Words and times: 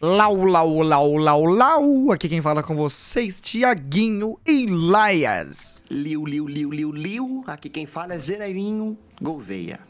Lau, 0.00 0.44
lau, 0.44 0.82
lau, 0.82 1.16
lau, 1.16 1.44
lau. 1.46 2.12
Aqui 2.12 2.28
quem 2.28 2.42
fala 2.42 2.62
com 2.62 2.76
vocês, 2.76 3.40
Tiaguinho 3.40 4.38
e 4.46 4.66
Laias. 4.66 5.82
Liu, 5.90 6.26
liu, 6.26 6.46
liu, 6.46 6.70
liu, 6.70 6.92
liu. 6.92 7.44
Aqui 7.46 7.70
quem 7.70 7.86
fala 7.86 8.12
é 8.12 8.18
Zenairinho 8.18 8.98
Gouveia. 9.20 9.80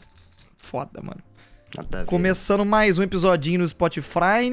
Foda, 0.55 1.01
mano. 1.01 1.26
Começando 2.05 2.63
mais 2.65 2.97
um 2.97 3.03
episodinho 3.03 3.59
no 3.59 3.67
Spotify. 3.67 4.49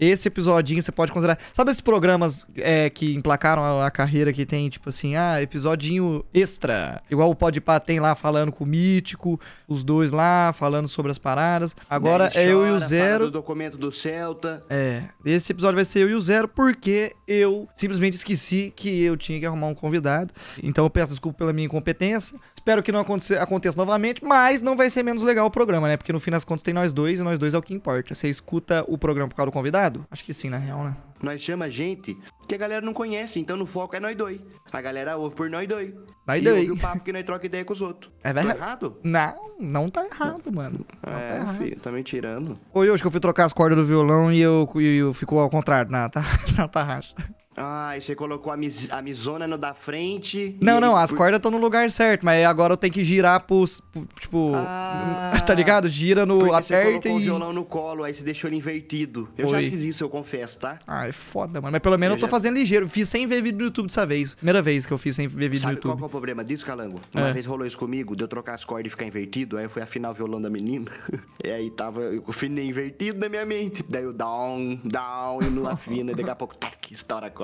Esse 0.00 0.28
episodinho 0.28 0.82
você 0.82 0.90
pode 0.90 1.12
considerar. 1.12 1.38
Sabe 1.52 1.70
esses 1.70 1.80
programas 1.80 2.46
é, 2.56 2.88
que 2.88 3.14
emplacaram 3.14 3.62
a, 3.62 3.86
a 3.86 3.90
carreira 3.90 4.32
que 4.32 4.46
tem, 4.46 4.68
tipo 4.70 4.88
assim, 4.88 5.14
ah, 5.14 5.42
episodinho 5.42 6.24
extra. 6.32 7.02
Igual 7.10 7.30
o 7.30 7.36
Podpah 7.36 7.78
tem 7.78 8.00
lá 8.00 8.14
falando 8.14 8.50
com 8.50 8.64
o 8.64 8.66
Mítico, 8.66 9.38
os 9.68 9.84
dois 9.84 10.10
lá 10.10 10.52
falando 10.54 10.88
sobre 10.88 11.12
as 11.12 11.18
paradas. 11.18 11.76
Agora 11.88 12.30
Daí 12.32 12.44
é 12.44 12.52
eu 12.52 12.66
e 12.66 12.70
o 12.70 12.74
chora, 12.74 12.86
Zero. 12.86 13.24
do 13.26 13.30
documento 13.30 13.76
do 13.76 13.92
Celta. 13.92 14.62
É, 14.70 15.02
esse 15.24 15.52
episódio 15.52 15.76
vai 15.76 15.84
ser 15.84 16.00
eu 16.00 16.10
e 16.10 16.14
o 16.14 16.20
Zero, 16.20 16.48
porque 16.48 17.14
eu 17.28 17.68
simplesmente 17.76 18.14
esqueci 18.14 18.72
que 18.74 19.02
eu 19.02 19.16
tinha 19.16 19.38
que 19.38 19.46
arrumar 19.46 19.66
um 19.66 19.74
convidado. 19.74 20.32
Então 20.62 20.84
eu 20.84 20.90
peço 20.90 21.10
desculpa 21.10 21.38
pela 21.38 21.52
minha 21.52 21.66
incompetência. 21.66 22.38
Espero 22.54 22.82
que 22.82 22.90
não 22.90 23.00
aconteça, 23.00 23.40
aconteça 23.40 23.76
novamente, 23.76 24.24
mas 24.24 24.62
não 24.62 24.76
vai 24.76 24.88
ser 24.88 25.02
menos 25.02 25.22
legal 25.22 25.46
o 25.46 25.50
programa, 25.50 25.86
né? 25.86 25.96
Porque 25.98 26.12
no 26.12 26.18
fim 26.18 26.30
das 26.30 26.44
contas 26.44 26.53
tem 26.62 26.74
nós 26.74 26.92
dois 26.92 27.18
e 27.18 27.22
nós 27.22 27.38
dois 27.38 27.54
é 27.54 27.58
o 27.58 27.62
que 27.62 27.74
importa. 27.74 28.14
Você 28.14 28.28
escuta 28.28 28.84
o 28.86 28.96
programa 28.96 29.28
por 29.28 29.34
causa 29.34 29.50
do 29.50 29.52
convidado? 29.52 30.06
Acho 30.10 30.24
que 30.24 30.32
sim, 30.32 30.48
na 30.48 30.58
real, 30.58 30.84
né? 30.84 30.96
Nós 31.22 31.40
chama 31.40 31.70
gente 31.70 32.16
que 32.46 32.54
a 32.54 32.58
galera 32.58 32.84
não 32.84 32.92
conhece, 32.92 33.40
então 33.40 33.56
no 33.56 33.64
foco 33.64 33.96
é 33.96 34.00
nós 34.00 34.14
dois. 34.14 34.40
A 34.70 34.80
galera 34.80 35.16
ouve 35.16 35.34
por 35.34 35.48
nós 35.48 35.66
dois. 35.66 35.92
Nós 36.26 36.40
e 36.40 36.44
dois. 36.44 36.68
ouve 36.68 36.72
o 36.72 36.76
papo 36.76 37.00
que 37.00 37.12
nós 37.12 37.24
troca 37.24 37.46
ideia 37.46 37.64
com 37.64 37.72
os 37.72 37.80
outros. 37.80 38.12
É 38.22 38.32
verdade. 38.32 38.58
errado? 38.58 38.98
Não, 39.02 39.54
não 39.58 39.90
tá 39.90 40.04
errado, 40.04 40.52
mano. 40.52 40.84
Não 41.02 41.12
tá 41.12 41.20
é, 41.20 41.36
errado. 41.36 41.56
filho, 41.56 41.80
tá 41.80 41.90
me 41.90 42.02
tirando. 42.02 42.58
Foi 42.72 42.90
hoje 42.90 43.02
que 43.02 43.06
eu 43.06 43.10
fui 43.10 43.20
trocar 43.20 43.46
as 43.46 43.52
cordas 43.52 43.78
do 43.78 43.86
violão 43.86 44.30
e 44.30 44.40
eu, 44.40 44.68
e 44.76 44.96
eu 44.96 45.14
ficou 45.14 45.40
ao 45.40 45.48
contrário, 45.48 45.90
na, 45.90 46.08
tá, 46.08 46.22
na 46.56 46.68
tarraxa. 46.68 47.14
Ah, 47.56 47.94
você 48.00 48.14
colocou 48.14 48.52
a, 48.52 48.56
mis, 48.56 48.90
a 48.90 49.00
misona 49.00 49.46
no 49.46 49.56
da 49.56 49.74
frente. 49.74 50.56
e 50.60 50.64
Não, 50.64 50.80
não, 50.80 50.96
as 50.96 51.12
cordas 51.12 51.36
estão 51.38 51.50
no 51.50 51.58
lugar 51.58 51.90
certo, 51.90 52.24
mas 52.24 52.44
agora 52.44 52.72
eu 52.72 52.76
tenho 52.76 52.92
que 52.92 53.04
girar 53.04 53.40
pros, 53.44 53.80
pro- 53.80 54.06
tipo, 54.18 54.52
Ah. 54.56 55.32
tá 55.46 55.54
ligado? 55.54 55.88
Gira 55.88 56.24
no 56.26 56.38
Porque 56.38 56.52
você 56.62 56.74
aperta 56.74 56.90
colocou 56.92 57.16
o 57.16 57.20
e... 57.20 57.22
violão 57.24 57.52
no 57.52 57.64
colo, 57.64 58.02
aí 58.04 58.12
você 58.14 58.24
deixou 58.24 58.48
ele 58.48 58.56
invertido. 58.56 59.28
Eu 59.38 59.48
Foi. 59.48 59.62
já 59.64 59.70
fiz 59.70 59.84
isso, 59.84 60.02
eu 60.04 60.08
confesso, 60.08 60.58
tá? 60.58 60.78
Ah, 60.86 61.06
é 61.06 61.12
foda, 61.12 61.60
mano. 61.60 61.72
Mas 61.72 61.80
pelo 61.82 61.96
menos 61.98 62.14
eu, 62.14 62.16
Eu 62.16 62.20
tô 62.20 62.26
já- 62.26 62.30
fazendo 62.30 62.54
ligeiro. 62.56 62.88
Fiz 62.88 63.08
sem 63.08 63.26
ver 63.26 63.42
vídeo 63.42 63.58
no 63.58 63.64
YouTube 63.66 63.86
dessa 63.86 64.04
vez. 64.06 64.34
Primeira 64.34 64.60
vez 64.62 64.84
que 64.86 64.92
eu 64.92 64.98
fiz 64.98 65.14
sem 65.14 65.28
ver 65.28 65.48
vídeo 65.48 65.60
Sabe 65.62 65.74
no 65.76 65.80
qual 65.80 65.90
YouTube. 65.92 65.98
que 65.98 66.04
é 66.04 66.06
o 66.06 66.10
problema 66.10 66.44
disso, 66.44 66.66
Calango? 66.66 67.00
Uma 67.14 67.28
É. 67.28 67.32
vez 67.32 67.46
rolou 67.46 67.66
isso 67.66 67.78
comigo, 67.78 68.16
de 68.16 68.24
eu 68.24 68.28
trocar 68.28 68.54
as 68.54 68.64
cordas 68.64 68.86
e 68.88 68.90
ficar 68.90 69.04
invertido, 69.06 69.56
aí 69.58 69.64
eu 69.64 69.70
fui 69.70 69.82
afinar 69.82 70.10
o 70.10 70.14
violão 70.14 70.40
da 70.40 70.50
menina, 70.50 70.86
e 71.44 71.50
aí 71.50 71.70
tava, 71.70 72.00
eu 72.00 72.24
afinei 72.26 72.66
invertido 72.66 73.20
na 73.20 73.28
minha 73.28 73.44
mente. 73.46 73.84
Daí 73.88 74.06
o 74.06 74.12
down, 74.12 74.80
down, 74.84 75.38
e 75.42 75.44
não 75.50 75.68
afina, 75.68 76.10
e 76.12 76.14
daqui 76.14 76.30
a 76.30 76.34
pouco, 76.34 76.56
tac, 76.56 76.92
estoura 76.92 77.26
a 77.26 77.30
corda. 77.30 77.43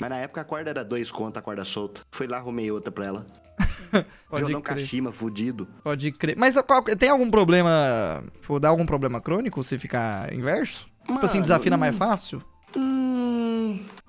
Mas 0.00 0.10
na 0.10 0.16
época 0.16 0.40
a 0.40 0.44
corda 0.44 0.70
era 0.70 0.84
dois 0.84 1.10
contos, 1.10 1.38
a 1.38 1.42
corda 1.42 1.64
solta. 1.64 2.02
Fui 2.10 2.26
lá, 2.26 2.36
arrumei 2.38 2.70
outra 2.70 2.92
pra 2.92 3.06
ela. 3.06 3.26
Pode 4.28 4.42
violão 4.44 4.60
crer. 4.60 4.78
Kashima, 4.78 5.10
fudido. 5.10 5.66
Pode 5.82 6.12
crer. 6.12 6.36
Mas 6.38 6.56
qual- 6.62 6.82
tem 6.82 7.08
algum 7.08 7.30
problema... 7.30 8.22
Tipo, 8.40 8.60
dá 8.60 8.68
algum 8.68 8.86
problema 8.86 9.20
crônico 9.20 9.62
se 9.64 9.78
ficar 9.78 10.32
inverso? 10.32 10.86
tipo 11.06 11.24
assim, 11.24 11.38
Mano, 11.38 11.42
desafina 11.42 11.76
mais 11.76 11.96
fácil? 11.96 12.42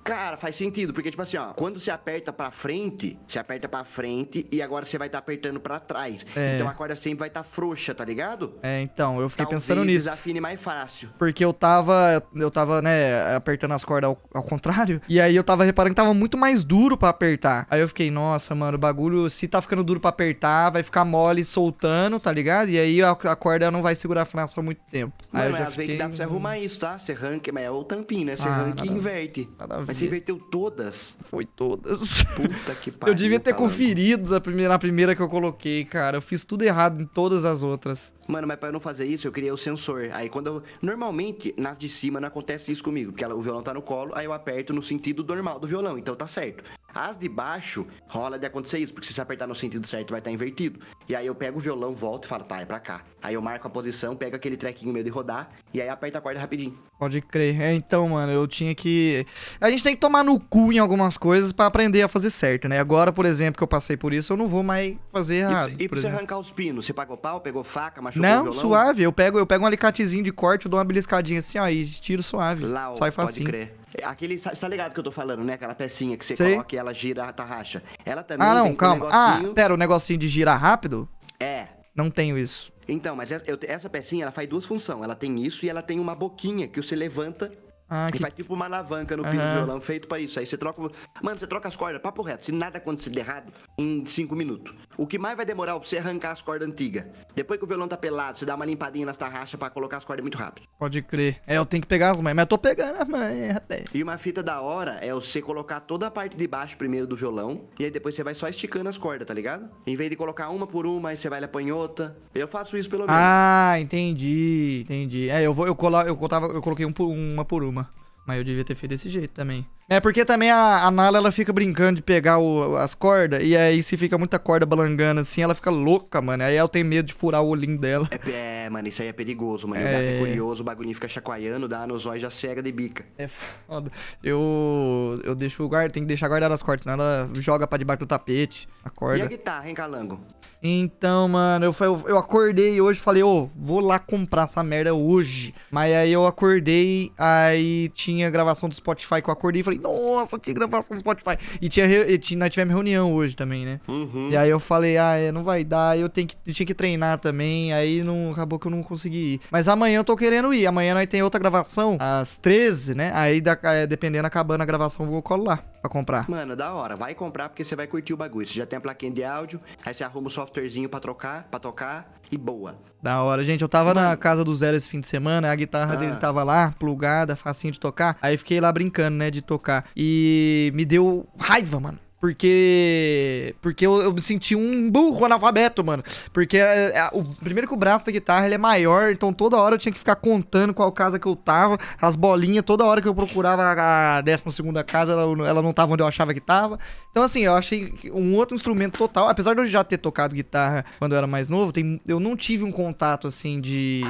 Cara, 0.02 0.36
faz 0.36 0.56
sentido, 0.56 0.92
porque 0.94 1.10
tipo 1.10 1.22
assim, 1.22 1.36
ó, 1.36 1.52
quando 1.52 1.78
você 1.80 1.90
aperta 1.90 2.32
pra 2.32 2.50
frente, 2.50 3.18
você 3.28 3.38
aperta 3.38 3.68
pra 3.68 3.84
frente 3.84 4.46
e 4.50 4.62
agora 4.62 4.84
você 4.84 4.96
vai 4.96 5.08
estar 5.08 5.18
apertando 5.18 5.60
pra 5.60 5.78
trás. 5.78 6.24
É. 6.34 6.54
Então 6.54 6.68
a 6.68 6.72
corda 6.72 6.96
sempre 6.96 7.18
vai 7.20 7.28
estar 7.28 7.42
frouxa, 7.42 7.94
tá 7.94 8.04
ligado? 8.04 8.54
É, 8.62 8.80
então, 8.80 9.20
eu 9.20 9.28
fiquei 9.28 9.44
Talvez 9.44 9.62
pensando 9.62 9.84
nisso. 9.84 9.98
desafine 9.98 10.40
mais 10.40 10.60
fácil. 10.60 11.10
Porque 11.18 11.44
eu 11.44 11.52
tava, 11.52 12.22
eu 12.34 12.50
tava, 12.50 12.80
né, 12.80 13.34
apertando 13.36 13.72
as 13.72 13.84
cordas 13.84 14.08
ao, 14.08 14.20
ao 14.34 14.42
contrário. 14.42 15.00
E 15.08 15.20
aí 15.20 15.36
eu 15.36 15.44
tava 15.44 15.64
reparando 15.64 15.94
que 15.94 16.00
tava 16.00 16.14
muito 16.14 16.36
mais 16.38 16.64
duro 16.64 16.96
pra 16.96 17.10
apertar. 17.10 17.66
Aí 17.70 17.80
eu 17.80 17.88
fiquei, 17.88 18.10
nossa, 18.10 18.54
mano, 18.54 18.76
o 18.76 18.80
bagulho, 18.80 19.28
se 19.28 19.46
tá 19.46 19.60
ficando 19.60 19.84
duro 19.84 20.00
pra 20.00 20.10
apertar, 20.10 20.70
vai 20.70 20.82
ficar 20.82 21.04
mole 21.04 21.44
soltando, 21.44 22.18
tá 22.18 22.32
ligado? 22.32 22.70
E 22.70 22.78
aí 22.78 23.02
a, 23.02 23.10
a 23.10 23.36
corda 23.36 23.70
não 23.70 23.82
vai 23.82 23.94
segurar 23.94 24.20
a 24.20 24.22
afinação 24.22 24.62
muito 24.62 24.80
tempo. 24.90 25.12
aí 25.32 25.42
Mano, 25.42 25.50
eu 25.54 25.56
já 25.58 25.62
às 25.64 25.68
vezes 25.68 25.74
fiquei... 25.74 25.96
que 25.96 25.98
dá 26.02 26.08
pra 26.08 26.16
você 26.16 26.22
arrumar 26.22 26.58
isso, 26.58 26.80
tá? 26.80 26.98
Você 26.98 27.12
arranca, 27.12 27.52
mas 27.52 27.64
é 27.64 27.70
o 27.70 27.84
tampinho, 27.84 28.26
né? 28.26 28.36
Você 28.36 28.48
Ah, 28.48 28.52
arranca 28.52 28.84
e 28.84 28.88
inverte. 28.88 29.48
nada 29.58 29.74
a 29.76 29.78
Mas 29.78 29.99
ver. 29.99 29.99
Você 30.00 30.06
inverteu 30.06 30.38
todas. 30.38 31.16
Foi 31.22 31.44
todas. 31.44 32.24
Puta 32.34 32.74
que 32.74 32.90
pariu. 32.92 33.12
eu 33.12 33.16
devia 33.16 33.38
ter 33.40 33.52
Calango. 33.52 33.68
conferido 33.70 34.30
na 34.30 34.40
primeira, 34.40 34.68
na 34.72 34.78
primeira 34.78 35.14
que 35.14 35.22
eu 35.22 35.28
coloquei, 35.28 35.84
cara. 35.84 36.16
Eu 36.16 36.22
fiz 36.22 36.44
tudo 36.44 36.62
errado 36.62 37.00
em 37.00 37.06
todas 37.06 37.44
as 37.44 37.62
outras. 37.62 38.12
Mano, 38.30 38.46
mas 38.46 38.56
pra 38.58 38.68
eu 38.68 38.72
não 38.72 38.80
fazer 38.80 39.04
isso, 39.06 39.26
eu 39.26 39.32
criei 39.32 39.50
o 39.50 39.56
sensor. 39.56 40.08
Aí 40.12 40.28
quando 40.28 40.46
eu. 40.46 40.62
Normalmente, 40.80 41.54
nas 41.56 41.76
de 41.78 41.88
cima 41.88 42.20
não 42.20 42.28
acontece 42.28 42.70
isso 42.70 42.82
comigo, 42.84 43.10
porque 43.12 43.24
ela- 43.24 43.34
o 43.34 43.40
violão 43.40 43.62
tá 43.62 43.72
no 43.74 43.82
colo, 43.82 44.12
aí 44.14 44.24
eu 44.24 44.32
aperto 44.32 44.72
no 44.72 44.82
sentido 44.82 45.24
normal 45.24 45.58
do 45.58 45.66
violão, 45.66 45.98
então 45.98 46.14
tá 46.14 46.26
certo. 46.26 46.62
As 46.94 47.16
de 47.16 47.28
baixo, 47.28 47.86
rola 48.08 48.36
de 48.38 48.44
acontecer 48.46 48.78
isso, 48.78 48.92
porque 48.92 49.06
se 49.06 49.14
você 49.14 49.20
apertar 49.20 49.46
no 49.46 49.54
sentido 49.54 49.86
certo, 49.86 50.10
vai 50.10 50.18
estar 50.18 50.30
invertido. 50.30 50.80
E 51.08 51.14
aí 51.14 51.26
eu 51.26 51.34
pego 51.34 51.58
o 51.58 51.60
violão, 51.60 51.94
volto 51.94 52.24
e 52.24 52.28
falo, 52.28 52.42
tá, 52.44 52.60
é 52.60 52.64
pra 52.64 52.80
cá. 52.80 53.02
Aí 53.22 53.34
eu 53.34 53.40
marco 53.42 53.66
a 53.66 53.70
posição, 53.70 54.16
pego 54.16 54.34
aquele 54.36 54.56
trequinho 54.56 54.92
meio 54.92 55.04
de 55.04 55.10
rodar, 55.10 55.50
e 55.72 55.80
aí 55.80 55.88
aperta 55.88 56.18
a 56.18 56.20
corda 56.20 56.40
rapidinho. 56.40 56.76
Pode 56.98 57.20
crer. 57.20 57.60
É, 57.60 57.72
então, 57.72 58.08
mano, 58.08 58.32
eu 58.32 58.46
tinha 58.46 58.74
que. 58.74 59.24
A 59.60 59.70
gente 59.70 59.82
tem 59.84 59.94
que 59.94 60.00
tomar 60.00 60.22
no 60.24 60.38
cu 60.40 60.72
em 60.72 60.78
algumas 60.78 61.16
coisas 61.16 61.52
pra 61.52 61.66
aprender 61.66 62.02
a 62.02 62.08
fazer 62.08 62.30
certo, 62.30 62.68
né? 62.68 62.78
Agora, 62.80 63.12
por 63.12 63.24
exemplo, 63.24 63.56
que 63.58 63.62
eu 63.62 63.68
passei 63.68 63.96
por 63.96 64.12
isso, 64.12 64.32
eu 64.32 64.36
não 64.36 64.48
vou 64.48 64.62
mais 64.62 64.96
fazer 65.12 65.36
E, 65.36 65.38
errado. 65.38 65.72
pra- 65.74 65.84
e 65.84 65.88
pra 65.88 65.96
você 65.96 66.06
exemplo. 66.06 66.16
arrancar 66.18 66.38
os 66.38 66.50
pinos, 66.50 66.84
você 66.86 66.92
pagou 66.92 67.16
pau, 67.16 67.40
pegou 67.40 67.62
faca, 67.64 68.02
machucou 68.02 68.19
Não, 68.20 68.52
suave. 68.52 69.02
Eu 69.02 69.12
pego, 69.12 69.38
eu 69.38 69.46
pego 69.46 69.64
um 69.64 69.66
alicatezinho 69.66 70.22
de 70.24 70.32
corte, 70.32 70.66
eu 70.66 70.70
dou 70.70 70.78
uma 70.78 70.84
beliscadinha 70.84 71.40
assim, 71.40 71.58
ó, 71.58 71.68
e 71.68 71.84
tiro 71.86 72.22
suave. 72.22 72.64
Sai 72.66 72.96
pode 72.98 73.14
facinho. 73.14 73.46
crer. 73.48 73.74
É 73.94 74.04
Aquele, 74.04 74.38
sa- 74.38 74.50
tá 74.52 74.68
ligado 74.68 74.92
que 74.94 75.00
eu 75.00 75.04
tô 75.04 75.10
falando, 75.10 75.42
né? 75.42 75.54
Aquela 75.54 75.74
pecinha 75.74 76.16
que 76.16 76.24
você 76.24 76.36
Sei. 76.36 76.52
coloca 76.52 76.74
e 76.74 76.78
ela 76.78 76.92
gira 76.94 77.24
a 77.24 77.32
tarraxa. 77.32 77.82
Ela 78.04 78.22
também 78.22 78.46
Ah, 78.46 78.54
não, 78.54 78.66
com 78.68 78.72
um 78.72 78.76
calma. 78.76 79.08
Ah, 79.10 79.28
negocinho... 79.34 79.54
pera, 79.54 79.74
o 79.74 79.76
negocinho 79.76 80.18
de 80.18 80.28
girar 80.28 80.60
rápido? 80.60 81.08
É. 81.40 81.66
Não 81.94 82.08
tenho 82.08 82.38
isso. 82.38 82.72
Então, 82.86 83.16
mas 83.16 83.30
essa, 83.32 83.88
pecinha, 83.90 84.22
ela 84.24 84.32
faz 84.32 84.48
duas 84.48 84.64
funções. 84.64 85.02
Ela 85.02 85.14
tem 85.16 85.42
isso 85.44 85.66
e 85.66 85.68
ela 85.68 85.82
tem 85.82 85.98
uma 85.98 86.14
boquinha 86.14 86.68
que 86.68 86.80
você 86.80 86.94
levanta 86.94 87.50
Ah, 87.88 88.06
e 88.08 88.12
que. 88.12 88.18
faz 88.20 88.32
tipo 88.32 88.54
uma 88.54 88.66
alavanca 88.66 89.16
no 89.16 89.24
pino 89.24 89.42
do 89.42 89.52
violão, 89.54 89.80
feito 89.80 90.06
pra 90.06 90.20
isso. 90.20 90.38
Aí 90.38 90.46
você 90.46 90.56
troca... 90.56 90.80
o- 90.82 90.90
Mano, 91.20 91.38
você 91.38 91.46
troca 91.48 91.68
as 91.68 91.76
cordas, 91.76 92.00
papo 92.00 92.22
reto. 92.22 92.46
Se 92.46 92.52
nada 92.52 92.78
acontecer 92.78 93.10
de 93.10 93.18
errado, 93.18 93.52
em 93.76 94.04
cinco 94.06 94.36
minutos. 94.36 94.72
O 95.00 95.06
que 95.06 95.18
mais 95.18 95.34
vai 95.34 95.46
demorar 95.46 95.72
é 95.76 95.78
pra 95.78 95.88
você 95.88 95.96
arrancar 95.96 96.32
as 96.32 96.42
cordas 96.42 96.68
antigas. 96.68 97.06
Depois 97.34 97.58
que 97.58 97.64
o 97.64 97.66
violão 97.66 97.88
tá 97.88 97.96
pelado, 97.96 98.38
você 98.38 98.44
dá 98.44 98.54
uma 98.54 98.66
limpadinha 98.66 99.06
nas 99.06 99.16
tarraxas 99.16 99.58
pra 99.58 99.70
colocar 99.70 99.96
as 99.96 100.04
cordas 100.04 100.22
muito 100.22 100.36
rápido. 100.36 100.66
Pode 100.78 101.00
crer. 101.00 101.40
É, 101.46 101.56
eu 101.56 101.64
tenho 101.64 101.80
que 101.80 101.86
pegar 101.88 102.10
as 102.10 102.20
mães, 102.20 102.34
mas 102.36 102.42
eu 102.42 102.46
tô 102.46 102.58
pegando 102.58 103.00
as 103.00 103.08
mães 103.08 103.56
até. 103.56 103.84
E 103.94 104.02
uma 104.02 104.18
fita 104.18 104.42
da 104.42 104.60
hora 104.60 104.98
é 105.00 105.10
você 105.14 105.40
colocar 105.40 105.80
toda 105.80 106.06
a 106.06 106.10
parte 106.10 106.36
de 106.36 106.46
baixo 106.46 106.76
primeiro 106.76 107.06
do 107.06 107.16
violão, 107.16 107.64
e 107.78 107.84
aí 107.86 107.90
depois 107.90 108.14
você 108.14 108.22
vai 108.22 108.34
só 108.34 108.46
esticando 108.46 108.90
as 108.90 108.98
cordas, 108.98 109.26
tá 109.26 109.32
ligado? 109.32 109.70
Em 109.86 109.96
vez 109.96 110.10
de 110.10 110.16
colocar 110.16 110.50
uma 110.50 110.66
por 110.66 110.84
uma, 110.84 111.08
aí 111.08 111.16
você 111.16 111.30
vai 111.30 111.40
lá 111.40 111.48
põe 111.48 111.72
outra. 111.72 112.14
Eu 112.34 112.46
faço 112.46 112.76
isso 112.76 112.90
pelo 112.90 113.06
menos. 113.06 113.16
Ah, 113.18 113.76
entendi, 113.80 114.82
entendi. 114.84 115.30
É, 115.30 115.42
eu 115.42 115.54
vou, 115.54 115.66
eu, 115.66 115.74
colo, 115.74 116.02
eu, 116.02 116.14
cotava, 116.14 116.46
eu 116.48 116.60
coloquei 116.60 116.84
um 116.84 116.92
por- 116.92 117.06
uma 117.08 117.42
por 117.44 117.64
uma. 117.64 117.88
Mas 118.30 118.38
eu 118.38 118.44
devia 118.44 118.62
ter 118.64 118.76
feito 118.76 118.90
desse 118.92 119.10
jeito 119.10 119.32
também. 119.32 119.66
É 119.88 119.98
porque 119.98 120.24
também 120.24 120.52
a, 120.52 120.84
a 120.86 120.90
Nala 120.92 121.18
ela 121.18 121.32
fica 121.32 121.52
brincando 121.52 121.96
de 121.96 122.02
pegar 122.02 122.38
o- 122.38 122.76
as 122.76 122.94
cordas. 122.94 123.42
E 123.42 123.56
aí, 123.56 123.82
se 123.82 123.96
fica 123.96 124.16
muita 124.16 124.38
corda 124.38 124.64
balangando 124.64 125.20
assim, 125.20 125.42
ela 125.42 125.52
fica 125.52 125.68
louca, 125.68 126.22
mano. 126.22 126.44
Aí 126.44 126.56
eu 126.56 126.68
tenho 126.68 126.86
medo 126.86 127.06
de 127.06 127.12
furar 127.12 127.42
o 127.42 127.48
olhinho 127.48 127.76
dela. 127.76 128.08
É, 128.24 128.66
é, 128.66 128.70
mano, 128.70 128.86
isso 128.86 129.02
aí 129.02 129.08
é 129.08 129.12
perigoso, 129.12 129.66
mano. 129.66 129.82
É. 129.82 129.88
O 129.88 129.90
gato 129.92 130.04
é 130.14 130.18
curioso, 130.20 130.62
o 130.62 130.64
bagulhinho 130.64 130.94
fica 130.94 131.08
chacoalhando, 131.08 131.66
dá 131.66 131.88
nos 131.88 132.06
olhos, 132.06 132.22
já 132.22 132.30
cega 132.30 132.62
de 132.62 132.70
bica. 132.70 133.04
É 133.18 133.26
foda. 133.26 133.90
Eu, 134.22 135.20
eu 135.24 135.34
deixo 135.34 135.64
o 135.64 135.68
guarda, 135.68 135.90
tem 135.90 136.04
que 136.04 136.08
deixar 136.08 136.28
guardar 136.28 136.52
as 136.52 136.62
cordas, 136.62 136.84
senão 136.84 136.94
ela 136.94 137.28
joga 137.34 137.66
pra 137.66 137.76
debaixo 137.76 137.98
do 138.00 138.06
tapete 138.06 138.68
a 138.84 138.86
E 138.86 138.86
a 138.86 138.90
corda. 138.90 139.26
guitarra, 139.26 139.68
hein, 139.68 139.74
Calango? 139.74 140.20
Então, 140.62 141.26
mano, 141.26 141.64
eu, 141.64 141.74
eu, 141.80 142.04
eu 142.06 142.18
acordei 142.18 142.78
hoje 142.82 143.00
falei, 143.00 143.22
ô, 143.22 143.48
vou 143.56 143.80
lá 143.80 143.98
comprar 143.98 144.42
essa 144.44 144.62
merda 144.62 144.92
hoje. 144.94 145.54
Mas 145.70 145.94
aí 145.94 146.12
eu 146.12 146.26
acordei, 146.26 147.10
aí 147.16 147.88
tinha 147.94 148.19
gravação 148.28 148.68
do 148.68 148.74
Spotify 148.74 149.22
que 149.22 149.30
eu 149.30 149.32
acordei 149.32 149.60
e 149.60 149.62
falei, 149.64 149.78
nossa, 149.78 150.38
que 150.38 150.52
gravação 150.52 150.96
do 150.96 151.00
Spotify. 151.00 151.38
E, 151.60 151.68
tinha, 151.68 151.86
re- 151.86 152.12
e 152.12 152.18
tinha, 152.18 152.38
nós 152.40 152.50
tivemos 152.50 152.74
reunião 152.74 153.14
hoje 153.14 153.36
também, 153.36 153.64
né? 153.64 153.80
Uhum. 153.86 154.28
E 154.30 154.36
aí 154.36 154.50
eu 154.50 154.58
falei, 154.58 154.98
ah, 154.98 155.14
é, 155.14 155.30
não 155.32 155.44
vai 155.44 155.62
dar, 155.62 155.96
eu 155.96 156.08
tenho 156.08 156.26
que, 156.26 156.36
eu 156.46 156.52
tinha 156.52 156.66
que 156.66 156.74
treinar 156.74 157.18
também, 157.18 157.72
aí 157.72 158.02
não, 158.02 158.32
acabou 158.32 158.58
que 158.58 158.66
eu 158.66 158.70
não 158.70 158.82
consegui 158.82 159.34
ir. 159.34 159.40
Mas 159.50 159.68
amanhã 159.68 159.98
eu 160.00 160.04
tô 160.04 160.16
querendo 160.16 160.52
ir, 160.52 160.66
amanhã 160.66 160.92
nós 160.94 161.06
tem 161.06 161.22
outra 161.22 161.38
gravação, 161.38 161.96
às 162.00 162.36
13, 162.36 162.94
né? 162.96 163.12
Aí, 163.14 163.40
da, 163.40 163.56
é, 163.62 163.86
dependendo, 163.86 164.26
acabando 164.26 164.62
a 164.62 164.66
gravação, 164.66 165.06
eu 165.06 165.12
vou 165.12 165.22
colo 165.22 165.44
lá 165.44 165.58
pra 165.80 165.88
comprar. 165.88 166.28
Mano, 166.28 166.56
da 166.56 166.74
hora. 166.74 166.96
Vai 166.96 167.14
comprar 167.14 167.48
porque 167.48 167.62
você 167.64 167.76
vai 167.76 167.86
curtir 167.86 168.12
o 168.12 168.16
bagulho. 168.16 168.46
Você 168.46 168.54
já 168.54 168.66
tem 168.66 168.76
a 168.76 168.80
plaquinha 168.80 169.12
de 169.12 169.22
áudio, 169.24 169.60
aí 169.84 169.94
você 169.94 170.02
arruma 170.02 170.26
o 170.26 170.30
softwarezinho 170.30 170.88
pra 170.88 170.98
trocar, 170.98 171.44
pra 171.50 171.60
tocar 171.60 172.12
e 172.32 172.36
boa. 172.36 172.76
Da 173.02 173.22
hora, 173.22 173.42
gente. 173.42 173.62
Eu 173.62 173.68
tava 173.68 173.94
na 173.94 174.14
casa 174.16 174.44
do 174.44 174.54
Zero 174.54 174.76
esse 174.76 174.88
fim 174.88 175.00
de 175.00 175.06
semana, 175.06 175.50
a 175.50 175.54
guitarra 175.54 175.94
Ah. 175.94 175.96
dele 175.96 176.16
tava 176.16 176.42
lá, 176.42 176.74
plugada, 176.78 177.34
facinho 177.34 177.72
de 177.72 177.80
tocar. 177.80 178.18
Aí 178.20 178.36
fiquei 178.36 178.60
lá 178.60 178.70
brincando, 178.70 179.16
né, 179.16 179.30
de 179.30 179.40
tocar. 179.40 179.86
E 179.96 180.70
me 180.74 180.84
deu 180.84 181.26
raiva, 181.38 181.80
mano. 181.80 181.98
Porque. 182.20 183.54
Porque 183.62 183.86
eu, 183.86 184.02
eu 184.02 184.12
me 184.12 184.20
senti 184.20 184.54
um 184.54 184.90
burro 184.90 185.24
analfabeto, 185.24 185.82
mano. 185.82 186.04
Porque 186.32 186.58
é, 186.58 186.98
é, 186.98 187.08
o 187.14 187.24
primeiro 187.24 187.66
que 187.66 187.72
o 187.72 187.76
braço 187.76 188.04
da 188.04 188.12
guitarra 188.12 188.44
ele 188.44 188.56
é 188.56 188.58
maior, 188.58 189.10
então 189.10 189.32
toda 189.32 189.56
hora 189.56 189.76
eu 189.76 189.78
tinha 189.78 189.90
que 189.90 189.98
ficar 189.98 190.16
contando 190.16 190.74
qual 190.74 190.92
casa 190.92 191.18
que 191.18 191.26
eu 191.26 191.34
tava, 191.34 191.78
as 192.00 192.16
bolinhas, 192.16 192.62
toda 192.62 192.84
hora 192.84 193.00
que 193.00 193.08
eu 193.08 193.14
procurava 193.14 193.62
a 193.62 194.20
12 194.20 194.44
casa, 194.86 195.12
ela, 195.12 195.48
ela 195.48 195.62
não 195.62 195.72
tava 195.72 195.94
onde 195.94 196.02
eu 196.02 196.06
achava 196.06 196.34
que 196.34 196.40
tava. 196.40 196.78
Então, 197.10 197.22
assim, 197.22 197.40
eu 197.40 197.54
achei 197.54 197.92
um 198.12 198.34
outro 198.34 198.54
instrumento 198.54 198.98
total. 198.98 199.28
Apesar 199.28 199.54
de 199.54 199.62
eu 199.62 199.66
já 199.66 199.82
ter 199.82 199.96
tocado 199.96 200.34
guitarra 200.34 200.84
quando 200.98 201.12
eu 201.12 201.18
era 201.18 201.26
mais 201.26 201.48
novo, 201.48 201.72
tem, 201.72 202.00
eu 202.06 202.20
não 202.20 202.36
tive 202.36 202.64
um 202.64 202.72
contato 202.72 203.28
assim 203.28 203.60
de 203.60 204.04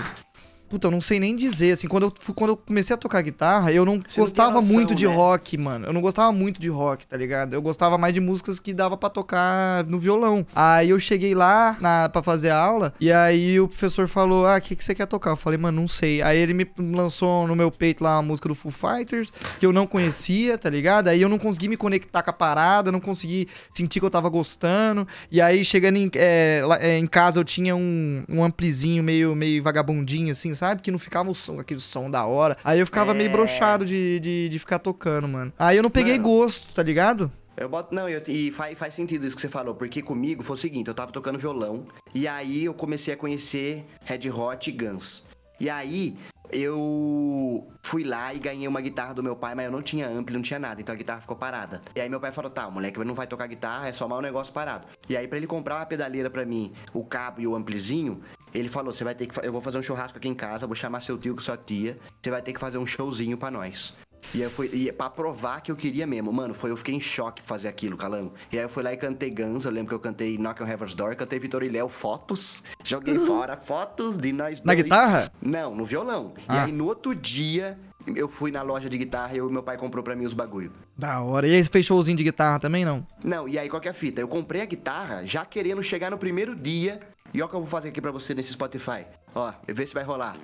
Puta, 0.70 0.86
eu 0.86 0.90
não 0.92 1.00
sei 1.00 1.18
nem 1.18 1.34
dizer, 1.34 1.72
assim, 1.72 1.88
quando 1.88 2.04
eu, 2.04 2.14
quando 2.32 2.50
eu 2.50 2.56
comecei 2.56 2.94
a 2.94 2.96
tocar 2.96 3.20
guitarra, 3.22 3.72
eu 3.72 3.84
não 3.84 4.00
Você 4.06 4.20
gostava 4.20 4.52
não 4.52 4.60
noção, 4.60 4.72
muito 4.72 4.94
de 4.94 5.04
né? 5.04 5.12
rock, 5.12 5.58
mano. 5.58 5.86
Eu 5.86 5.92
não 5.92 6.00
gostava 6.00 6.30
muito 6.30 6.60
de 6.60 6.68
rock, 6.68 7.04
tá 7.08 7.16
ligado? 7.16 7.54
Eu 7.54 7.60
gostava 7.60 7.98
mais 7.98 8.14
de 8.14 8.20
músicas 8.20 8.60
que 8.60 8.72
dava 8.72 8.96
para 8.96 9.10
tocar 9.10 9.84
no 9.86 9.98
violão. 9.98 10.46
Aí 10.54 10.90
eu 10.90 11.00
cheguei 11.00 11.34
lá 11.34 11.76
na, 11.80 12.08
pra 12.08 12.22
fazer 12.22 12.50
aula, 12.50 12.94
e 13.00 13.10
aí 13.10 13.58
o 13.58 13.66
professor 13.66 14.06
falou, 14.06 14.46
ah, 14.46 14.58
o 14.58 14.60
que, 14.60 14.76
que 14.76 14.84
você 14.84 14.94
quer 14.94 15.06
tocar? 15.06 15.30
Eu 15.30 15.36
falei, 15.36 15.58
mano, 15.58 15.80
não 15.80 15.88
sei. 15.88 16.22
Aí 16.22 16.38
ele 16.38 16.54
me 16.54 16.64
lançou 16.78 17.48
no 17.48 17.56
meu 17.56 17.70
peito 17.72 18.04
lá 18.04 18.16
uma 18.16 18.22
música 18.22 18.48
do 18.48 18.54
Foo 18.54 18.70
Fighters, 18.70 19.32
que 19.58 19.66
eu 19.66 19.72
não 19.72 19.88
conhecia, 19.88 20.56
tá 20.56 20.70
ligado? 20.70 21.08
Aí 21.08 21.20
eu 21.20 21.28
não 21.28 21.38
consegui 21.38 21.66
me 21.66 21.76
conectar 21.76 22.22
com 22.22 22.30
a 22.30 22.32
parada, 22.32 22.92
não 22.92 23.00
consegui 23.00 23.48
sentir 23.72 23.98
que 23.98 24.06
eu 24.06 24.10
tava 24.10 24.28
gostando. 24.28 25.04
E 25.32 25.40
aí, 25.40 25.64
chegando 25.64 25.96
em, 25.96 26.08
é, 26.14 26.62
é, 26.78 26.96
em 26.96 27.08
casa, 27.08 27.40
eu 27.40 27.44
tinha 27.44 27.74
um, 27.74 28.22
um 28.30 28.44
amplizinho 28.44 29.02
meio, 29.02 29.34
meio 29.34 29.60
vagabundinho, 29.64 30.30
assim, 30.30 30.54
sabe? 30.60 30.82
Que 30.82 30.90
não 30.90 30.98
ficava 30.98 31.30
o 31.30 31.34
som, 31.34 31.58
aquele 31.58 31.80
som 31.80 32.10
da 32.10 32.26
hora. 32.26 32.56
Aí 32.62 32.78
eu 32.78 32.86
ficava 32.86 33.12
é... 33.12 33.14
meio 33.14 33.30
brochado 33.30 33.84
de, 33.84 34.20
de, 34.20 34.48
de, 34.48 34.58
ficar 34.58 34.78
tocando, 34.78 35.26
mano. 35.26 35.52
Aí 35.58 35.76
eu 35.76 35.82
não 35.82 35.90
peguei 35.90 36.18
mano. 36.18 36.24
gosto, 36.24 36.72
tá 36.74 36.82
ligado? 36.82 37.32
Eu 37.56 37.68
boto. 37.68 37.94
Não, 37.94 38.08
eu, 38.08 38.22
e 38.28 38.52
faz, 38.52 38.78
faz 38.78 38.94
sentido 38.94 39.26
isso 39.26 39.34
que 39.34 39.40
você 39.40 39.48
falou, 39.48 39.74
porque 39.74 40.02
comigo 40.02 40.42
foi 40.42 40.54
o 40.54 40.58
seguinte: 40.58 40.88
eu 40.88 40.94
tava 40.94 41.10
tocando 41.12 41.38
violão, 41.38 41.86
e 42.14 42.28
aí 42.28 42.64
eu 42.66 42.74
comecei 42.74 43.14
a 43.14 43.16
conhecer 43.16 43.84
Red 44.04 44.30
Hot 44.30 44.68
e 44.68 44.72
Guns. 44.72 45.24
E 45.58 45.68
aí, 45.68 46.16
eu 46.52 47.66
fui 47.82 48.04
lá 48.04 48.32
e 48.34 48.38
ganhei 48.38 48.68
uma 48.68 48.80
guitarra 48.80 49.14
do 49.14 49.22
meu 49.22 49.36
pai, 49.36 49.54
mas 49.54 49.66
eu 49.66 49.72
não 49.72 49.82
tinha 49.82 50.08
ampli, 50.08 50.34
não 50.34 50.42
tinha 50.42 50.58
nada, 50.58 50.80
então 50.80 50.94
a 50.94 50.98
guitarra 50.98 51.20
ficou 51.20 51.36
parada. 51.36 51.82
E 51.94 52.00
aí 52.00 52.08
meu 52.08 52.20
pai 52.20 52.32
falou: 52.32 52.50
tá, 52.50 52.66
o 52.66 52.72
moleque 52.72 53.02
não 53.04 53.14
vai 53.14 53.26
tocar 53.26 53.46
guitarra, 53.46 53.88
é 53.88 53.92
só 53.92 54.06
mal 54.08 54.18
um 54.18 54.22
negócio 54.22 54.52
parado. 54.52 54.86
E 55.08 55.16
aí, 55.16 55.26
para 55.26 55.38
ele 55.38 55.46
comprar 55.46 55.76
uma 55.76 55.86
pedaleira 55.86 56.30
para 56.30 56.44
mim, 56.44 56.72
o 56.92 57.04
cabo 57.04 57.40
e 57.40 57.46
o 57.46 57.54
amplizinho, 57.54 58.20
ele 58.52 58.68
falou: 58.68 58.92
você 58.92 59.04
vai 59.04 59.14
ter 59.14 59.26
que. 59.26 59.46
Eu 59.46 59.52
vou 59.52 59.60
fazer 59.60 59.78
um 59.78 59.82
churrasco 59.82 60.18
aqui 60.18 60.28
em 60.28 60.34
casa, 60.34 60.66
vou 60.66 60.76
chamar 60.76 61.00
seu 61.00 61.16
tio 61.18 61.34
com 61.34 61.40
sua 61.40 61.56
tia, 61.56 61.98
você 62.20 62.30
vai 62.30 62.42
ter 62.42 62.52
que 62.52 62.60
fazer 62.60 62.78
um 62.78 62.86
showzinho 62.86 63.36
para 63.36 63.50
nós. 63.50 63.94
E 64.34 64.42
eu 64.42 64.50
fui, 64.50 64.68
e 64.72 64.92
pra 64.92 65.08
provar 65.08 65.60
que 65.60 65.72
eu 65.72 65.76
queria 65.76 66.06
mesmo. 66.06 66.32
Mano, 66.32 66.54
foi, 66.54 66.70
eu 66.70 66.76
fiquei 66.76 66.94
em 66.94 67.00
choque 67.00 67.42
fazer 67.42 67.68
aquilo, 67.68 67.96
Calango. 67.96 68.34
E 68.52 68.58
aí 68.58 68.64
eu 68.64 68.68
fui 68.68 68.82
lá 68.82 68.92
e 68.92 68.96
cantei 68.96 69.30
Guns. 69.30 69.64
Eu 69.64 69.70
lembro 69.70 69.88
que 69.88 69.94
eu 69.94 70.00
cantei 70.00 70.36
Knock 70.38 70.62
on 70.62 70.66
Heaven's 70.66 70.94
Door, 70.94 71.16
cantei 71.16 71.38
Vitor 71.38 71.62
e 71.62 71.68
Léo 71.68 71.88
fotos. 71.88 72.62
Joguei 72.84 73.16
uhum. 73.16 73.26
fora 73.26 73.56
fotos 73.56 74.16
de 74.16 74.32
nós 74.32 74.62
Na 74.62 74.74
guitarra? 74.74 75.32
Não, 75.40 75.74
no 75.74 75.84
violão. 75.84 76.34
Ah. 76.46 76.56
E 76.56 76.58
aí 76.58 76.72
no 76.72 76.86
outro 76.86 77.14
dia, 77.14 77.78
eu 78.14 78.28
fui 78.28 78.50
na 78.50 78.62
loja 78.62 78.88
de 78.88 78.98
guitarra 78.98 79.34
e 79.34 79.38
eu, 79.38 79.50
meu 79.50 79.62
pai 79.62 79.76
comprou 79.76 80.02
pra 80.04 80.14
mim 80.14 80.26
os 80.26 80.34
bagulho. 80.34 80.72
Da 80.96 81.20
hora. 81.20 81.46
E 81.46 81.54
aí 81.54 81.64
você 81.64 81.70
fez 81.70 81.86
showzinho 81.86 82.16
de 82.16 82.24
guitarra 82.24 82.58
também, 82.58 82.84
não? 82.84 83.04
Não, 83.24 83.48
e 83.48 83.58
aí 83.58 83.68
qual 83.68 83.80
que 83.80 83.88
é 83.88 83.90
a 83.90 83.94
fita? 83.94 84.20
Eu 84.20 84.28
comprei 84.28 84.62
a 84.62 84.66
guitarra 84.66 85.24
já 85.24 85.44
querendo 85.44 85.82
chegar 85.82 86.10
no 86.10 86.18
primeiro 86.18 86.54
dia. 86.54 87.00
E 87.32 87.38
olha 87.38 87.46
o 87.46 87.48
que 87.48 87.54
eu 87.54 87.60
vou 87.60 87.68
fazer 87.68 87.88
aqui 87.88 88.00
pra 88.00 88.10
você 88.10 88.34
nesse 88.34 88.52
Spotify. 88.52 89.06
Ó, 89.34 89.52
vê 89.68 89.86
se 89.86 89.94
vai 89.94 90.02
rolar. 90.02 90.36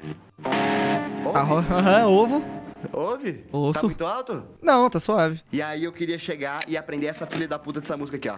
Ouve? 1.25 1.67
Aham, 1.73 2.07
ovo. 2.07 2.66
Ouve? 2.93 3.45
Ouço. 3.53 3.81
Tá 3.81 3.87
muito 3.87 4.07
alto? 4.07 4.45
Não, 4.63 4.89
tá 4.89 5.01
suave. 5.01 5.41
E 5.53 5.61
aí 5.63 5.85
eu 5.85 5.93
queria 5.93 6.19
chegar 6.19 6.69
e 6.69 6.77
aprender 6.77 7.07
essa 7.07 7.27
filha 7.27 7.47
da 7.49 7.59
puta 7.59 7.81
dessa 7.81 7.97
música 7.97 8.17
aqui, 8.17 8.29
ó. 8.29 8.37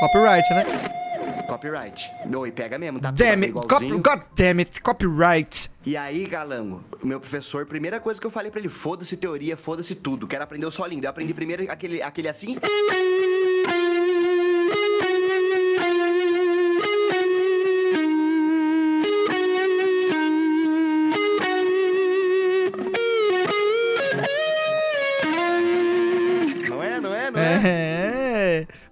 Copyright, 0.00 0.48
né? 0.54 1.44
Copyright. 1.46 2.10
Oi, 2.34 2.52
pega 2.52 2.78
mesmo, 2.78 3.00
tá? 3.00 3.10
Damn 3.10 3.44
it, 3.44 3.52
cop 3.52 3.86
God 3.86 4.22
damn 4.36 4.60
it, 4.60 4.80
copyright. 4.80 5.70
E 5.84 5.96
aí, 5.96 6.26
Galango, 6.26 6.82
meu 7.02 7.20
professor, 7.20 7.66
primeira 7.66 7.98
coisa 7.98 8.20
que 8.20 8.26
eu 8.26 8.30
falei 8.30 8.50
pra 8.50 8.60
ele, 8.60 8.68
foda-se 8.68 9.16
teoria, 9.16 9.56
foda-se 9.56 9.94
tudo, 9.94 10.26
quero 10.26 10.44
aprender 10.44 10.66
o 10.66 10.70
solinho. 10.70 11.04
Eu 11.04 11.10
aprendi 11.10 11.34
primeiro 11.34 11.70
aquele, 11.70 12.02
aquele 12.02 12.28
assim... 12.28 12.56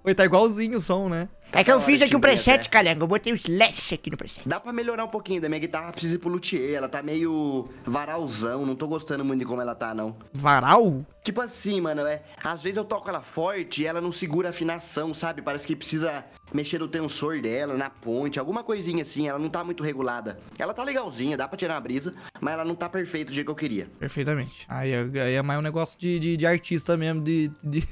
Oi, 0.09 0.15
tá 0.15 0.25
igualzinho 0.25 0.79
o 0.79 0.81
som, 0.81 1.07
né? 1.07 1.29
É 1.51 1.63
que 1.63 1.71
eu 1.71 1.81
fiz 1.81 2.01
aqui 2.01 2.15
um 2.15 2.19
preset, 2.19 2.61
até. 2.61 2.69
calengo. 2.69 3.03
Eu 3.03 3.07
botei 3.07 3.33
o 3.33 3.35
slash 3.35 3.95
aqui 3.95 4.11
no 4.11 4.17
preset. 4.17 4.47
Dá 4.47 4.59
pra 4.59 4.71
melhorar 4.71 5.03
um 5.03 5.09
pouquinho 5.09 5.41
da 5.41 5.49
minha 5.49 5.59
guitarra, 5.59 5.91
precisa 5.91 6.15
ir 6.15 6.19
pro 6.19 6.29
luthier. 6.29 6.75
Ela 6.75 6.87
tá 6.87 7.01
meio 7.01 7.65
varalzão, 7.85 8.65
não 8.65 8.75
tô 8.75 8.87
gostando 8.87 9.25
muito 9.25 9.39
de 9.39 9.45
como 9.45 9.61
ela 9.61 9.75
tá, 9.75 9.93
não. 9.93 10.15
Varal? 10.33 11.05
Tipo 11.23 11.41
assim, 11.41 11.81
mano, 11.81 12.01
é. 12.01 12.21
Às 12.43 12.61
vezes 12.61 12.77
eu 12.77 12.85
toco 12.85 13.09
ela 13.09 13.21
forte 13.21 13.81
e 13.81 13.85
ela 13.85 13.99
não 13.99 14.11
segura 14.11 14.49
a 14.49 14.51
afinação, 14.51 15.13
sabe? 15.13 15.41
Parece 15.41 15.67
que 15.67 15.75
precisa 15.75 16.23
mexer 16.53 16.79
no 16.79 16.87
tensor 16.87 17.41
dela, 17.41 17.75
na 17.75 17.89
ponte, 17.89 18.39
alguma 18.39 18.63
coisinha 18.63 19.03
assim. 19.03 19.27
Ela 19.27 19.37
não 19.37 19.49
tá 19.49 19.63
muito 19.63 19.83
regulada. 19.83 20.39
Ela 20.57 20.73
tá 20.73 20.83
legalzinha, 20.83 21.37
dá 21.37 21.47
pra 21.47 21.57
tirar 21.57 21.75
uma 21.75 21.81
brisa, 21.81 22.13
mas 22.39 22.53
ela 22.53 22.65
não 22.65 22.75
tá 22.75 22.89
perfeita 22.89 23.31
do 23.31 23.35
jeito 23.35 23.45
que 23.45 23.51
eu 23.51 23.55
queria. 23.55 23.87
Perfeitamente. 23.99 24.65
Aí, 24.67 24.93
aí 24.93 25.33
é 25.33 25.41
mais 25.41 25.59
um 25.59 25.63
negócio 25.63 25.99
de, 25.99 26.19
de, 26.19 26.37
de 26.37 26.47
artista 26.47 26.95
mesmo, 26.97 27.21
de, 27.21 27.51
de, 27.63 27.87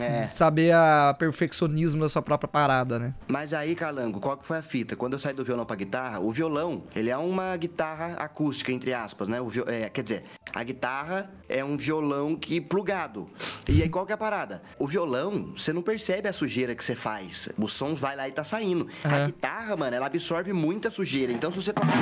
é. 0.00 0.26
saber 0.26 0.72
a 0.72 1.14
perfeccionismo 1.18 2.00
da 2.00 2.08
sua 2.08 2.22
própria 2.22 2.48
parada, 2.48 2.81
né? 2.98 3.14
Mas 3.28 3.52
aí, 3.52 3.74
Calango, 3.74 4.20
qual 4.20 4.36
que 4.36 4.44
foi 4.44 4.58
a 4.58 4.62
fita? 4.62 4.96
Quando 4.96 5.14
eu 5.14 5.18
saí 5.18 5.34
do 5.34 5.44
violão 5.44 5.64
pra 5.64 5.76
guitarra, 5.76 6.20
o 6.20 6.30
violão, 6.30 6.84
ele 6.94 7.10
é 7.10 7.16
uma 7.16 7.56
guitarra 7.56 8.14
acústica, 8.14 8.72
entre 8.72 8.92
aspas, 8.92 9.28
né? 9.28 9.40
O 9.40 9.48
viol... 9.48 9.68
é, 9.68 9.88
quer 9.88 10.02
dizer, 10.02 10.24
a 10.54 10.62
guitarra 10.62 11.30
é 11.48 11.64
um 11.64 11.76
violão 11.76 12.36
que 12.36 12.60
plugado. 12.60 13.28
E 13.68 13.82
aí 13.82 13.88
qual 13.88 14.04
que 14.04 14.12
é 14.12 14.14
a 14.14 14.18
parada? 14.18 14.62
O 14.78 14.86
violão, 14.86 15.52
você 15.56 15.72
não 15.72 15.82
percebe 15.82 16.28
a 16.28 16.32
sujeira 16.32 16.74
que 16.74 16.84
você 16.84 16.94
faz. 16.94 17.48
O 17.58 17.68
som 17.68 17.94
vai 17.94 18.16
lá 18.16 18.28
e 18.28 18.32
tá 18.32 18.44
saindo. 18.44 18.88
A 19.04 19.26
guitarra, 19.26 19.76
mano, 19.76 19.96
ela 19.96 20.06
absorve 20.06 20.52
muita 20.52 20.90
sujeira. 20.90 21.32
Então 21.32 21.50
se 21.50 21.56
você 21.56 21.72
tocar 21.72 21.98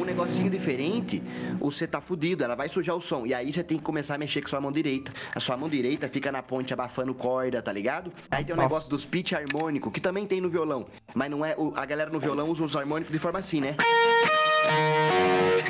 um 0.00 0.04
negocinho 0.04 0.48
diferente, 0.50 1.22
você 1.58 1.86
tá 1.86 2.00
fudido, 2.00 2.44
ela 2.44 2.54
vai 2.54 2.68
sujar 2.68 2.96
o 2.96 3.00
som. 3.00 3.26
E 3.26 3.34
aí 3.34 3.52
você 3.52 3.62
tem 3.62 3.78
que 3.78 3.84
começar 3.84 4.14
a 4.14 4.18
mexer 4.18 4.40
com 4.40 4.46
a 4.46 4.50
sua 4.50 4.60
mão 4.60 4.72
direita. 4.72 5.12
A 5.34 5.40
sua 5.40 5.56
mão 5.56 5.68
direita 5.68 6.08
fica 6.08 6.30
na 6.30 6.42
ponte 6.42 6.72
abafando 6.72 7.14
corda, 7.14 7.60
tá 7.62 7.72
ligado? 7.72 8.12
Aí 8.30 8.44
tem 8.44 8.54
o 8.54 8.58
um 8.58 8.62
negócio 8.62 8.88
dos 8.88 9.04
pitch 9.04 9.32
harmônico, 9.32 9.90
que 9.90 10.00
também 10.00 10.09
tem 10.26 10.40
no 10.40 10.48
violão. 10.48 10.86
Mas 11.14 11.30
não 11.30 11.44
é. 11.44 11.56
A 11.76 11.86
galera 11.86 12.10
no 12.10 12.20
violão 12.20 12.48
usa 12.48 12.64
os 12.64 12.76
harmônicos 12.76 13.12
de 13.12 13.18
forma 13.18 13.38
assim, 13.38 13.60
né? 13.60 13.76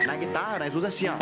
Na 0.07 0.17
guitarra, 0.17 0.59
nós 0.61 0.75
usa 0.75 0.89
assim, 0.89 1.07
ó. 1.09 1.15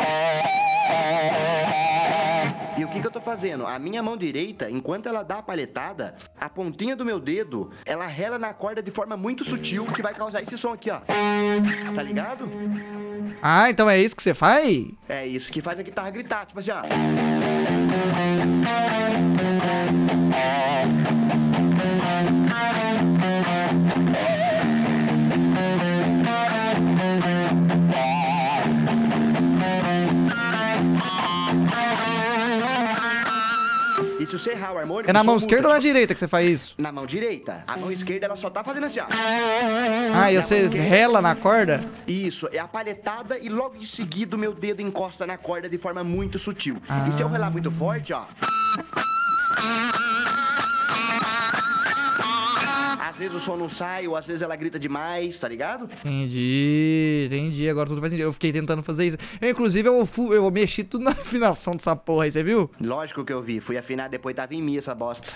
E 2.78 2.84
o 2.84 2.88
que, 2.88 3.00
que 3.00 3.06
eu 3.06 3.10
tô 3.10 3.20
fazendo? 3.20 3.66
A 3.66 3.76
minha 3.76 4.00
mão 4.02 4.16
direita, 4.16 4.70
enquanto 4.70 5.08
ela 5.08 5.24
dá 5.24 5.38
a 5.38 5.42
palhetada, 5.42 6.14
a 6.40 6.48
pontinha 6.48 6.94
do 6.94 7.04
meu 7.04 7.18
dedo, 7.18 7.72
ela 7.84 8.06
rela 8.06 8.38
na 8.38 8.54
corda 8.54 8.80
de 8.80 8.90
forma 8.92 9.16
muito 9.16 9.44
sutil, 9.44 9.84
que 9.86 10.00
vai 10.00 10.14
causar 10.14 10.42
esse 10.42 10.56
som 10.56 10.72
aqui, 10.72 10.88
ó. 10.88 11.00
Tá 11.92 12.02
ligado? 12.02 12.48
Ah, 13.42 13.68
então 13.68 13.90
é 13.90 13.98
isso 13.98 14.14
que 14.14 14.22
você 14.22 14.32
faz? 14.32 14.86
É 15.08 15.26
isso 15.26 15.50
que 15.50 15.60
faz 15.60 15.78
a 15.80 15.82
guitarra 15.82 16.10
gritar, 16.10 16.46
tipo 16.46 16.60
assim, 16.60 16.70
ó. 16.70 16.82
Se 34.28 34.38
você 34.38 34.50
errar 34.50 34.74
o 34.74 34.78
harmônico... 34.78 35.10
É 35.10 35.12
na 35.12 35.24
mão 35.24 35.36
esquerda 35.36 35.68
ou 35.68 35.74
na 35.74 35.80
direita 35.80 36.12
que 36.12 36.20
você 36.20 36.28
faz 36.28 36.48
isso? 36.48 36.74
Na 36.78 36.92
mão 36.92 37.06
direita. 37.06 37.64
A 37.66 37.76
mão 37.76 37.90
esquerda, 37.90 38.26
ela 38.26 38.36
só 38.36 38.50
tá 38.50 38.62
fazendo 38.62 38.84
assim, 38.84 39.00
ó. 39.00 39.06
Ah, 39.08 40.30
e 40.30 40.40
você 40.40 40.68
rela 40.68 41.22
na 41.22 41.34
corda? 41.34 41.84
Isso, 42.06 42.48
é 42.52 42.58
a 42.58 42.68
palhetada 42.68 43.38
e 43.38 43.48
logo 43.48 43.76
em 43.76 43.86
seguida 43.86 44.36
o 44.36 44.38
meu 44.38 44.52
dedo 44.52 44.82
encosta 44.82 45.26
na 45.26 45.38
corda 45.38 45.68
de 45.68 45.78
forma 45.78 46.04
muito 46.04 46.38
sutil. 46.38 46.76
Ah. 46.88 47.06
E 47.08 47.12
se 47.12 47.22
eu 47.22 47.28
relar 47.28 47.50
muito 47.50 47.70
forte, 47.70 48.12
ó... 48.12 48.26
vezes 53.18 53.34
o 53.34 53.40
som 53.40 53.56
não 53.56 53.68
sai, 53.68 54.06
ou 54.06 54.16
às 54.16 54.24
vezes 54.24 54.42
ela 54.42 54.56
grita 54.56 54.78
demais, 54.78 55.38
tá 55.38 55.48
ligado? 55.48 55.90
Entendi, 56.00 57.26
entendi. 57.26 57.68
Agora 57.68 57.88
tudo 57.88 58.00
faz 58.00 58.12
sentido. 58.12 58.26
Eu 58.26 58.32
fiquei 58.32 58.52
tentando 58.52 58.82
fazer 58.82 59.06
isso. 59.06 59.16
Eu, 59.40 59.50
inclusive, 59.50 59.88
eu, 59.88 60.06
fu 60.06 60.32
eu 60.32 60.50
mexi 60.50 60.84
tudo 60.84 61.04
na 61.04 61.10
afinação 61.18 61.74
dessa 61.74 61.94
porra 61.96 62.24
aí, 62.24 62.32
você 62.32 62.42
viu? 62.42 62.70
Lógico 62.80 63.24
que 63.24 63.32
eu 63.32 63.42
vi. 63.42 63.60
Fui 63.60 63.76
afinar, 63.76 64.08
depois 64.08 64.34
tava 64.34 64.54
em 64.54 64.62
mim 64.62 64.76
essa 64.76 64.94
bosta. 64.94 65.26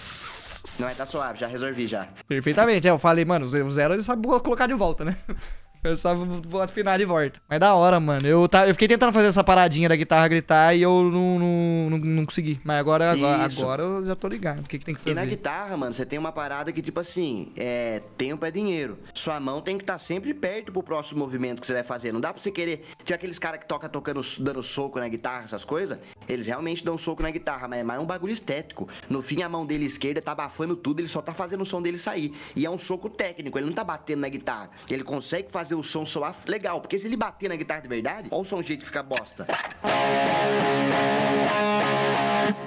Não 0.80 0.88
é, 0.88 0.94
tá 0.94 1.06
suave, 1.06 1.40
já 1.40 1.46
resolvi 1.46 1.86
já. 1.86 2.08
Perfeitamente. 2.28 2.86
É, 2.86 2.90
eu 2.90 2.98
falei, 2.98 3.24
mano, 3.24 3.44
o 3.46 3.70
zero 3.70 3.94
ele 3.94 4.02
sabe 4.02 4.26
colocar 4.26 4.66
de 4.66 4.74
volta, 4.74 5.04
né? 5.04 5.16
Eu 5.84 5.96
só 5.96 6.14
vou 6.14 6.62
afinar 6.62 6.96
de 6.96 7.04
volta. 7.04 7.40
Mas 7.48 7.58
da 7.58 7.74
hora, 7.74 7.98
mano. 7.98 8.24
Eu, 8.24 8.48
tá, 8.48 8.68
eu 8.68 8.72
fiquei 8.72 8.86
tentando 8.86 9.12
fazer 9.12 9.26
essa 9.26 9.42
paradinha 9.42 9.88
da 9.88 9.96
guitarra 9.96 10.28
gritar 10.28 10.76
e 10.76 10.82
eu 10.82 11.02
não, 11.10 11.38
não, 11.40 11.90
não, 11.90 11.98
não 11.98 12.24
consegui. 12.24 12.60
Mas 12.62 12.78
agora, 12.78 13.10
agora, 13.10 13.42
agora 13.44 13.82
eu 13.82 14.06
já 14.06 14.14
tô 14.14 14.28
ligado. 14.28 14.60
O 14.60 14.62
que, 14.62 14.78
que 14.78 14.84
tem 14.84 14.94
que 14.94 15.00
E 15.10 15.12
na 15.12 15.22
fazer? 15.22 15.30
guitarra, 15.30 15.76
mano, 15.76 15.92
você 15.92 16.06
tem 16.06 16.20
uma 16.20 16.30
parada 16.30 16.70
que, 16.70 16.80
tipo 16.80 17.00
assim, 17.00 17.52
é, 17.56 18.00
tempo 18.16 18.46
é 18.46 18.50
dinheiro. 18.52 18.96
Sua 19.12 19.40
mão 19.40 19.60
tem 19.60 19.76
que 19.76 19.82
estar 19.82 19.98
sempre 19.98 20.32
perto 20.32 20.70
pro 20.70 20.84
próximo 20.84 21.18
movimento 21.18 21.60
que 21.60 21.66
você 21.66 21.72
vai 21.72 21.82
fazer. 21.82 22.12
Não 22.12 22.20
dá 22.20 22.32
pra 22.32 22.40
você 22.40 22.52
querer. 22.52 22.84
Tinha 23.02 23.16
aqueles 23.16 23.40
caras 23.40 23.58
que 23.58 23.66
toca 23.66 23.88
tocando, 23.88 24.20
dando 24.38 24.62
soco 24.62 25.00
na 25.00 25.08
guitarra, 25.08 25.44
essas 25.44 25.64
coisas. 25.64 25.98
Eles 26.28 26.46
realmente 26.46 26.84
dão 26.84 26.96
soco 26.96 27.24
na 27.24 27.30
guitarra, 27.32 27.66
mas 27.66 27.80
é 27.80 27.82
mais 27.82 28.00
um 28.00 28.06
bagulho 28.06 28.32
estético. 28.32 28.88
No 29.08 29.20
fim, 29.20 29.42
a 29.42 29.48
mão 29.48 29.66
dele 29.66 29.86
esquerda 29.86 30.22
tá 30.22 30.30
abafando 30.30 30.76
tudo, 30.76 31.00
ele 31.00 31.08
só 31.08 31.20
tá 31.20 31.34
fazendo 31.34 31.62
o 31.62 31.66
som 31.66 31.82
dele 31.82 31.98
sair. 31.98 32.32
E 32.54 32.64
é 32.64 32.70
um 32.70 32.78
soco 32.78 33.10
técnico, 33.10 33.58
ele 33.58 33.66
não 33.66 33.72
tá 33.72 33.82
batendo 33.82 34.20
na 34.20 34.28
guitarra. 34.28 34.70
Ele 34.88 35.02
consegue 35.02 35.50
fazer 35.50 35.71
o 35.74 35.82
som 35.82 36.04
soar 36.04 36.34
legal, 36.46 36.80
porque 36.80 36.98
se 36.98 37.06
ele 37.06 37.16
bater 37.16 37.48
na 37.48 37.56
guitarra 37.56 37.80
de 37.80 37.88
verdade, 37.88 38.28
olha 38.30 38.42
o 38.42 38.44
som 38.44 38.62
jeito 38.62 38.80
que 38.80 38.86
fica 38.86 39.02
bosta. 39.02 39.46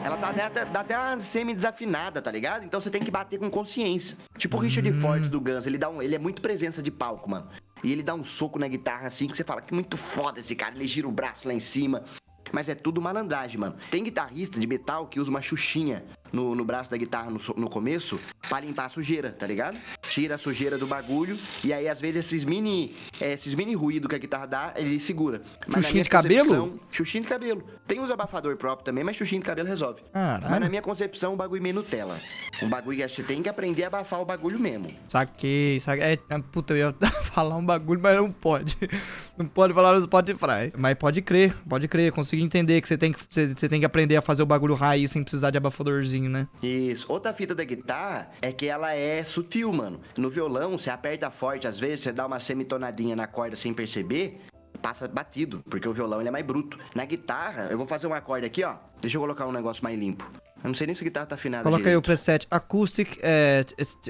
Ela 0.03 0.17
tá 0.17 0.29
até, 0.29 0.65
dá 0.65 0.79
até 0.79 0.97
uma 0.97 1.19
semi-desafinada, 1.19 2.21
tá 2.21 2.31
ligado? 2.31 2.63
Então 2.65 2.79
você 2.79 2.89
tem 2.89 3.03
que 3.03 3.12
bater 3.12 3.39
com 3.39 3.50
consciência. 3.50 4.17
Tipo 4.38 4.57
o 4.57 4.59
Richard 4.59 4.91
Ford 4.93 5.27
do 5.27 5.41
Guns, 5.41 5.65
ele, 5.65 5.77
dá 5.77 5.89
um, 5.89 6.01
ele 6.01 6.15
é 6.15 6.19
muito 6.19 6.41
presença 6.41 6.81
de 6.81 6.91
palco, 6.91 7.29
mano. 7.29 7.47
E 7.83 7.91
ele 7.91 8.01
dá 8.01 8.15
um 8.15 8.24
soco 8.24 8.57
na 8.57 8.67
guitarra 8.67 9.07
assim 9.07 9.27
que 9.27 9.35
você 9.35 9.43
fala 9.43 9.62
que 9.62 9.74
muito 9.74 9.97
foda 9.97 10.39
esse 10.39 10.55
cara. 10.55 10.75
Ele 10.75 10.88
gira 10.88 11.07
o 11.07 11.12
braço 11.12 11.47
lá 11.47 11.53
em 11.53 11.59
cima. 11.59 12.03
Mas 12.51 12.69
é 12.69 12.75
tudo 12.75 13.01
malandragem, 13.01 13.59
mano. 13.59 13.75
Tem 13.91 14.03
guitarrista 14.03 14.59
de 14.59 14.67
metal 14.67 15.07
que 15.07 15.19
usa 15.19 15.29
uma 15.29 15.41
xuxinha 15.41 16.05
no, 16.32 16.55
no 16.55 16.65
braço 16.65 16.89
da 16.89 16.98
guitarra 16.98 17.29
no, 17.29 17.39
no 17.55 17.70
começo 17.70 18.20
pra 18.48 18.60
limpar 18.60 18.86
a 18.86 18.89
sujeira, 18.89 19.32
tá 19.32 19.48
ligado? 19.48 19.77
Tira 20.10 20.36
a 20.36 20.38
sujeira 20.38 20.77
do 20.77 20.88
bagulho 20.88 21.38
e 21.63 21.74
aí 21.74 21.88
às 21.88 22.00
vezes 22.00 22.25
esses 22.25 22.46
mini, 22.46 22.96
é, 23.20 23.34
esses 23.34 23.53
mini 23.53 23.74
ruídos 23.74 24.10
que 24.10 24.15
a 24.15 24.20
guitarra 24.20 24.46
dá, 24.46 24.74
ele 24.75 25.00
segura. 25.00 25.41
Mas 25.67 25.91
minha 25.91 26.03
de 26.03 26.10
cabelo? 26.10 26.79
Xuxinha 26.89 27.22
de 27.22 27.27
cabelo. 27.27 27.63
Tem 27.88 28.00
os 28.00 28.10
abafador 28.12 28.55
próprio 28.58 28.86
também, 28.86 29.03
mas 29.03 29.15
xuxinha 29.15 29.39
de 29.39 29.46
cabelo 29.46 29.67
resolve. 29.67 30.01
Caralho. 30.12 30.50
Mas 30.50 30.60
na 30.60 30.70
minha 30.70 30.82
concepção, 30.82 31.34
um 31.34 31.38
bagulho 31.38 31.62
meio 31.62 31.75
Nutella. 31.75 32.20
Um 32.62 32.70
bagulho 32.70 32.98
que 32.98 33.08
você 33.08 33.24
tem 33.24 33.41
que 33.41 33.50
aprender 33.50 33.84
a 33.84 33.88
abafar 33.88 34.22
o 34.22 34.25
bagulho 34.25 34.60
mesmo. 34.60 34.89
Saquei, 35.08 35.79
saquei. 35.79 36.05
É, 36.05 36.20
é, 36.29 36.39
puta, 36.51 36.74
eu 36.74 36.77
ia 36.77 36.96
falar 37.24 37.58
um 37.58 37.65
bagulho, 37.65 38.00
mas 38.01 38.15
não 38.15 38.32
pode. 38.32 38.77
Não 39.38 39.46
pode 39.46 39.74
falar 39.74 39.94
no 40.00 40.01
Spotify. 40.01 40.72
Mas 40.77 40.98
pode 40.98 41.22
crer, 41.22 41.53
pode 41.67 41.89
crer. 41.89 42.10
Consegui 42.13 42.41
entender 42.41 42.79
que 42.79 42.88
você 42.88 42.98
tem 42.98 43.12
que, 43.12 43.20
você, 43.20 43.53
você 43.53 43.67
tem 43.67 43.82
que 43.82 43.86
aprender 43.86 44.15
a 44.15 44.22
fazer 44.22 44.41
o 44.41 44.46
bagulho 44.46 44.74
raiz 44.75 45.12
sem 45.12 45.22
precisar 45.22 45.51
de 45.51 45.58
abafadorzinho, 45.58 46.25
né? 46.29 46.48
Isso. 46.62 47.05
Outra 47.12 47.34
fita 47.34 47.53
da 47.55 47.63
guitarra 47.63 48.32
é 48.41 48.51
que 48.51 48.67
ela 48.67 48.94
é 48.94 49.24
sutil, 49.24 49.72
mano. 49.72 50.01
No 50.17 50.29
violão, 50.29 50.77
você 50.77 50.89
aperta 50.89 51.29
forte, 51.29 51.67
às 51.67 51.79
vezes 51.79 52.01
você 52.01 52.12
dá 52.12 52.25
uma 52.25 52.39
semitonadinha 52.39 53.15
na 53.15 53.27
corda 53.27 53.55
sem 53.55 53.74
perceber, 53.74 54.41
passa 54.82 55.08
batido, 55.08 55.63
porque 55.70 55.88
o 55.88 55.94
violão 55.94 56.20
ele 56.20 56.29
é 56.29 56.32
mais 56.32 56.46
bruto. 56.46 56.77
Na 56.94 57.05
guitarra, 57.05 57.67
eu 57.72 57.77
vou 57.77 57.88
fazer 57.88 58.08
um 58.08 58.13
acorde 58.13 58.46
aqui, 58.46 58.63
ó. 58.63 58.75
Deixa 59.01 59.17
eu 59.17 59.22
colocar 59.22 59.46
um 59.48 59.51
negócio 59.51 59.84
mais 59.84 59.98
limpo. 59.98 60.29
Eu 60.63 60.67
não 60.70 60.74
sei 60.74 60.88
nem 60.88 60.96
se 60.96 61.03
a 61.03 61.05
guitarra 61.05 61.25
tá 61.27 61.36
afinada 61.36 61.63
Coloca 61.63 61.84
aí 61.84 61.96
o 61.96 62.01
direito. 62.01 62.05
preset 62.05 62.48
Acoustic. 62.50 63.20
É. 63.22 63.65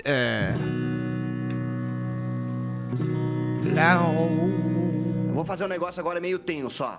é... 0.06 0.54
Eu 5.28 5.34
vou 5.34 5.44
fazer 5.44 5.66
um 5.66 5.68
negócio 5.68 6.00
agora 6.00 6.22
meio 6.22 6.40
tenso, 6.40 6.84
ó. 6.84 6.98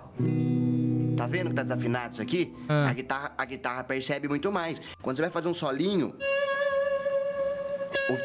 Tá 1.16 1.26
vendo 1.26 1.50
que 1.50 1.56
tá 1.56 1.62
desafinado 1.62 2.12
isso 2.12 2.22
aqui? 2.22 2.54
Ah. 2.68 2.88
A, 2.88 2.92
guitarra, 2.92 3.32
a 3.36 3.44
guitarra 3.44 3.84
percebe 3.84 4.28
muito 4.28 4.50
mais. 4.52 4.80
Quando 5.02 5.16
você 5.16 5.22
vai 5.22 5.30
fazer 5.30 5.48
um 5.48 5.54
solinho, 5.54 6.14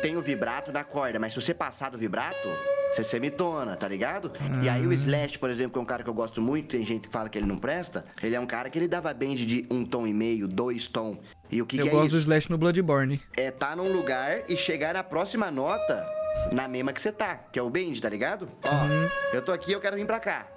tem 0.01 0.15
o 0.17 0.21
vibrato 0.21 0.71
na 0.71 0.83
corda, 0.83 1.19
mas 1.19 1.33
se 1.33 1.41
você 1.41 1.53
passar 1.53 1.89
do 1.91 1.97
vibrato, 1.97 2.47
você 2.93 3.03
semitona, 3.03 3.75
tá 3.75 3.87
ligado? 3.87 4.31
E 4.63 4.67
aí 4.69 4.83
Ah. 4.83 4.87
o 4.87 4.93
Slash, 4.93 5.37
por 5.39 5.49
exemplo, 5.49 5.73
que 5.73 5.79
é 5.79 5.81
um 5.81 5.85
cara 5.85 6.03
que 6.03 6.09
eu 6.09 6.13
gosto 6.13 6.41
muito, 6.41 6.69
tem 6.69 6.83
gente 6.83 7.07
que 7.07 7.13
fala 7.13 7.29
que 7.29 7.37
ele 7.37 7.45
não 7.45 7.57
presta, 7.57 8.05
ele 8.21 8.35
é 8.35 8.39
um 8.39 8.45
cara 8.47 8.69
que 8.69 8.77
ele 8.79 8.87
dava 8.87 9.13
bend 9.13 9.45
de 9.45 9.65
um 9.71 9.85
tom 9.85 10.05
e 10.07 10.13
meio, 10.13 10.47
dois 10.47 10.87
tom. 10.87 11.19
E 11.49 11.61
o 11.61 11.65
que, 11.65 11.77
Eu 11.77 11.83
que 11.83 11.89
é 11.89 11.91
gosto 11.91 12.11
do 12.11 12.17
isso? 12.17 12.25
Slash 12.27 12.49
no 12.49 12.57
Bloodborne. 12.57 13.21
É 13.37 13.51
tá 13.51 13.75
num 13.75 13.91
lugar 13.91 14.41
e 14.49 14.55
chegar 14.57 14.93
na 14.93 15.03
próxima 15.03 15.49
nota 15.51 16.05
na 16.51 16.67
mesma 16.67 16.91
que 16.93 17.01
você 17.01 17.11
tá, 17.11 17.35
que 17.51 17.59
é 17.59 17.61
o 17.61 17.69
bend, 17.69 18.01
tá 18.01 18.09
ligado? 18.09 18.47
Ó, 18.63 18.69
Uhum. 18.85 19.09
eu 19.33 19.41
tô 19.41 19.51
aqui, 19.51 19.71
eu 19.71 19.79
quero 19.79 19.95
vir 19.95 20.05
pra 20.05 20.19
cá. 20.19 20.47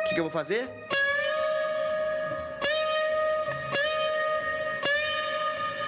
O 0.00 0.08
que, 0.08 0.14
que 0.14 0.20
eu 0.20 0.24
vou 0.24 0.30
fazer? 0.32 0.68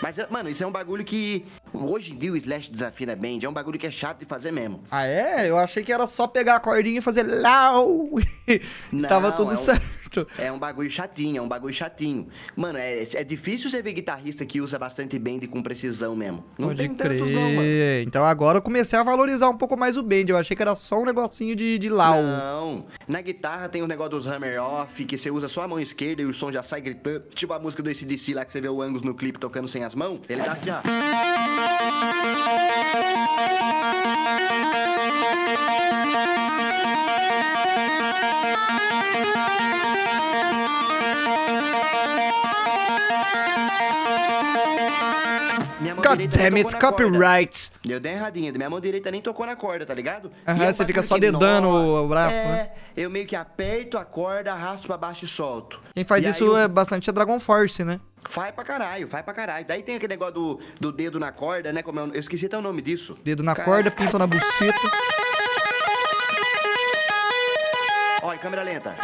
Mas, 0.07 0.17
mano, 0.31 0.49
isso 0.49 0.63
é 0.63 0.67
um 0.67 0.71
bagulho 0.71 1.05
que 1.05 1.45
hoje 1.75 2.13
em 2.13 2.17
dia 2.17 2.31
o 2.31 2.37
Slash 2.37 2.71
desafina 2.71 3.17
bend, 3.17 3.45
é 3.45 3.49
um 3.49 3.53
bagulho 3.53 3.77
que 3.77 3.89
é 3.89 3.91
chato 3.91 4.21
de 4.21 4.25
fazer 4.25 4.53
mesmo. 4.53 4.85
Ah, 4.89 5.05
é? 5.05 5.51
Eu 5.51 5.59
achei 5.59 5.83
que 5.83 5.93
era 5.93 6.07
só 6.07 6.29
pegar 6.29 6.55
a 6.55 6.61
cordinha 6.61 7.01
e 7.01 7.03
fazer 7.03 7.25
lau. 7.25 8.11
Não, 8.93 9.09
Tava 9.09 9.33
tudo 9.33 9.51
é 9.51 9.55
um- 9.55 9.59
certo. 9.59 9.85
É 10.39 10.51
um 10.53 10.59
bagulho 10.59 10.91
chatinho, 10.91 11.39
é 11.39 11.43
um 11.43 11.49
bagulho 11.49 11.73
chatinho. 11.75 12.29
Mano, 12.55 12.79
é, 12.79 13.03
é 13.15 13.25
difícil 13.25 13.71
você 13.71 13.83
ver 13.83 13.93
guitarrista 13.93 14.45
que 14.45 14.61
usa 14.61 14.79
bastante 14.79 15.19
bend 15.19 15.47
com 15.49 15.63
precisão 15.63 16.15
mesmo. 16.17 16.45
Não 16.59 16.69
Pode 16.69 16.79
tem 16.79 16.95
crer. 16.95 17.19
tantos 17.19 17.33
não, 17.33 17.53
mano. 17.53 17.69
Então 18.03 18.25
agora 18.25 18.59
eu 18.59 18.63
comecei 18.63 18.99
a 18.99 19.03
valorizar 19.03 19.49
um 19.49 19.57
pouco 19.57 19.77
mais 19.77 19.97
o 19.97 20.03
bend. 20.03 20.31
Eu 20.31 20.39
achei 20.39 20.57
que 20.57 20.63
era 20.63 20.75
só 20.77 21.01
um 21.01 21.05
negocinho 21.05 21.55
de, 21.57 21.79
de 21.79 21.89
lau. 21.89 22.23
Não. 22.23 22.87
Na 23.07 23.21
guitarra 23.21 23.69
tem 23.69 23.83
o 23.83 23.87
negócio 23.87 24.11
dos 24.13 24.27
hammer 24.27 24.63
off, 24.63 25.05
que 25.05 25.17
você 25.19 25.31
usa 25.31 25.49
só 25.49 25.63
a 25.63 25.69
mão 25.69 25.79
esquerda 25.81 26.23
e 26.23 26.25
o 26.25 26.33
som 26.35 26.51
já 26.53 26.63
sai 26.63 26.81
gritando. 26.81 27.25
Tipo 27.35 27.53
a 27.53 27.59
música 27.59 27.83
do 27.83 27.91
ACDC 27.91 28.35
lá 28.35 28.45
que 28.45 28.53
você 28.53 28.61
vê 28.61 28.69
o 28.69 28.81
Angus 28.83 29.03
no 29.03 29.15
clipe 29.15 29.39
tocando 29.39 29.69
sem 29.69 29.85
as 29.85 29.95
mãos. 29.95 30.21
Ele 30.29 30.43
dá 30.43 30.53
assim, 30.53 30.71
ó. 30.71 30.81
Mão 45.97 46.05
God 46.05 46.19
direita 46.19 46.39
damn 46.39 46.57
it, 46.57 46.77
copyright. 46.77 47.73
Eu 47.89 47.99
dei 48.01 48.13
erradinha. 48.13 48.53
Minha 48.53 48.71
mão 48.71 48.81
direita 48.81 49.11
nem 49.11 49.21
tocou 49.21 49.45
na 49.47 49.57
corda, 49.57 49.85
tá 49.85 49.93
ligado? 49.95 50.31
Aham, 50.47 50.65
é 50.65 50.73
você 50.73 50.87
fica 50.87 51.03
só 51.03 51.19
dedando 51.19 51.69
nó- 51.69 52.03
o 52.05 52.09
braço, 52.09 52.37
é, 52.37 52.45
né? 52.45 52.71
eu 52.97 53.11
meio 53.11 53.27
que 53.27 53.35
aperto 53.35 53.99
a 53.99 54.05
corda, 54.05 54.53
arrasto 54.53 54.87
pra 54.87 54.97
baixo 54.97 55.25
e 55.25 55.29
solto. 55.29 55.81
Quem 55.95 56.05
faz 56.05 56.25
E 56.25 56.29
isso 56.31 56.45
eu- 56.45 56.57
é 56.57 56.69
bastante 56.69 57.11
a 57.11 57.13
Dragon 57.13 57.41
Force, 57.41 57.83
né? 57.83 57.99
Faz 58.29 58.53
pra 58.55 58.65
caralho, 58.65 59.07
faz 59.07 59.25
pra 59.25 59.33
caralho. 59.35 59.65
Daí 59.67 59.83
tem 59.83 59.97
aquele 59.97 60.13
negócio 60.15 60.35
do, 60.35 60.61
do 60.81 60.93
dedo 60.93 61.19
na 61.21 61.31
corda, 61.33 61.73
né? 61.73 61.83
Como 61.83 61.99
é 62.01 62.03
o- 62.05 62.13
eu 62.15 62.21
esqueci 62.21 62.47
até 62.47 62.59
o 62.59 62.63
nome 62.63 62.83
disso. 62.83 63.17
Dedo 63.25 63.43
na 63.43 63.55
corda, 63.55 63.91
pinto 63.91 64.19
na 64.19 64.27
buceta. 64.27 64.81
Ó, 68.23 68.33
em 68.33 68.39
câmera 68.39 68.63
lenta. 68.63 68.97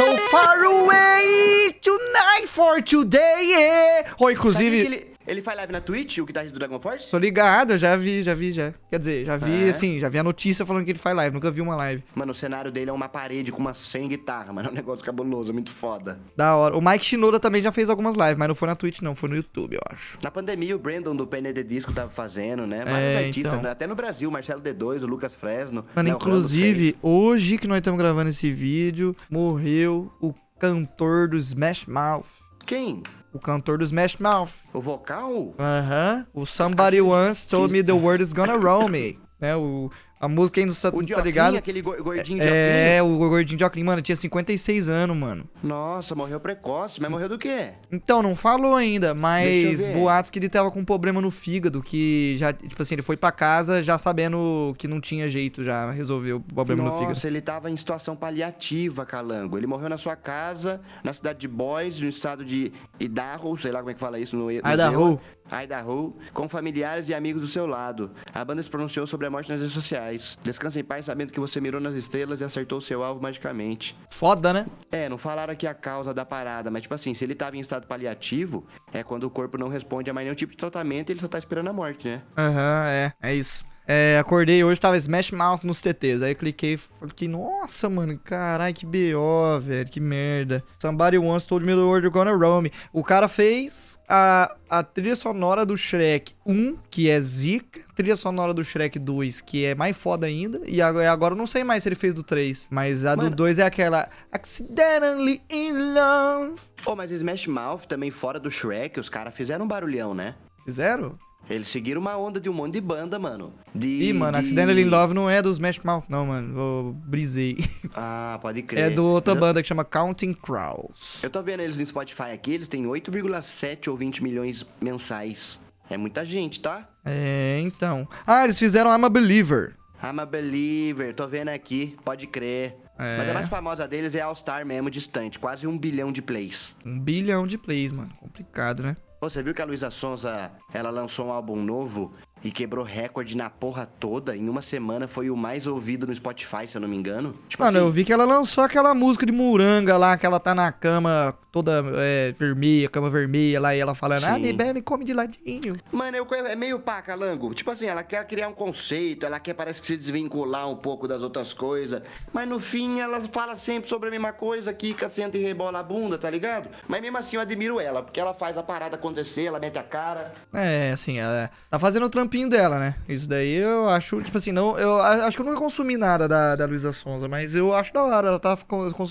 So 0.00 0.16
far 0.30 0.64
away 0.64 1.76
tonight 1.82 2.46
for 2.46 2.80
today, 2.80 3.44
yeah. 3.52 4.14
Ou 4.18 4.30
inclusive, 4.30 5.09
ele, 5.26 5.42
faz 5.42 5.56
live 5.58 5.72
na 5.72 5.80
Twitch, 5.80 6.18
o 6.18 6.24
guitarrista 6.26 6.54
do 6.54 6.58
Dragon 6.58 6.80
Force? 6.80 7.10
tô 7.10 7.18
ligado, 7.18 7.72
eu 7.72 7.78
já 7.78 7.94
vi, 7.96 8.22
já 8.22 8.34
vi, 8.34 8.52
já. 8.52 8.72
Quer 8.88 8.98
dizer, 8.98 9.26
já 9.26 9.36
vi, 9.36 9.66
É? 9.66 9.68
assim, 9.70 9.98
já 10.00 10.08
vi 10.08 10.18
a 10.18 10.22
notícia 10.22 10.64
falando 10.66 10.84
que 10.84 10.90
ele 10.90 10.98
faz 10.98 11.14
live, 11.16 11.34
nunca 11.34 11.50
vi 11.50 11.60
uma 11.60 11.76
live. 11.76 12.02
Mano, 12.14 12.32
o 12.32 12.34
cenário 12.34 12.70
dele 12.72 12.90
é 12.90 12.92
uma 12.92 13.08
parede 13.08 13.52
com 13.52 13.58
uma 13.58 13.74
100 13.74 14.08
guitarra, 14.08 14.52
mano. 14.52 14.68
É 14.68 14.70
um 14.72 14.74
negócio 14.74 15.04
cabuloso, 15.04 15.52
muito 15.52 15.70
foda. 15.70 16.18
Da 16.36 16.56
hora. 16.56 16.76
O 16.76 16.80
Mike 16.82 17.04
Shinoda 17.04 17.38
também 17.38 17.62
já 17.62 17.70
fez 17.70 17.88
algumas 17.90 18.14
lives, 18.14 18.36
mas 18.36 18.48
não 18.48 18.54
foi 18.54 18.68
na 18.68 18.74
Twitch, 18.74 19.00
não, 19.02 19.14
foi 19.14 19.28
no 19.28 19.36
YouTube, 19.36 19.74
eu 19.74 19.80
acho. 19.90 20.18
Na 20.22 20.30
pandemia, 20.30 20.74
o 20.74 20.78
Brandon 20.78 21.14
do 21.14 21.26
The 21.26 21.62
Disco 21.62 21.92
tava 21.92 22.10
fazendo, 22.10 22.66
né? 22.66 22.84
Vários 22.84 22.98
É, 22.98 23.26
artistas, 23.26 23.52
então. 23.52 23.62
né? 23.62 23.70
até 23.70 23.86
no 23.86 23.94
Brasil, 23.94 24.30
Marcelo 24.30 24.60
D2, 24.60 25.02
o 25.02 25.06
Lucas 25.06 25.34
Fresno. 25.34 25.84
Mano, 25.94 26.08
né, 26.08 26.14
inclusive, 26.14 26.96
hoje 27.02 27.58
que 27.58 27.66
nós 27.68 27.78
estamos 27.78 27.98
gravando 27.98 28.30
esse 28.30 28.50
vídeo, 28.50 29.14
morreu 29.30 30.12
o 30.20 30.34
cantor 30.58 31.28
do 31.28 31.36
Smash 31.36 31.86
Mouth. 31.86 32.26
Quem? 32.66 33.02
O 33.32 33.38
cantor 33.38 33.78
do 33.78 33.84
Smash 33.84 34.16
Mouth. 34.18 34.50
O 34.72 34.80
vocal? 34.80 35.54
Aham. 35.58 36.26
O 36.34 36.44
Somebody 36.44 37.00
Once 37.00 37.48
Told 37.48 37.72
Me 37.72 37.82
The 37.82 37.92
World 37.92 38.22
Is 38.22 38.32
Gonna 38.32 38.56
Roll 38.56 38.88
Me. 38.88 39.18
Né, 39.40 39.56
o, 39.56 39.90
a 40.20 40.28
música 40.28 40.60
ainda 40.60 40.72
O 40.72 40.76
tá 40.76 40.90
Dioclin, 41.00 41.24
ligado? 41.24 41.56
aquele 41.56 41.80
go- 41.80 41.96
gordinho 42.04 42.38
de 42.40 42.46
É, 42.46 43.00
o 43.02 43.16
gordinho 43.18 43.56
de 43.56 43.64
óculos, 43.64 43.84
mano, 43.86 44.02
tinha 44.02 44.14
56 44.14 44.88
anos, 44.88 45.16
mano. 45.16 45.48
Nossa, 45.62 46.14
morreu 46.14 46.38
precoce, 46.38 47.00
mas 47.00 47.10
morreu 47.10 47.28
do 47.28 47.38
quê? 47.38 47.70
Então, 47.90 48.22
não 48.22 48.36
falou 48.36 48.74
ainda, 48.76 49.14
mas 49.14 49.86
boatos 49.88 50.30
que 50.30 50.38
ele 50.38 50.48
tava 50.50 50.70
com 50.70 50.80
um 50.80 50.84
problema 50.84 51.20
no 51.22 51.30
fígado, 51.30 51.80
que 51.82 52.36
já, 52.38 52.52
tipo 52.52 52.82
assim, 52.82 52.94
ele 52.96 53.02
foi 53.02 53.16
pra 53.16 53.32
casa 53.32 53.82
já 53.82 53.96
sabendo 53.96 54.74
que 54.76 54.86
não 54.86 55.00
tinha 55.00 55.26
jeito 55.26 55.64
já 55.64 55.90
resolver 55.90 56.34
o 56.34 56.40
problema 56.40 56.84
no 56.84 56.90
fígado. 56.92 57.08
Nossa, 57.10 57.26
ele 57.26 57.40
tava 57.40 57.70
em 57.70 57.76
situação 57.76 58.14
paliativa, 58.14 59.06
Calango. 59.06 59.56
Ele 59.56 59.66
morreu 59.66 59.88
na 59.88 59.96
sua 59.96 60.16
casa, 60.16 60.80
na 61.02 61.12
cidade 61.14 61.38
de 61.38 61.48
Boise, 61.48 62.02
no 62.02 62.08
estado 62.08 62.44
de 62.44 62.70
Idaho, 62.98 63.56
sei 63.56 63.72
lá 63.72 63.78
como 63.78 63.90
é 63.90 63.94
que 63.94 64.00
fala 64.00 64.18
isso 64.18 64.36
no, 64.36 64.44
no 64.44 64.50
Idaho. 64.52 65.18
Idaho, 65.52 66.16
com 66.32 66.48
familiares 66.48 67.08
e 67.08 67.14
amigos 67.14 67.42
do 67.42 67.48
seu 67.48 67.66
lado. 67.66 68.10
A 68.32 68.44
banda 68.44 68.62
se 68.62 68.68
pronunciou 68.70 69.06
sobre 69.06 69.26
a 69.26 69.30
morte 69.30 69.50
nas 69.50 69.60
redes 69.60 69.74
sociais. 69.74 70.38
Descansa 70.42 70.78
em 70.78 70.84
paz 70.84 71.06
sabendo 71.06 71.32
que 71.32 71.40
você 71.40 71.60
mirou 71.60 71.80
nas 71.80 71.94
estrelas 71.94 72.40
e 72.40 72.44
acertou 72.44 72.80
seu 72.80 73.02
alvo 73.02 73.20
magicamente. 73.20 73.96
Foda, 74.10 74.52
né? 74.52 74.66
É, 74.90 75.08
não 75.08 75.18
falaram 75.18 75.52
aqui 75.52 75.66
a 75.66 75.74
causa 75.74 76.14
da 76.14 76.24
parada, 76.24 76.70
mas 76.70 76.82
tipo 76.82 76.94
assim, 76.94 77.14
se 77.14 77.24
ele 77.24 77.34
tava 77.34 77.56
em 77.56 77.60
estado 77.60 77.86
paliativo, 77.86 78.66
é 78.92 79.02
quando 79.02 79.24
o 79.24 79.30
corpo 79.30 79.58
não 79.58 79.68
responde 79.68 80.10
a 80.10 80.14
mais 80.14 80.24
nenhum 80.24 80.36
tipo 80.36 80.52
de 80.52 80.58
tratamento 80.58 81.10
e 81.10 81.12
ele 81.12 81.20
só 81.20 81.28
tá 81.28 81.38
esperando 81.38 81.68
a 81.68 81.72
morte, 81.72 82.08
né? 82.08 82.22
Aham, 82.36 82.84
é. 82.86 83.12
É 83.22 83.34
isso. 83.34 83.69
É, 83.92 84.16
acordei 84.20 84.62
hoje, 84.62 84.78
tava 84.78 84.96
Smash 84.96 85.32
Mouth 85.32 85.64
nos 85.64 85.82
TTs. 85.82 86.22
Aí 86.22 86.30
eu 86.30 86.36
cliquei 86.36 86.74
e 86.74 86.76
fiquei, 87.08 87.26
nossa, 87.26 87.90
mano, 87.90 88.16
caralho, 88.22 88.72
que 88.72 88.86
BO, 88.86 89.58
velho, 89.60 89.90
que 89.90 89.98
merda. 89.98 90.62
Somebody 90.78 91.18
once 91.18 91.44
told 91.44 91.66
me 91.66 91.72
the 91.72 91.80
word 91.80 92.06
you're 92.06 92.14
gonna 92.14 92.30
roam 92.30 92.62
me. 92.62 92.72
O 92.92 93.02
cara 93.02 93.26
fez 93.26 93.98
a, 94.08 94.54
a 94.70 94.84
trilha 94.84 95.16
sonora 95.16 95.66
do 95.66 95.76
Shrek 95.76 96.34
1, 96.46 96.76
que 96.88 97.10
é 97.10 97.20
zica. 97.20 97.80
Trilha 97.96 98.14
sonora 98.14 98.54
do 98.54 98.62
Shrek 98.62 98.96
2, 98.96 99.40
que 99.40 99.64
é 99.64 99.74
mais 99.74 99.96
foda 99.96 100.24
ainda. 100.24 100.60
E 100.68 100.80
agora, 100.80 101.10
agora 101.10 101.34
eu 101.34 101.38
não 101.38 101.48
sei 101.48 101.64
mais 101.64 101.82
se 101.82 101.88
ele 101.88 101.96
fez 101.96 102.14
do 102.14 102.22
3. 102.22 102.68
Mas 102.70 103.04
a 103.04 103.16
do 103.16 103.24
Mano. 103.24 103.34
2 103.34 103.58
é 103.58 103.64
aquela 103.64 104.08
Accidentally 104.30 105.42
in 105.50 105.72
Love. 105.94 106.60
Pô, 106.84 106.94
mas 106.94 107.10
Smash 107.10 107.48
Mouth 107.48 107.86
também 107.88 108.12
fora 108.12 108.38
do 108.38 108.52
Shrek, 108.52 109.00
os 109.00 109.08
caras 109.08 109.34
fizeram 109.34 109.64
um 109.64 109.68
barulhão, 109.68 110.14
né? 110.14 110.36
Fizeram? 110.64 111.18
Eles 111.48 111.68
seguiram 111.68 112.00
uma 112.00 112.16
onda 112.16 112.40
de 112.40 112.48
um 112.48 112.52
monte 112.52 112.74
de 112.74 112.80
banda, 112.80 113.18
mano. 113.18 113.52
De, 113.74 113.88
Ih, 113.88 114.12
mano, 114.12 114.32
de... 114.32 114.38
Accidentally 114.38 114.82
in 114.82 114.88
Love 114.88 115.14
não 115.14 115.28
é 115.28 115.42
do 115.42 115.50
Smash 115.50 115.80
Mouth, 115.80 116.04
não, 116.08 116.26
mano. 116.26 116.58
Eu 116.58 116.96
brisei. 117.04 117.56
Ah, 117.92 118.38
pode 118.40 118.62
crer. 118.62 118.84
É 118.84 118.90
do 118.90 119.04
outra 119.04 119.34
Mas 119.34 119.40
banda 119.40 119.60
que 119.60 119.66
chama 119.66 119.84
Counting 119.84 120.32
Crows. 120.32 121.20
Eu 121.24 121.28
tô 121.28 121.42
vendo 121.42 121.58
eles 121.58 121.76
no 121.76 121.84
Spotify 121.84 122.30
aqui, 122.32 122.52
eles 122.52 122.68
têm 122.68 122.84
8,7 122.84 123.88
ou 123.88 123.96
20 123.96 124.22
milhões 124.22 124.64
mensais. 124.80 125.58
É 125.90 125.96
muita 125.96 126.24
gente, 126.24 126.60
tá? 126.60 126.88
É, 127.04 127.58
então. 127.60 128.06
Ah, 128.24 128.44
eles 128.44 128.60
fizeram 128.60 128.96
I'm 128.96 129.04
a 129.04 129.08
Believer. 129.08 129.74
I'm 130.00 130.20
a 130.20 130.24
Believer, 130.24 131.12
tô 131.12 131.26
vendo 131.26 131.48
aqui, 131.48 131.96
pode 132.04 132.28
crer. 132.28 132.76
É. 132.96 133.16
Mas 133.18 133.28
a 133.28 133.34
mais 133.34 133.48
famosa 133.48 133.88
deles 133.88 134.14
é 134.14 134.20
All 134.20 134.36
Star 134.36 134.64
mesmo, 134.64 134.88
distante, 134.88 135.38
quase 135.38 135.66
um 135.66 135.76
bilhão 135.76 136.12
de 136.12 136.22
plays. 136.22 136.76
Um 136.86 136.98
bilhão 136.98 137.44
de 137.44 137.58
plays, 137.58 137.92
mano. 137.92 138.12
Complicado, 138.20 138.82
né? 138.84 138.96
Você 139.20 139.42
viu 139.42 139.52
que 139.52 139.60
a 139.60 139.66
Luísa 139.66 139.90
Sonza, 139.90 140.50
ela 140.72 140.88
lançou 140.88 141.26
um 141.26 141.32
álbum 141.32 141.54
novo 141.54 142.10
e 142.42 142.50
quebrou 142.50 142.84
recorde 142.84 143.36
na 143.36 143.50
porra 143.50 143.86
toda? 143.98 144.36
Em 144.36 144.48
uma 144.48 144.62
semana 144.62 145.06
foi 145.06 145.30
o 145.30 145.36
mais 145.36 145.66
ouvido 145.66 146.06
no 146.06 146.14
Spotify, 146.14 146.66
se 146.66 146.76
eu 146.76 146.80
não 146.80 146.88
me 146.88 146.96
engano. 146.96 147.34
Tipo 147.48 147.62
Mano, 147.64 147.78
assim, 147.78 147.86
eu 147.86 147.90
vi 147.92 148.04
que 148.04 148.12
ela 148.12 148.24
lançou 148.24 148.64
aquela 148.64 148.94
música 148.94 149.26
de 149.26 149.32
Muranga 149.32 149.96
lá, 149.96 150.16
que 150.16 150.24
ela 150.26 150.40
tá 150.40 150.54
na 150.54 150.70
cama 150.72 151.36
toda 151.52 151.82
é, 151.96 152.32
vermelha, 152.38 152.88
cama 152.88 153.10
vermelha 153.10 153.60
lá, 153.60 153.74
e 153.74 153.80
ela 153.80 153.94
falando, 153.94 154.24
ah, 154.24 154.34
Sim. 154.34 154.40
me 154.40 154.52
bebe, 154.52 154.80
come 154.82 155.04
de 155.04 155.12
ladinho. 155.12 155.76
Mano, 155.90 156.16
eu- 156.16 156.26
é 156.46 156.54
meio 156.54 156.78
pá, 156.78 157.02
calango. 157.02 157.52
Tipo 157.54 157.72
assim, 157.72 157.86
ela 157.86 158.02
quer 158.02 158.24
criar 158.26 158.48
um 158.48 158.52
conceito, 158.54 159.26
ela 159.26 159.40
quer, 159.40 159.54
parece 159.54 159.80
que 159.80 159.86
se 159.86 159.96
desvincular 159.96 160.68
um 160.68 160.76
pouco 160.76 161.08
das 161.08 161.22
outras 161.22 161.52
coisas. 161.52 162.02
Mas 162.32 162.48
no 162.48 162.60
fim, 162.60 163.00
ela 163.00 163.20
fala 163.32 163.56
sempre 163.56 163.88
sobre 163.88 164.08
a 164.08 164.10
mesma 164.10 164.32
coisa, 164.32 164.72
quica, 164.72 165.08
senta 165.08 165.36
e 165.36 165.42
rebola 165.42 165.80
a 165.80 165.82
bunda, 165.82 166.16
tá 166.16 166.30
ligado? 166.30 166.68
Mas 166.86 167.00
mesmo 167.02 167.18
assim, 167.18 167.36
eu 167.36 167.42
admiro 167.42 167.80
ela, 167.80 168.02
porque 168.02 168.20
ela 168.20 168.32
faz 168.32 168.56
a 168.56 168.62
parada 168.62 168.94
acontecer, 168.96 169.44
ela 169.44 169.58
mete 169.58 169.78
a 169.78 169.82
cara. 169.82 170.32
É, 170.52 170.92
assim, 170.92 171.18
ela 171.18 171.50
tá 171.68 171.78
fazendo 171.78 172.06
o 172.06 172.10
trampinho 172.30 172.48
dela, 172.48 172.78
né? 172.78 172.94
Isso 173.08 173.28
daí 173.28 173.54
eu 173.56 173.88
acho, 173.88 174.22
tipo 174.22 174.38
assim, 174.38 174.52
não, 174.52 174.78
eu 174.78 175.00
acho 175.02 175.36
que 175.36 175.42
eu 175.42 175.46
nunca 175.46 175.58
consumi 175.58 175.96
nada 175.96 176.28
da, 176.28 176.54
da 176.54 176.64
Luísa 176.66 176.92
Sonza, 176.92 177.28
mas 177.28 177.54
eu 177.54 177.74
acho 177.74 177.92
da 177.92 178.02
hora. 178.04 178.28
Ela 178.28 178.38
tá 178.38 178.56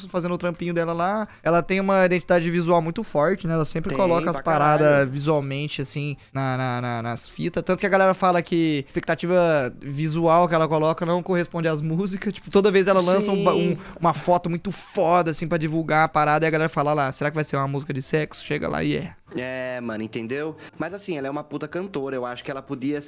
fazendo 0.10 0.34
o 0.34 0.38
trampinho 0.38 0.74
dela 0.74 0.94
lá. 0.94 1.28
Ela 1.44 1.62
tem 1.62 1.80
uma 1.80 2.06
identidade 2.06 2.50
visual 2.50 2.82
muito 2.82 3.04
forte, 3.04 3.46
né? 3.46 3.54
Ela 3.54 3.66
sempre 3.66 3.90
Tem, 3.90 3.98
coloca 3.98 4.32
as 4.32 4.40
paradas 4.42 4.88
caralho. 4.88 5.10
visualmente, 5.10 5.82
assim, 5.82 6.16
na, 6.34 6.56
na- 6.58 6.82
na- 6.82 7.02
nas 7.02 7.28
fitas. 7.28 7.62
Tanto 7.64 7.80
que 7.80 7.86
a 7.86 7.90
galera 7.90 8.14
fala 8.14 8.42
que 8.42 8.84
a 8.86 8.88
expectativa 8.88 9.74
visual 9.82 10.48
que 10.48 10.56
ela 10.56 10.68
coloca 10.68 11.06
não 11.06 11.22
corresponde 11.22 11.68
às 11.68 11.82
músicas. 11.82 12.34
Tipo, 12.34 12.50
toda 12.50 12.72
vez 12.72 12.88
ela 12.88 13.02
lança 13.02 13.32
um 13.32 13.50
um- 13.50 13.78
uma 14.00 14.14
foto 14.14 14.50
muito 14.50 14.72
foda, 14.72 15.32
assim, 15.32 15.48
pra 15.48 15.58
divulgar 15.58 16.06
a 16.06 16.08
parada. 16.08 16.46
E 16.46 16.48
a 16.48 16.52
galera 16.52 16.70
fala 16.70 16.94
lá, 16.94 17.12
será 17.12 17.30
que 17.30 17.36
vai 17.36 17.44
ser 17.44 17.56
uma 17.58 17.68
música 17.68 17.94
de 17.94 18.02
sexo? 18.02 18.44
Chega 18.46 18.68
lá 18.68 18.84
e 18.84 18.96
é. 18.98 19.14
É, 19.36 19.80
mano, 19.82 20.04
entendeu? 20.04 20.56
Mas 20.78 20.94
assim, 20.94 21.18
ela 21.18 21.28
é 21.28 21.30
uma 21.30 21.44
puta 21.44 21.68
cantora. 21.68 22.16
Eu 22.16 22.26
acho 22.26 22.44
que 22.44 22.52
ela 22.52 22.62
podia. 22.62 23.02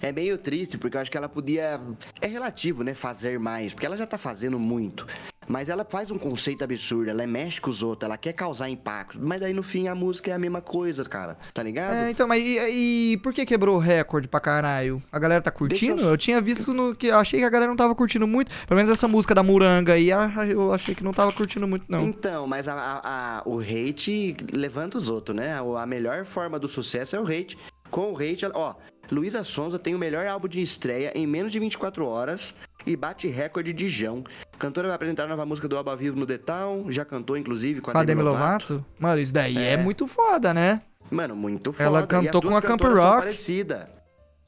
É 0.00 0.12
meio 0.12 0.36
triste, 0.38 0.76
porque 0.76 0.96
eu 0.96 1.00
acho 1.00 1.10
que 1.10 1.16
ela 1.16 1.28
podia. 1.28 1.80
É 2.20 2.26
relativo, 2.26 2.82
né? 2.82 2.94
Fazer 2.94 3.38
mais. 3.38 3.72
Porque 3.72 3.86
ela 3.86 3.96
já 3.96 4.06
tá 4.06 4.18
fazendo 4.18 4.58
muito. 4.58 5.06
Mas 5.48 5.68
ela 5.68 5.84
faz 5.84 6.10
um 6.10 6.18
conceito 6.18 6.62
absurdo, 6.62 7.10
ela 7.10 7.26
mexe 7.26 7.60
com 7.60 7.68
os 7.70 7.82
outros, 7.82 8.06
ela 8.08 8.16
quer 8.16 8.32
causar 8.32 8.68
impacto. 8.68 9.18
Mas 9.20 9.42
aí 9.42 9.52
no 9.52 9.62
fim 9.62 9.88
a 9.88 9.94
música 9.94 10.30
é 10.30 10.34
a 10.34 10.38
mesma 10.38 10.60
coisa, 10.62 11.04
cara. 11.04 11.36
Tá 11.52 11.62
ligado? 11.62 11.94
É, 11.94 12.10
então, 12.10 12.26
mas 12.28 12.42
e, 12.44 13.12
e 13.12 13.16
por 13.18 13.32
que 13.34 13.44
quebrou 13.44 13.76
o 13.76 13.80
recorde 13.80 14.28
pra 14.28 14.40
caralho? 14.40 15.02
A 15.10 15.18
galera 15.18 15.42
tá 15.42 15.50
curtindo? 15.50 16.00
Eu- 16.02 16.10
eu... 16.10 16.16
tinha 16.16 16.40
visto 16.40 16.72
no 16.72 16.94
que. 16.94 17.10
Achei 17.10 17.40
que 17.40 17.44
a 17.46 17.50
galera 17.50 17.68
não 17.70 17.76
tava 17.76 17.94
curtindo 17.94 18.26
muito. 18.26 18.50
Pelo 18.66 18.76
menos 18.78 18.90
essa 18.92 19.08
música 19.08 19.34
da 19.34 19.42
Muranga 19.42 19.94
aí, 19.94 20.10
eu 20.50 20.72
achei 20.72 20.94
que 20.94 21.02
não 21.04 21.12
tava 21.12 21.32
curtindo 21.32 21.66
muito, 21.66 21.84
não. 21.88 22.02
Então, 22.04 22.46
mas 22.46 22.68
a, 22.68 22.74
a- 22.74 23.00
a- 23.38 23.42
o 23.44 23.58
hate 23.60 24.36
levanta 24.52 24.96
os 24.98 25.08
outros, 25.08 25.36
né? 25.36 25.54
A, 25.54 25.82
a 25.82 25.86
melhor 25.86 26.24
forma 26.24 26.58
do 26.58 26.68
sucesso 26.68 27.16
é 27.16 27.20
o 27.20 27.24
hate. 27.26 27.58
Com 27.90 28.12
o 28.12 28.16
hate, 28.16 28.46
ó, 28.54 28.74
Luísa 29.10 29.44
Sonza 29.44 29.78
tem 29.78 29.94
o 29.94 29.98
melhor 29.98 30.26
álbum 30.26 30.48
de 30.48 30.60
estreia 30.60 31.12
em 31.14 31.26
menos 31.26 31.52
de 31.52 31.58
24 31.58 32.06
horas 32.06 32.54
e 32.86 32.96
bate 32.96 33.28
recorde 33.28 33.72
de 33.72 33.88
Jão. 33.88 34.24
Cantora 34.58 34.88
vai 34.88 34.94
apresentar 34.94 35.24
a 35.24 35.28
nova 35.28 35.44
música 35.46 35.68
do 35.68 35.76
ao 35.76 35.96
vivo 35.96 36.18
no 36.18 36.26
The 36.26 36.38
Town, 36.38 36.90
já 36.90 37.04
cantou 37.04 37.36
inclusive 37.36 37.80
com 37.80 37.90
a, 37.90 38.00
a 38.00 38.04
Demi 38.04 38.22
Lovato. 38.22 38.72
Lovato? 38.72 38.86
Mano, 38.98 39.20
isso 39.20 39.32
daí 39.32 39.58
é. 39.58 39.72
É. 39.72 39.76
muito 39.76 40.06
foda, 40.06 40.54
né? 40.54 40.82
Mano, 41.10 41.36
muito 41.36 41.72
foda. 41.72 41.84
Ela 41.84 42.06
cantou 42.06 42.40
com 42.40 42.56
a 42.56 42.62
Camp 42.62 42.82
Rock. 42.82 43.18
parecida. 43.18 44.01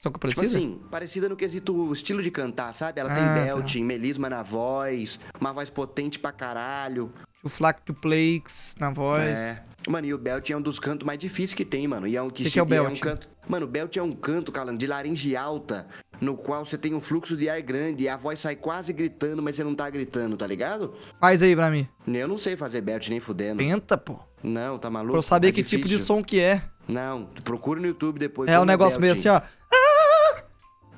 Só 0.05 0.11
que 0.11 0.19
Tipo 0.21 0.35
precisa? 0.35 0.59
assim, 0.59 0.79
parecida 0.91 1.31
no 1.31 1.35
quesito 1.37 1.91
estilo 1.91 2.23
de 2.23 2.31
cantar, 2.31 2.75
sabe? 2.75 3.01
Ela 3.01 3.09
tem 3.09 3.23
Ah, 3.25 3.35
tá. 3.39 3.45
belting, 3.45 3.83
melisma 3.85 4.29
na 4.29 4.43
voz, 4.43 5.19
uma 5.41 5.51
voz 5.51 5.71
potente 5.71 6.19
pra 6.19 6.31
caralho. 6.31 7.11
O 7.43 7.49
Flack 7.49 7.81
to 7.83 7.95
Plakes 7.95 8.75
na 8.79 8.91
voz. 8.91 9.39
É. 9.39 9.63
Mano, 9.89 10.07
e 10.07 10.13
o 10.13 10.19
Belt 10.19 10.51
é 10.51 10.57
um 10.57 10.61
dos 10.61 10.79
cantos 10.79 11.07
mais 11.07 11.19
difíceis 11.19 11.55
que 11.55 11.65
tem, 11.65 11.89
mano. 11.89 12.07
E 12.07 12.17
é 12.19 12.23
um 12.23 12.29
que, 12.29 12.45
Que 12.45 12.51
que 12.51 12.59
é 12.59 12.63
o 12.63 12.67
e 12.67 12.69
Belt? 12.69 12.99
um 12.99 13.01
canto. 13.01 13.27
Mano, 13.49 13.65
o 13.65 13.69
Belt 13.69 13.97
é 13.97 14.03
um 14.03 14.13
canto, 14.13 14.53
Calan, 14.53 14.77
de 14.77 14.87
laringe 14.87 15.35
alta, 15.35 15.87
no 16.21 16.37
qual 16.37 16.67
você 16.67 16.77
tem 16.77 16.93
um 16.95 17.01
fluxo 17.01 17.35
de 17.35 17.49
ar 17.49 17.63
grande 17.63 18.05
e 18.05 18.09
a 18.11 18.17
voz 18.17 18.41
sai 18.41 18.57
quase 18.57 18.93
gritando, 18.93 19.41
mas 19.43 19.57
você 19.57 19.65
não 19.65 19.75
tá 19.75 19.89
gritando, 19.89 20.37
tá 20.37 20.47
ligado? 20.47 20.93
Faz 21.19 21.43
aí 21.43 21.57
pra 21.57 21.71
mim. 21.71 21.89
Eu 22.07 22.29
não 22.29 22.37
sei 22.37 22.57
fazer 22.57 22.83
Belt 22.83 23.09
nem 23.09 23.21
fudendo. 23.21 23.59
Tenta, 23.61 23.97
pô. 23.97 24.19
Não, 24.43 24.79
tá 24.79 24.91
maluco? 24.91 25.13
Pra 25.13 25.19
eu 25.19 25.23
saber 25.23 25.49
É 25.49 25.53
que 25.53 25.63
tipo 25.63 25.85
de 25.85 25.95
difícil. 25.95 26.05
som 26.17 26.23
que 26.23 26.41
é. 26.41 26.63
Não, 26.87 27.31
procura 27.45 27.81
no 27.81 27.87
YouTube 27.87 28.19
depois. 28.19 28.51
É 28.51 28.55
um 28.57 28.61
como 28.61 28.67
negócio 28.71 29.01
meio 29.01 29.15
belting. 29.15 29.29
assim, 29.29 29.43
ó. 29.45 29.64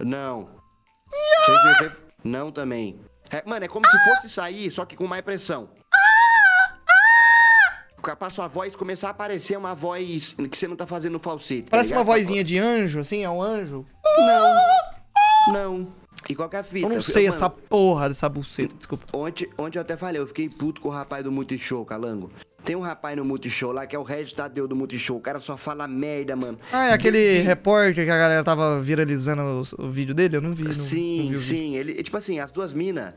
Não. 0.00 0.48
Não 2.22 2.50
também. 2.50 3.00
É, 3.30 3.42
mano, 3.46 3.64
é 3.64 3.68
como 3.68 3.86
se 3.86 3.98
fosse 4.04 4.28
sair, 4.28 4.70
só 4.70 4.84
que 4.84 4.96
com 4.96 5.06
mais 5.06 5.22
pressão. 5.22 5.68
Pra 8.18 8.30
sua 8.30 8.46
voz 8.46 8.76
começar 8.76 9.08
a 9.08 9.10
aparecer 9.10 9.58
uma 9.58 9.74
voz 9.74 10.36
que 10.50 10.56
você 10.56 10.68
não 10.68 10.76
tá 10.76 10.86
fazendo 10.86 11.18
falsete. 11.18 11.62
tá 11.64 11.70
Parece 11.72 11.92
uma 11.92 12.02
ligado? 12.02 12.14
vozinha 12.14 12.44
de 12.44 12.56
anjo, 12.56 13.00
assim, 13.00 13.24
é 13.24 13.30
um 13.30 13.42
anjo. 13.42 13.84
Não. 14.16 15.52
Não. 15.52 15.92
E 16.28 16.34
qual 16.34 16.48
que 16.48 16.56
é 16.56 16.60
a 16.60 16.62
fita? 16.62 16.86
Eu 16.86 16.90
não 16.90 17.00
sei 17.00 17.24
mano, 17.24 17.34
essa 17.34 17.50
porra 17.50 18.08
dessa 18.08 18.28
buceta, 18.28 18.74
desculpa. 18.76 19.06
Ontem, 19.12 19.48
ontem 19.58 19.78
eu 19.78 19.82
até 19.82 19.96
falei, 19.96 20.20
eu 20.20 20.26
fiquei 20.26 20.48
puto 20.48 20.80
com 20.80 20.88
o 20.88 20.92
rapaz 20.92 21.24
do 21.24 21.32
Multishow, 21.32 21.84
Calango. 21.84 22.30
Tem 22.66 22.74
um 22.74 22.80
rapaz 22.80 23.16
no 23.16 23.24
Multishow 23.24 23.70
lá 23.70 23.86
que 23.86 23.94
é 23.94 23.98
o 23.98 24.02
Regis 24.02 24.32
Tadeu 24.32 24.66
do 24.66 24.74
Multishow. 24.74 25.16
O 25.16 25.20
cara 25.20 25.38
só 25.38 25.56
fala 25.56 25.86
merda, 25.86 26.34
mano. 26.34 26.58
Ah, 26.72 26.88
é 26.88 26.92
aquele 26.92 27.38
repórter 27.38 28.04
que 28.04 28.10
a 28.10 28.18
galera 28.18 28.42
tava 28.42 28.80
viralizando 28.82 29.40
o, 29.78 29.84
o 29.86 29.88
vídeo 29.88 30.12
dele? 30.12 30.36
Eu 30.36 30.40
não 30.40 30.52
vi. 30.52 30.64
Não, 30.64 30.70
não 30.72 30.74
Sim, 30.84 31.28
vi 31.28 31.36
o 31.36 31.38
vídeo. 31.38 31.40
sim. 31.40 31.76
Ele, 31.76 32.02
tipo 32.02 32.16
assim, 32.16 32.40
as 32.40 32.50
duas 32.50 32.72
minas 32.72 33.14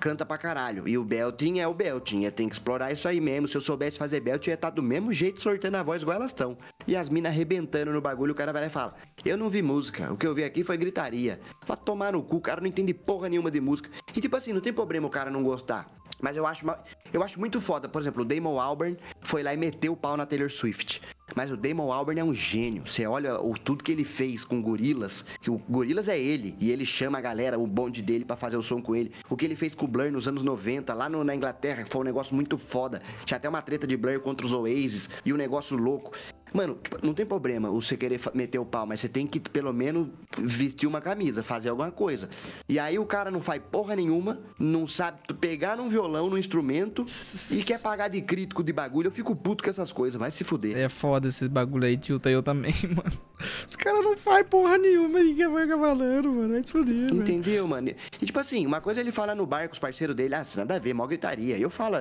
canta 0.00 0.26
pra 0.26 0.36
caralho. 0.36 0.88
E 0.88 0.98
o 0.98 1.04
belting 1.04 1.60
é 1.60 1.68
o 1.68 1.72
belting. 1.72 2.24
É, 2.24 2.32
tem 2.32 2.48
que 2.48 2.56
explorar 2.56 2.90
isso 2.90 3.06
aí 3.06 3.20
mesmo. 3.20 3.46
Se 3.46 3.56
eu 3.56 3.60
soubesse 3.60 3.96
fazer 3.96 4.18
belting, 4.18 4.50
eu 4.50 4.52
ia 4.52 4.54
estar 4.56 4.70
do 4.70 4.82
mesmo 4.82 5.12
jeito 5.12 5.40
sortando 5.40 5.76
a 5.76 5.82
voz 5.84 6.02
igual 6.02 6.16
elas 6.16 6.30
estão. 6.30 6.58
E 6.84 6.96
as 6.96 7.08
minas 7.08 7.30
arrebentando 7.30 7.92
no 7.92 8.00
bagulho, 8.00 8.32
o 8.32 8.36
cara 8.36 8.52
vai 8.52 8.62
lá 8.62 8.66
e 8.66 8.70
fala: 8.70 8.92
Eu 9.24 9.36
não 9.36 9.48
vi 9.48 9.62
música. 9.62 10.12
O 10.12 10.16
que 10.16 10.26
eu 10.26 10.34
vi 10.34 10.42
aqui 10.42 10.64
foi 10.64 10.76
gritaria. 10.76 11.38
Pra 11.64 11.76
tomar 11.76 12.12
no 12.12 12.24
cu, 12.24 12.38
o 12.38 12.40
cara 12.40 12.60
não 12.60 12.66
entende 12.66 12.92
porra 12.92 13.28
nenhuma 13.28 13.52
de 13.52 13.60
música. 13.60 13.88
E 14.16 14.20
tipo 14.20 14.36
assim, 14.36 14.52
não 14.52 14.60
tem 14.60 14.72
problema 14.72 15.06
o 15.06 15.10
cara 15.10 15.30
não 15.30 15.44
gostar. 15.44 15.88
Mas 16.20 16.36
eu 16.36 16.46
acho, 16.46 16.64
eu 17.12 17.22
acho 17.22 17.38
muito 17.38 17.60
foda. 17.60 17.88
Por 17.88 18.00
exemplo, 18.02 18.22
o 18.22 18.24
Damon 18.24 18.60
Albarn 18.60 18.96
foi 19.20 19.42
lá 19.42 19.54
e 19.54 19.56
meteu 19.56 19.92
o 19.92 19.96
pau 19.96 20.16
na 20.16 20.26
Taylor 20.26 20.50
Swift. 20.50 21.00
Mas 21.36 21.52
o 21.52 21.56
Damon 21.56 21.92
Albarn 21.92 22.20
é 22.20 22.24
um 22.24 22.32
gênio. 22.34 22.82
Você 22.86 23.06
olha 23.06 23.38
o 23.40 23.52
tudo 23.56 23.84
que 23.84 23.92
ele 23.92 24.02
fez 24.04 24.44
com 24.44 24.62
Gorilas, 24.62 25.24
que 25.42 25.50
o 25.50 25.58
Gorilas 25.68 26.08
é 26.08 26.18
ele, 26.18 26.56
e 26.58 26.70
ele 26.70 26.86
chama 26.86 27.18
a 27.18 27.20
galera, 27.20 27.58
o 27.58 27.66
bonde 27.66 28.00
dele, 28.02 28.24
pra 28.24 28.34
fazer 28.36 28.56
o 28.56 28.62
som 28.62 28.80
com 28.80 28.96
ele. 28.96 29.12
O 29.28 29.36
que 29.36 29.44
ele 29.44 29.54
fez 29.54 29.74
com 29.74 29.84
o 29.84 29.88
Blur 29.88 30.10
nos 30.10 30.26
anos 30.26 30.42
90, 30.42 30.94
lá 30.94 31.08
no- 31.08 31.22
na 31.22 31.34
Inglaterra, 31.34 31.84
foi 31.88 32.00
um 32.00 32.04
negócio 32.04 32.34
muito 32.34 32.56
foda. 32.56 33.02
Tinha 33.26 33.36
até 33.36 33.48
uma 33.48 33.60
treta 33.60 33.86
de 33.86 33.96
Blur 33.96 34.18
contra 34.20 34.46
os 34.46 34.52
Oasis, 34.54 35.10
e 35.24 35.32
um 35.32 35.36
negócio 35.36 35.76
louco. 35.76 36.12
Mano, 36.52 36.78
tipo, 36.82 36.98
não 37.04 37.14
tem 37.14 37.26
problema 37.26 37.70
você 37.70 37.96
querer 37.96 38.20
meter 38.34 38.58
o 38.58 38.64
pau, 38.64 38.86
mas 38.86 39.00
você 39.00 39.08
tem 39.08 39.26
que 39.26 39.40
pelo 39.40 39.72
menos 39.72 40.08
vestir 40.38 40.86
uma 40.86 41.00
camisa, 41.00 41.42
fazer 41.42 41.68
alguma 41.68 41.90
coisa. 41.90 42.28
E 42.68 42.78
aí 42.78 42.98
o 42.98 43.04
cara 43.04 43.30
não 43.30 43.40
faz 43.40 43.62
porra 43.70 43.94
nenhuma, 43.96 44.40
não 44.58 44.86
sabe 44.86 45.18
pegar 45.40 45.76
num 45.76 45.88
violão, 45.88 46.28
num 46.30 46.38
instrumento 46.38 47.04
e 47.52 47.62
quer 47.62 47.80
pagar 47.80 48.08
de 48.08 48.20
crítico 48.22 48.62
de 48.62 48.72
bagulho. 48.72 49.08
Eu 49.08 49.12
fico 49.12 49.34
puto 49.34 49.62
com 49.62 49.70
essas 49.70 49.92
coisas, 49.92 50.18
vai 50.18 50.30
se 50.30 50.44
fuder. 50.44 50.76
É 50.76 50.88
foda 50.88 51.28
esse 51.28 51.48
bagulho 51.48 51.84
aí, 51.84 51.96
tilta 51.96 52.30
eu 52.30 52.42
também, 52.42 52.74
mano. 52.94 53.28
Os 53.66 53.76
caras 53.76 54.02
não 54.02 54.16
fazem 54.16 54.44
porra 54.44 54.78
nenhuma 54.78 55.18
aí 55.18 55.34
que 55.34 55.46
vai 55.48 55.68
falando, 55.68 56.32
mano. 56.32 56.54
Vai 56.54 56.62
se 56.64 56.72
fuder. 56.72 57.14
Entendeu, 57.14 57.66
mano? 57.66 57.90
E 58.20 58.26
tipo 58.26 58.38
assim, 58.38 58.66
uma 58.66 58.80
coisa 58.80 59.00
é 59.00 59.02
ele 59.02 59.12
falar 59.12 59.34
no 59.34 59.46
bar 59.46 59.68
com 59.68 59.74
os 59.74 59.78
parceiros 59.78 60.14
dele, 60.16 60.34
ah, 60.34 60.44
nada 60.56 60.76
a 60.76 60.78
ver, 60.78 60.94
mó 60.94 61.06
gritaria. 61.06 61.58
Eu 61.58 61.70
falo, 61.70 61.96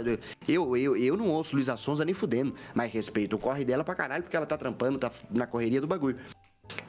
eu, 0.47 0.77
eu, 0.77 0.95
eu 0.95 1.17
não 1.17 1.29
ouço 1.29 1.55
Luísa 1.55 1.77
Sonza 1.77 2.03
nem 2.03 2.13
fudendo, 2.13 2.53
mas 2.73 2.91
respeito 2.91 3.35
o 3.35 3.39
corre 3.39 3.63
dela 3.63 3.83
pra 3.83 3.95
caralho, 3.95 4.23
porque 4.23 4.36
ela 4.37 4.45
tá 4.45 4.57
trampando, 4.57 4.97
tá 4.97 5.11
na 5.29 5.45
correria 5.45 5.81
do 5.81 5.87
bagulho. 5.87 6.17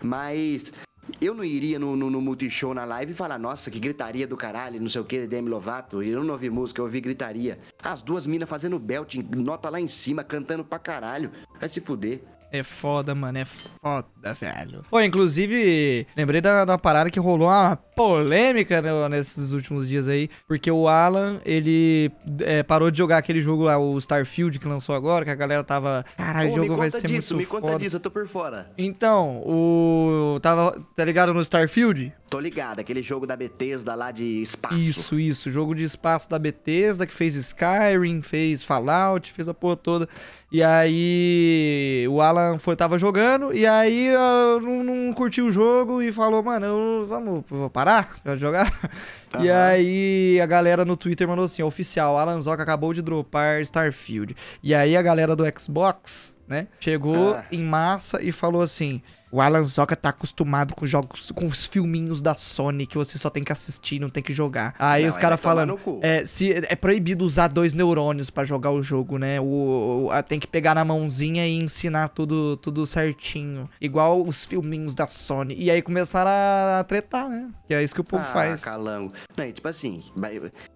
Mas 0.02 0.72
eu 1.20 1.34
não 1.34 1.44
iria 1.44 1.78
no, 1.78 1.96
no, 1.96 2.10
no 2.10 2.20
Multishow 2.20 2.74
na 2.74 2.84
live 2.84 3.12
e 3.12 3.14
falar, 3.14 3.38
nossa, 3.38 3.70
que 3.70 3.78
gritaria 3.78 4.26
do 4.26 4.36
caralho, 4.36 4.80
não 4.80 4.88
sei 4.88 5.00
o 5.00 5.04
que, 5.04 5.26
Demi 5.26 5.48
Lovato. 5.48 6.02
Eu 6.02 6.22
não 6.22 6.32
ouvi 6.32 6.50
música, 6.50 6.80
eu 6.80 6.84
ouvi 6.84 7.00
gritaria. 7.00 7.58
As 7.82 8.02
duas 8.02 8.26
minas 8.26 8.48
fazendo 8.48 8.78
belt, 8.78 9.14
nota 9.34 9.68
lá 9.70 9.80
em 9.80 9.88
cima, 9.88 10.22
cantando 10.22 10.64
pra 10.64 10.78
caralho. 10.78 11.30
Vai 11.58 11.68
se 11.68 11.80
fuder. 11.80 12.22
É 12.50 12.62
foda, 12.62 13.14
mano. 13.14 13.38
É 13.38 13.44
foda, 13.44 14.34
velho. 14.34 14.84
Pô, 14.90 15.00
inclusive, 15.00 16.06
lembrei 16.16 16.40
da, 16.40 16.64
da 16.64 16.78
parada 16.78 17.10
que 17.10 17.20
rolou 17.20 17.48
uma 17.48 17.76
polêmica 17.76 18.80
né, 18.80 19.08
nesses 19.08 19.52
últimos 19.52 19.88
dias 19.88 20.08
aí. 20.08 20.30
Porque 20.46 20.70
o 20.70 20.88
Alan, 20.88 21.40
ele 21.44 22.10
é, 22.40 22.62
parou 22.62 22.90
de 22.90 22.96
jogar 22.98 23.18
aquele 23.18 23.42
jogo 23.42 23.64
lá, 23.64 23.78
o 23.78 23.98
Starfield, 23.98 24.58
que 24.58 24.66
lançou 24.66 24.94
agora, 24.94 25.24
que 25.24 25.30
a 25.30 25.34
galera 25.34 25.62
tava. 25.62 26.04
Caralho, 26.16 26.48
o 26.48 26.50
me 26.52 26.56
jogo 26.56 26.76
vai 26.76 26.90
conta 26.90 27.00
ser 27.00 27.06
disso, 27.06 27.34
muito 27.34 27.46
me 27.46 27.50
conta 27.50 27.72
foda. 27.72 27.84
disso, 27.84 27.96
eu 27.96 28.00
tô 28.00 28.10
por 28.10 28.26
fora. 28.26 28.70
Então, 28.78 29.42
o. 29.44 30.38
Tava. 30.40 30.80
Tá 30.96 31.04
ligado 31.04 31.34
no 31.34 31.42
Starfield? 31.42 32.12
Tô 32.30 32.38
ligado, 32.38 32.78
aquele 32.78 33.02
jogo 33.02 33.26
da 33.26 33.34
Bethesda 33.34 33.94
lá 33.94 34.10
de 34.10 34.42
espaço. 34.42 34.76
Isso, 34.76 35.18
isso. 35.18 35.50
Jogo 35.50 35.74
de 35.74 35.84
espaço 35.84 36.28
da 36.28 36.38
Bethesda, 36.38 37.06
que 37.06 37.14
fez 37.14 37.34
Skyrim, 37.34 38.20
fez 38.20 38.62
Fallout, 38.62 39.32
fez 39.32 39.48
a 39.48 39.54
porra 39.54 39.76
toda. 39.76 40.08
E 40.50 40.62
aí 40.62 42.06
o 42.08 42.22
Alan 42.22 42.58
foi, 42.58 42.74
tava 42.74 42.98
jogando, 42.98 43.52
e 43.54 43.66
aí 43.66 44.06
eu 44.08 44.60
não, 44.62 44.82
não 44.82 45.12
curtiu 45.12 45.46
o 45.46 45.52
jogo 45.52 46.00
e 46.00 46.10
falou, 46.10 46.42
mano, 46.42 46.64
eu, 46.64 47.06
vamos 47.06 47.42
vou 47.48 47.68
parar 47.68 48.16
de 48.24 48.38
jogar? 48.38 48.72
E 49.40 49.50
Aham. 49.50 49.66
aí 49.66 50.40
a 50.40 50.46
galera 50.46 50.86
no 50.86 50.96
Twitter 50.96 51.28
mandou 51.28 51.44
assim, 51.44 51.62
oficial, 51.62 52.16
Alan 52.16 52.40
Zoca 52.40 52.62
acabou 52.62 52.94
de 52.94 53.02
dropar 53.02 53.60
Starfield. 53.60 54.34
E 54.62 54.74
aí 54.74 54.96
a 54.96 55.02
galera 55.02 55.36
do 55.36 55.44
Xbox, 55.60 56.34
né, 56.48 56.66
chegou 56.80 57.34
Ah. 57.34 57.44
em 57.52 57.62
massa 57.62 58.22
e 58.22 58.32
falou 58.32 58.62
assim... 58.62 59.02
O 59.30 59.40
Alan 59.40 59.64
Zoca 59.64 59.94
tá 59.94 60.08
acostumado 60.08 60.74
com 60.74 60.86
jogos, 60.86 61.30
com 61.32 61.46
os 61.46 61.66
filminhos 61.66 62.22
da 62.22 62.34
Sony 62.34 62.86
que 62.86 62.96
você 62.96 63.18
só 63.18 63.28
tem 63.28 63.44
que 63.44 63.52
assistir, 63.52 63.98
não 64.00 64.08
tem 64.08 64.22
que 64.22 64.32
jogar. 64.32 64.74
Aí 64.78 65.02
Não, 65.02 65.10
os 65.10 65.16
caras 65.16 65.38
falando, 65.40 65.78
é, 66.02 66.24
se, 66.24 66.52
é 66.52 66.74
proibido 66.74 67.24
usar 67.24 67.48
dois 67.48 67.72
neurônios 67.72 68.30
pra 68.30 68.44
jogar 68.44 68.70
o 68.70 68.82
jogo, 68.82 69.18
né? 69.18 69.40
O, 69.40 70.06
o- 70.06 70.10
a- 70.10 70.22
tem 70.22 70.38
que 70.40 70.46
pegar 70.46 70.74
na 70.74 70.84
mãozinha 70.84 71.46
e 71.46 71.56
ensinar 71.58 72.08
tudo, 72.08 72.56
tudo 72.56 72.86
certinho. 72.86 73.68
Igual 73.80 74.22
os 74.24 74.44
filminhos 74.44 74.94
da 74.94 75.06
Sony. 75.06 75.54
E 75.58 75.70
aí 75.70 75.82
começaram 75.82 76.30
a 76.30 76.84
tretar, 76.84 77.28
né? 77.28 77.48
Que 77.66 77.74
é 77.74 77.82
isso 77.82 77.94
que 77.94 78.00
o 78.00 78.04
povo 78.04 78.22
ah, 78.26 78.32
faz. 78.32 78.62
calango. 78.62 79.12
Não, 79.36 79.44
e 79.44 79.52
tipo 79.52 79.68
assim, 79.68 80.02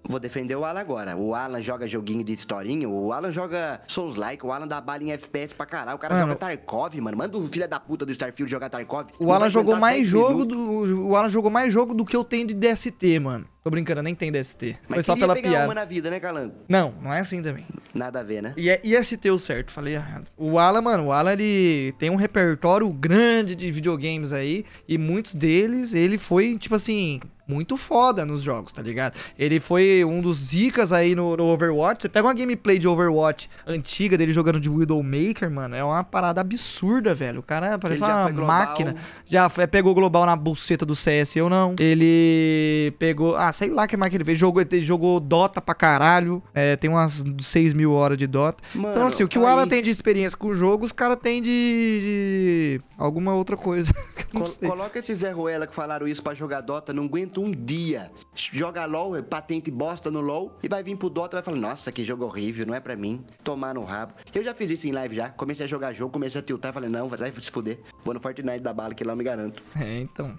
vou 0.07 0.21
defender 0.21 0.57
o 0.57 0.65
Alan 0.65 0.81
agora. 0.81 1.17
O 1.17 1.35
Alan 1.35 1.62
joga 1.62 1.88
joguinho 1.88 2.23
de 2.23 2.33
historinha, 2.33 2.88
o 2.88 3.12
Alan 3.12 3.33
joga 3.33 3.81
Souls-like, 3.87 4.45
o 4.45 4.53
Alan 4.53 4.67
dá 4.69 4.81
bala 4.81 5.03
em 5.03 5.12
FPS 5.12 5.55
pra 5.55 5.65
caralho. 5.67 5.97
O 5.97 5.99
cara 5.99 6.15
Mano. 6.15 6.27
joga 6.29 6.38
Tarkov, 6.38 6.95
mano. 7.01 7.17
Manda 7.17 7.37
o 7.38 7.49
filho 7.49 7.67
da 7.69 7.81
puta 7.81 8.05
do 8.05 8.12
Starfield 8.12 8.41
jogar 8.46 8.68
Tarkov. 8.70 9.07
O 9.18 9.33
Alan 9.33 9.50
jogou 9.50 9.76
mais 9.76 9.98
10 9.98 10.09
jogo 10.09 10.44
minutos. 10.44 10.88
do. 10.88 11.09
O 11.09 11.16
Alan 11.16 11.28
jogou 11.28 11.50
mais 11.50 11.72
jogo 11.72 11.94
do 11.94 12.05
que 12.05 12.16
eu 12.16 12.24
tenho 12.24 12.46
de 12.46 12.55
DST, 12.55 13.18
mano. 13.20 13.46
Tô 13.62 13.70
brincando, 13.70 14.03
nem 14.03 14.12
tem 14.14 14.33
DST. 14.33 14.72
Foi 14.87 14.96
Mas 14.96 15.07
só 15.07 15.12
queria 15.14 15.29
pela 15.29 15.35
pegar 15.37 15.48
piada. 15.51 15.64
uma 15.68 15.75
na 15.75 15.85
vida, 15.85 16.11
né, 16.11 16.18
calango? 16.18 16.53
Não, 16.68 16.94
não 17.01 17.12
é 17.12 17.20
assim 17.20 17.40
também. 17.40 17.64
Nada 17.94 18.18
a 18.20 18.22
ver, 18.25 18.42
né? 18.42 18.55
E 18.57 18.68
é 18.68 18.81
IST 18.83 19.31
o 19.31 19.38
certo, 19.38 19.70
falei 19.70 19.94
errado. 19.94 20.27
O 20.37 20.59
Alan, 20.59 20.81
mano, 20.81 21.07
o 21.07 21.12
Alan 21.12 21.33
ele 21.33 21.94
tem 21.98 22.11
um 22.11 22.16
repertório 22.16 22.88
grande 22.90 23.55
de 23.55 23.70
videogames 23.70 24.33
aí. 24.33 24.64
E 24.88 24.98
muitos 24.98 25.35
deles, 25.35 25.94
ele 25.94 26.18
foi, 26.18 26.57
tipo 26.59 26.75
assim, 26.75 27.20
muito 27.46 27.77
foda 27.77 28.25
nos 28.25 28.40
jogos, 28.42 28.72
tá 28.72 28.81
ligado? 28.81 29.14
Ele 29.38 29.61
foi 29.61 30.05
um 30.09 30.20
dos 30.22 30.38
zicas 30.38 30.90
aí 30.90 31.14
no, 31.14 31.37
no 31.37 31.44
Overwatch. 31.48 32.03
Você 32.03 32.09
pega 32.09 32.27
uma 32.27 32.33
gameplay 32.33 32.79
de 32.79 32.88
Overwatch 32.88 33.51
antiga 33.66 34.16
dele 34.16 34.33
jogando 34.33 34.59
de 34.59 34.70
Widowmaker, 34.70 35.51
mano. 35.51 35.75
É 35.75 35.85
uma 35.85 36.03
parada 36.03 36.40
absurda, 36.40 37.12
velho. 37.14 37.40
O 37.40 37.42
cara 37.42 37.79
parece 37.79 38.03
uma 38.03 38.22
foi 38.25 38.33
máquina. 38.33 38.96
Já 39.27 39.48
foi- 39.51 39.66
pegou 39.66 39.94
global 39.94 40.25
na 40.25 40.35
buceta 40.35 40.87
do 40.87 40.96
CS, 40.96 41.37
eu 41.37 41.51
não. 41.51 41.75
Ele 41.79 42.92
pegou. 42.98 43.37
Ah, 43.37 43.52
sei 43.53 43.69
lá 43.71 43.87
que 43.87 43.97
mais 43.97 44.11
que 44.11 44.17
ele 44.17 44.25
fez. 44.25 44.38
Jogou, 44.38 44.61
ele 44.62 44.83
jogou 44.83 45.21
Dota 45.21 45.61
pra 45.61 45.75
caralho. 45.75 46.43
É, 46.55 46.77
tem 46.77 46.88
umas 46.91 47.23
6 47.41 47.73
mil 47.73 47.93
horas 47.93 48.17
de 48.19 48.27
Dota. 48.27 48.62
então, 48.71 48.83
Mano, 48.83 49.07
assim, 49.07 49.23
o 49.25 49.29
que 49.29 49.38
o 49.38 49.47
aí- 49.47 49.53
Alan 49.53 49.69
tem 49.69 49.83
de 49.83 49.91
experiência 49.91 50.37
com 50.37 50.49
o 50.49 50.55
jogo, 50.55 50.85
os 50.85 50.93
caras 50.93 51.19
têm 51.23 51.41
de, 51.43 51.49
de 51.51 52.81
alguma 52.99 53.35
outra 53.35 53.57
coisa. 53.57 53.93
Col- 54.33 54.47
sei. 54.47 54.69
coloca 54.69 54.99
esse 54.99 55.15
Zé 55.15 55.31
Ruela 55.31 55.67
que 55.67 55.75
falaram 55.75 56.09
isso 56.09 56.23
pra 56.23 56.35
jogar 56.35 56.62
Dota, 56.62 56.93
não 56.93 57.05
aguenta 57.05 57.38
um 57.41 57.51
dia. 57.51 58.11
Joga 58.35 58.85
LOL, 58.87 59.15
é 59.17 59.23
patente 59.23 59.71
bosta 59.71 60.11
no 60.11 60.21
LOL, 60.21 60.57
e 60.62 60.69
vai 60.69 60.83
vir 60.83 60.97
pro 60.97 61.11
Dota 61.11 61.37
e 61.37 61.38
vai 61.38 61.43
falar, 61.45 61.59
nossa, 61.59 61.93
que 61.93 62.03
jogo 62.05 62.25
horrível, 62.25 62.65
não 62.67 62.75
é 62.75 62.81
pra 62.81 62.97
mim. 62.97 63.23
Tomar 63.45 63.75
no 63.75 63.83
rabo. 63.83 64.15
Eu 64.35 64.43
já 64.43 64.55
fiz 64.55 64.71
isso 64.71 64.87
em 64.87 64.93
live 64.93 65.17
já. 65.17 65.29
Comecei 65.29 65.65
a 65.65 65.69
jogar 65.69 65.93
jogo, 65.93 66.12
comecei 66.12 66.41
a 66.41 66.43
tiltar, 66.45 66.73
falei, 66.73 66.88
não, 66.88 67.09
vai 67.09 67.31
se 67.41 67.51
fuder. 67.51 67.81
Vou 68.05 68.15
no 68.15 68.21
Fortnite 68.21 68.61
da 68.61 68.73
bala, 68.73 68.95
que 68.95 69.05
lá 69.05 69.12
eu 69.12 69.17
me 69.17 69.25
garanto. 69.25 69.62
É, 69.79 69.99
então. 70.01 70.35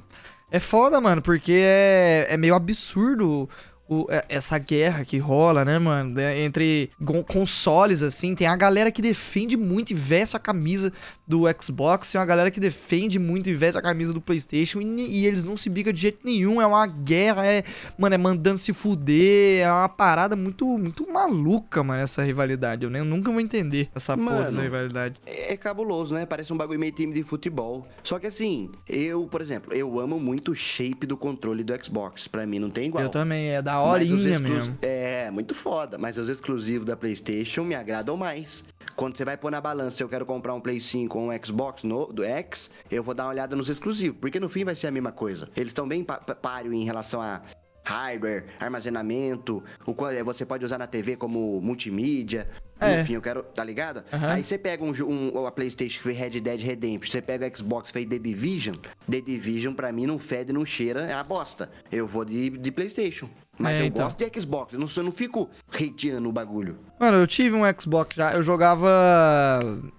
É 0.53 0.59
foda, 0.59 1.01
mano, 1.01 1.19
porque 1.19 1.51
é, 1.51 2.27
é 2.29 2.37
meio 2.37 2.53
absurdo 2.53 3.49
o- 3.89 4.05
é- 4.07 4.23
essa 4.29 4.55
guerra 4.59 5.03
que 5.03 5.17
rola, 5.17 5.65
né, 5.65 5.79
mano? 5.79 6.11
né, 6.13 6.39
Entre 6.41 6.91
consoles, 7.27 8.03
assim. 8.03 8.35
Tem 8.35 8.45
a 8.45 8.55
galera 8.55 8.91
que 8.91 9.01
defende 9.01 9.57
muito 9.57 9.89
e 9.91 9.95
veste 9.95 10.35
a 10.37 10.39
camisa 10.39 10.93
do 11.25 11.43
Xbox, 11.61 12.11
tem 12.11 12.19
uma 12.19 12.27
galera 12.27 12.51
que 12.51 12.59
defende 12.59 13.17
muito 13.17 13.49
e 13.49 13.53
veste 13.53 13.77
a 13.77 13.81
camisa 13.81 14.13
do 14.13 14.19
PlayStation 14.19 14.81
e, 14.81 15.19
e 15.19 15.25
eles 15.25 15.43
não 15.43 15.55
se 15.55 15.69
bicam 15.69 15.93
de 15.93 16.01
jeito 16.01 16.19
nenhum. 16.23 16.61
É 16.61 16.65
uma 16.65 16.85
guerra, 16.85 17.45
é, 17.45 17.63
mano, 17.97 18.15
é 18.15 18.17
mandando 18.17 18.57
se 18.57 18.73
fuder. 18.73 19.61
É 19.61 19.71
uma 19.71 19.87
parada 19.87 20.35
muito, 20.35 20.65
muito 20.77 21.09
maluca, 21.09 21.81
mano, 21.83 22.01
essa 22.01 22.21
rivalidade. 22.23 22.83
Eu, 22.83 22.89
nem, 22.89 22.99
eu 22.99 23.05
nunca 23.05 23.31
vou 23.31 23.39
entender 23.39 23.89
essa 23.95 24.17
porra 24.17 24.31
Mano, 24.31 24.45
dessa 24.45 24.61
rivalidade. 24.61 25.15
É, 25.25 25.53
é 25.53 25.57
cabuloso, 25.57 26.13
né? 26.13 26.25
Parece 26.25 26.51
um 26.51 26.57
bagulho 26.57 26.79
meio 26.79 26.91
time 26.91 27.13
de 27.13 27.23
futebol. 27.23 27.87
Só 28.03 28.19
que 28.19 28.27
assim, 28.27 28.69
eu, 28.87 29.25
por 29.27 29.41
exemplo, 29.41 29.73
eu 29.73 29.99
amo 29.99 30.19
muito 30.19 30.51
o 30.51 30.55
shape 30.55 31.05
do 31.05 31.15
controle 31.15 31.63
do 31.63 31.73
Xbox. 31.83 32.27
Pra 32.27 32.45
mim 32.45 32.59
não 32.59 32.69
tem 32.69 32.87
igual. 32.87 33.03
Eu 33.03 33.09
também, 33.09 33.49
é 33.49 33.61
da 33.61 33.81
horinha 33.81 34.39
mesmo. 34.39 34.77
É, 34.81 35.31
muito 35.31 35.55
foda. 35.55 35.97
Mas 35.97 36.17
os 36.17 36.27
exclusivos 36.27 36.85
da 36.85 36.97
PlayStation 36.97 37.63
me 37.63 37.75
agradam 37.75 38.17
mais. 38.17 38.63
Quando 38.95 39.17
você 39.17 39.25
vai 39.25 39.37
pôr 39.37 39.51
na 39.51 39.59
balança 39.59 40.03
eu 40.03 40.09
quero 40.09 40.25
comprar 40.25 40.53
um 40.53 40.61
Play 40.61 40.79
5 40.79 41.17
ou 41.23 41.31
um 41.31 41.43
Xbox 41.43 41.83
no, 41.83 42.07
do 42.07 42.23
X, 42.23 42.69
eu 42.91 43.03
vou 43.03 43.13
dar 43.13 43.23
uma 43.23 43.29
olhada 43.29 43.55
nos 43.55 43.69
exclusivos. 43.69 44.19
Porque 44.19 44.39
no 44.39 44.49
fim 44.49 44.63
vai 44.63 44.75
ser 44.75 44.87
a 44.87 44.91
mesma 44.91 45.11
coisa. 45.11 45.49
Eles 45.55 45.69
estão 45.69 45.87
bem 45.87 46.03
páreo 46.03 46.73
em 46.73 46.83
relação 46.83 47.21
a 47.21 47.41
hardware, 47.85 48.45
armazenamento, 48.59 49.63
o 49.85 49.93
qual 49.93 50.09
é, 50.11 50.23
você 50.23 50.45
pode 50.45 50.63
usar 50.63 50.77
na 50.77 50.87
TV 50.87 51.15
como 51.15 51.59
multimídia. 51.61 52.47
É. 52.79 53.01
Enfim, 53.01 53.13
eu 53.13 53.21
quero, 53.21 53.43
tá 53.43 53.63
ligado? 53.63 54.03
Aham. 54.11 54.33
Aí 54.33 54.43
você 54.43 54.57
pega 54.57 54.83
um, 54.83 54.91
um, 54.91 55.45
a 55.45 55.51
PlayStation 55.51 55.97
que 55.97 56.03
fez 56.03 56.17
Red 56.17 56.41
Dead 56.41 56.59
Redemption, 56.59 57.11
você 57.11 57.21
pega 57.21 57.47
o 57.47 57.57
Xbox 57.57 57.87
que 57.87 57.93
fez 57.93 58.07
The 58.07 58.19
Division. 58.19 58.75
The 59.09 59.21
Division 59.21 59.73
pra 59.73 59.91
mim 59.91 60.05
não 60.05 60.17
fede, 60.17 60.51
não 60.51 60.65
cheira, 60.65 61.01
é 61.01 61.13
a 61.13 61.23
bosta. 61.23 61.69
Eu 61.91 62.07
vou 62.07 62.25
de, 62.25 62.49
de 62.49 62.71
PlayStation. 62.71 63.29
Mas 63.57 63.77
É, 63.77 63.81
eu 63.81 63.85
então. 63.85 64.05
gosto 64.07 64.17
de 64.17 64.41
Xbox, 64.41 64.73
eu 64.73 64.79
não, 64.79 64.87
eu 64.97 65.03
não 65.03 65.11
fico 65.11 65.47
hateando 65.71 66.27
o 66.27 66.31
bagulho. 66.31 66.79
Mano, 66.99 67.17
eu 67.17 67.27
tive 67.27 67.55
um 67.55 67.61
Xbox 67.79 68.15
já, 68.15 68.33
eu 68.33 68.41
jogava. 68.41 68.89